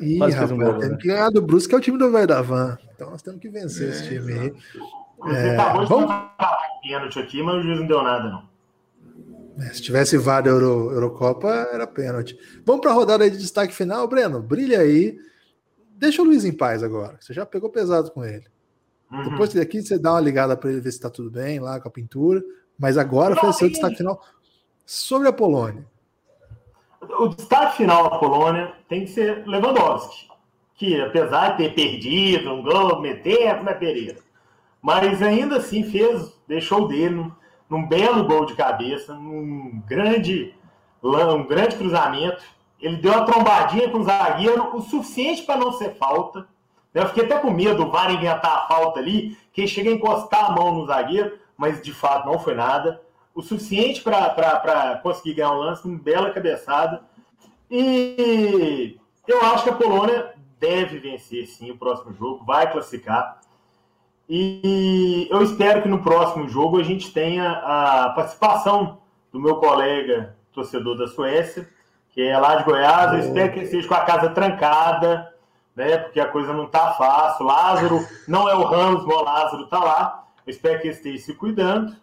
[0.00, 0.96] Ih, quase rapaz, um gol, tem né?
[0.96, 2.78] que ganhar do Brusque, que é o time do Vai da Van.
[2.94, 4.54] Então nós temos que vencer é, esse time aí.
[5.18, 6.10] Você é, acabou vamos...
[6.10, 8.53] de pênalti aqui, mas o juiz não deu nada, não.
[9.58, 12.36] É, se tivesse VAR da Euro, Eurocopa, era pênalti.
[12.64, 14.06] Vamos para a rodada de destaque final.
[14.08, 15.16] Breno, brilha aí.
[15.96, 17.16] Deixa o Luiz em paz agora.
[17.20, 18.46] Você já pegou pesado com ele.
[19.10, 19.30] Uhum.
[19.30, 21.88] Depois daqui você dá uma ligada para ele ver se está tudo bem lá com
[21.88, 22.42] a pintura.
[22.78, 24.20] Mas agora foi o seu destaque final
[24.84, 25.86] sobre a Polônia.
[27.18, 30.28] O destaque final da Polônia tem que ser Lewandowski,
[30.74, 34.18] que apesar de ter perdido um gol, meter na Pereira,
[34.82, 37.30] mas ainda assim fez, deixou dele
[37.68, 40.54] num belo gol de cabeça, num grande,
[41.02, 42.42] um grande cruzamento.
[42.80, 46.46] Ele deu uma trombadinha com o zagueiro, o suficiente para não ser falta.
[46.92, 50.44] Eu fiquei até com medo do VAR inventar a falta ali, que chega a encostar
[50.44, 53.00] a mão no zagueiro, mas de fato não foi nada.
[53.34, 57.02] O suficiente para conseguir ganhar um lance, uma bela cabeçada.
[57.68, 58.96] E
[59.26, 63.40] eu acho que a Polônia deve vencer sim o próximo jogo, vai classificar.
[64.28, 68.98] E eu espero que no próximo jogo a gente tenha a participação
[69.30, 71.68] do meu colega torcedor da Suécia,
[72.10, 73.12] que é lá de Goiás.
[73.12, 75.34] Eu espero que ele esteja com a casa trancada,
[75.74, 75.98] né?
[75.98, 77.44] Porque a coisa não tá fácil.
[77.44, 80.24] Lázaro não é o Ramos, mas o Lázaro tá lá.
[80.46, 81.94] Eu espero que ele esteja se cuidando.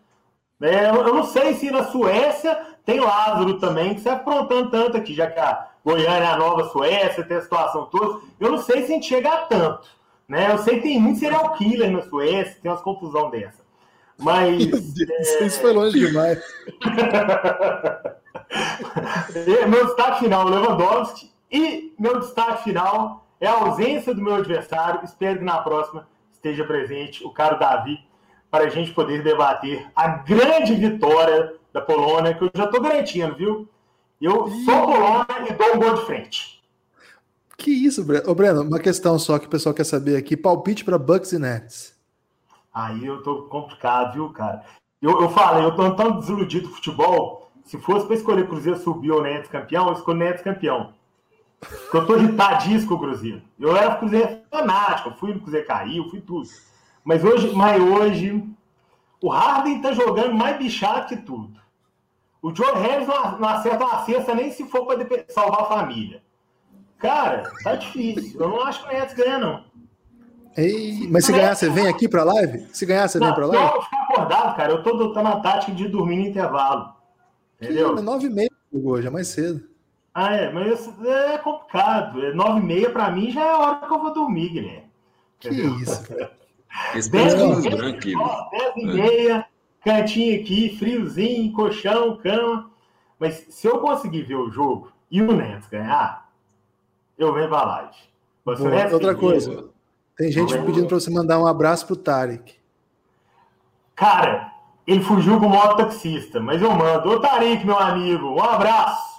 [0.59, 0.89] Né?
[0.89, 5.27] Eu não sei se na Suécia tem Lázaro também, que se aprontando tanto aqui, já
[5.27, 8.19] que a Goiânia é a nova Suécia, tem a situação toda.
[8.39, 10.00] Eu não sei se a gente chega a tanto.
[10.31, 10.49] Né?
[10.49, 13.61] Eu sei que tem muito serial killer na Suécia, tem umas confusão dessa.
[14.17, 14.63] Mas.
[15.01, 15.43] É...
[15.43, 16.41] Isso foi longe demais.
[19.67, 21.29] meu destaque final, Lewandowski.
[21.51, 25.01] E meu destaque final é a ausência do meu adversário.
[25.03, 27.99] Espero que na próxima esteja presente o caro Davi,
[28.49, 33.35] para a gente poder debater a grande vitória da Polônia, que eu já estou garantindo,
[33.35, 33.67] viu?
[34.21, 36.50] Eu sou Polônia e dou um gol de frente.
[37.61, 38.27] Que isso, Breno?
[38.27, 41.37] Ô, Breno, uma questão só que o pessoal quer saber aqui: palpite para Bucks e
[41.37, 41.95] Nets.
[42.73, 44.65] Aí eu tô complicado, viu, cara?
[44.99, 47.51] Eu, eu falei, eu tô tão desiludido do futebol.
[47.63, 50.93] Se fosse para escolher Cruzeiro subir ou Nets campeão, eu escolho Nets campeão.
[51.59, 53.43] Porque eu tô irritadíssimo com o Cruzeiro.
[53.59, 56.49] Eu era Cruzeiro fanático, eu fui no Cruzeiro caiu, fui tudo.
[57.03, 58.43] Mas hoje, mas hoje,
[59.21, 61.61] o Harden tá jogando mais bichado que tudo.
[62.41, 66.23] O Joe Harris não, não acerta uma cesta nem se for para salvar a família.
[67.01, 68.39] Cara, tá difícil.
[68.39, 69.63] Eu não acho que o Nets ganha, não.
[70.55, 72.67] Ei, mas se ganhar, você vem aqui pra live?
[72.73, 73.65] Se ganhar, você não, vem pra live?
[73.65, 74.71] Não, eu fico acordado, cara.
[74.71, 76.93] Eu tô adotando a tática de dormir no intervalo.
[77.59, 77.95] Entendeu?
[77.95, 79.63] Que, nove e meia hoje, é mais cedo.
[80.13, 82.25] Ah, é, mas é complicado.
[82.25, 84.91] É nove e meia pra mim já é a hora que eu vou dormir, Guilherme.
[85.39, 85.75] Entendeu?
[85.75, 86.31] Que isso, cara.
[86.93, 87.35] Dez
[88.75, 89.45] e meia,
[89.83, 92.69] cantinho aqui, friozinho, colchão, cama.
[93.19, 96.20] Mas se eu conseguir ver o jogo e o Nets ganhar,
[97.23, 97.95] eu venho pra live.
[98.45, 99.69] Você Boa, outra coisa,
[100.17, 102.55] tem gente pedindo para você mandar um abraço pro Tarek.
[103.95, 104.51] Cara,
[104.85, 107.09] ele fugiu com o mototaxista, mas eu mando.
[107.09, 109.11] Ô Tarek, meu amigo, um abraço.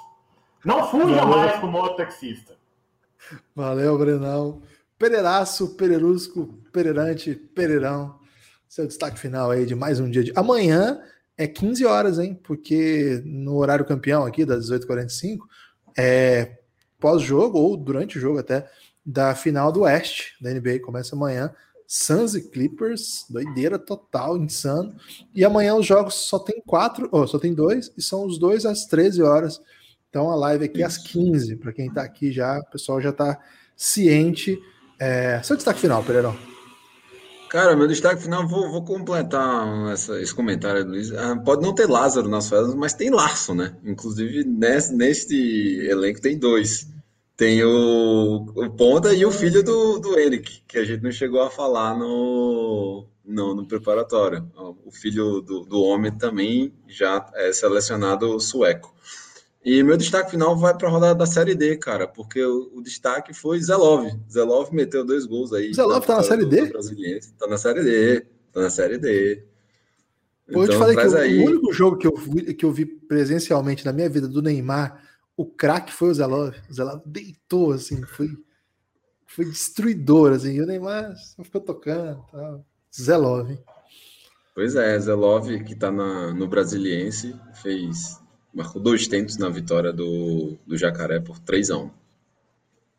[0.64, 1.26] Não fuja Valeu.
[1.26, 2.54] mais com o mototaxista.
[3.54, 4.62] Valeu, Brenão.
[4.98, 8.18] Pereiraço, Pererusco, Pererante, Pereirão.
[8.68, 10.32] Seu destaque final aí de mais um dia de.
[10.34, 11.00] Amanhã
[11.36, 12.38] é 15 horas, hein?
[12.42, 15.38] Porque no horário campeão aqui, das 18h45,
[15.96, 16.61] é
[17.02, 18.66] pós-jogo, ou durante o jogo até,
[19.04, 20.78] da final do Oeste da NBA.
[20.80, 21.52] Começa amanhã.
[21.86, 24.94] Suns e Clippers, doideira total, insano.
[25.34, 28.38] E amanhã os jogos só tem quatro, ou oh, só tem dois, e são os
[28.38, 29.60] dois às 13 horas.
[30.08, 33.38] Então a live aqui às 15, para quem está aqui já, o pessoal já está
[33.76, 34.58] ciente.
[34.98, 35.42] É...
[35.42, 36.34] Seu destaque final, Pereirão.
[37.52, 41.12] Cara, meu destaque final, vou, vou completar essa, esse comentário do Luiz.
[41.12, 43.76] Ah, pode não ter Lázaro nas festas, mas tem Larson, né?
[43.84, 46.90] Inclusive, nesse, neste elenco tem dois.
[47.36, 51.42] Tem o, o Ponta e o filho do, do Eric, que a gente não chegou
[51.42, 54.50] a falar no, no, no preparatório.
[54.84, 58.94] O filho do, do homem também já é selecionado sueco.
[59.64, 62.82] E meu destaque final vai para a rodada da Série D, cara, porque o, o,
[62.82, 64.10] destaque foi Zelov.
[64.28, 65.72] Zelov meteu dois gols aí.
[65.72, 66.66] Zelov tá na Série D?
[66.66, 69.44] Tá na Série D, tá na Série D.
[70.48, 71.38] Então, eu te então, falei que aí...
[71.38, 75.01] o único jogo que eu, vi, que eu vi presencialmente na minha vida do Neymar,
[75.36, 76.54] o craque foi o Zelov.
[76.68, 78.28] O Zelov deitou, assim, foi,
[79.26, 80.52] foi destruidor, assim.
[80.52, 82.22] E o Neymar só ficou tocando.
[82.30, 82.60] Tá.
[82.94, 83.58] Zelov.
[84.54, 88.20] Pois é, Zelov, que tá na, no Brasiliense, fez.
[88.52, 91.90] Marcou dois tentos na vitória do, do Jacaré por 3 a 1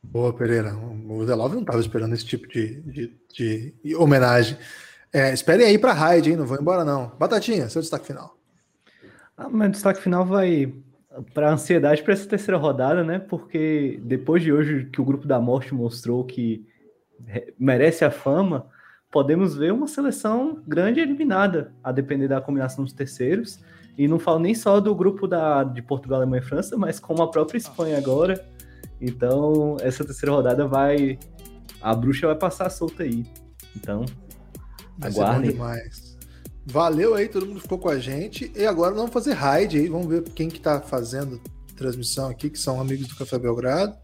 [0.01, 0.75] Boa, Pereira.
[0.75, 4.57] O Zelov não estava esperando esse tipo de, de, de homenagem.
[5.11, 6.37] É, esperem aí para Raid, hein?
[6.37, 7.15] Não vou embora, não.
[7.19, 8.35] Batatinha, seu destaque final.
[9.37, 10.73] Ah, meu destaque final vai
[11.33, 13.19] para ansiedade para essa terceira rodada, né?
[13.19, 16.65] Porque depois de hoje que o grupo da morte mostrou que
[17.57, 18.67] merece a fama,
[19.11, 23.59] podemos ver uma seleção grande eliminada, a depender da combinação dos terceiros.
[23.95, 27.21] E não falo nem só do grupo da, de Portugal, Alemanha e França, mas como
[27.21, 28.43] a própria Espanha agora.
[28.99, 31.19] Então, essa terceira rodada vai.
[31.79, 33.23] A bruxa vai passar solta aí.
[33.75, 34.05] Então,
[34.99, 35.51] Aguardem.
[35.51, 36.12] demais.
[36.65, 38.51] Valeu aí, todo mundo ficou com a gente.
[38.55, 41.41] E agora vamos fazer raid aí, vamos ver quem que tá fazendo
[41.75, 43.95] transmissão aqui, que são amigos do Café Belgrado.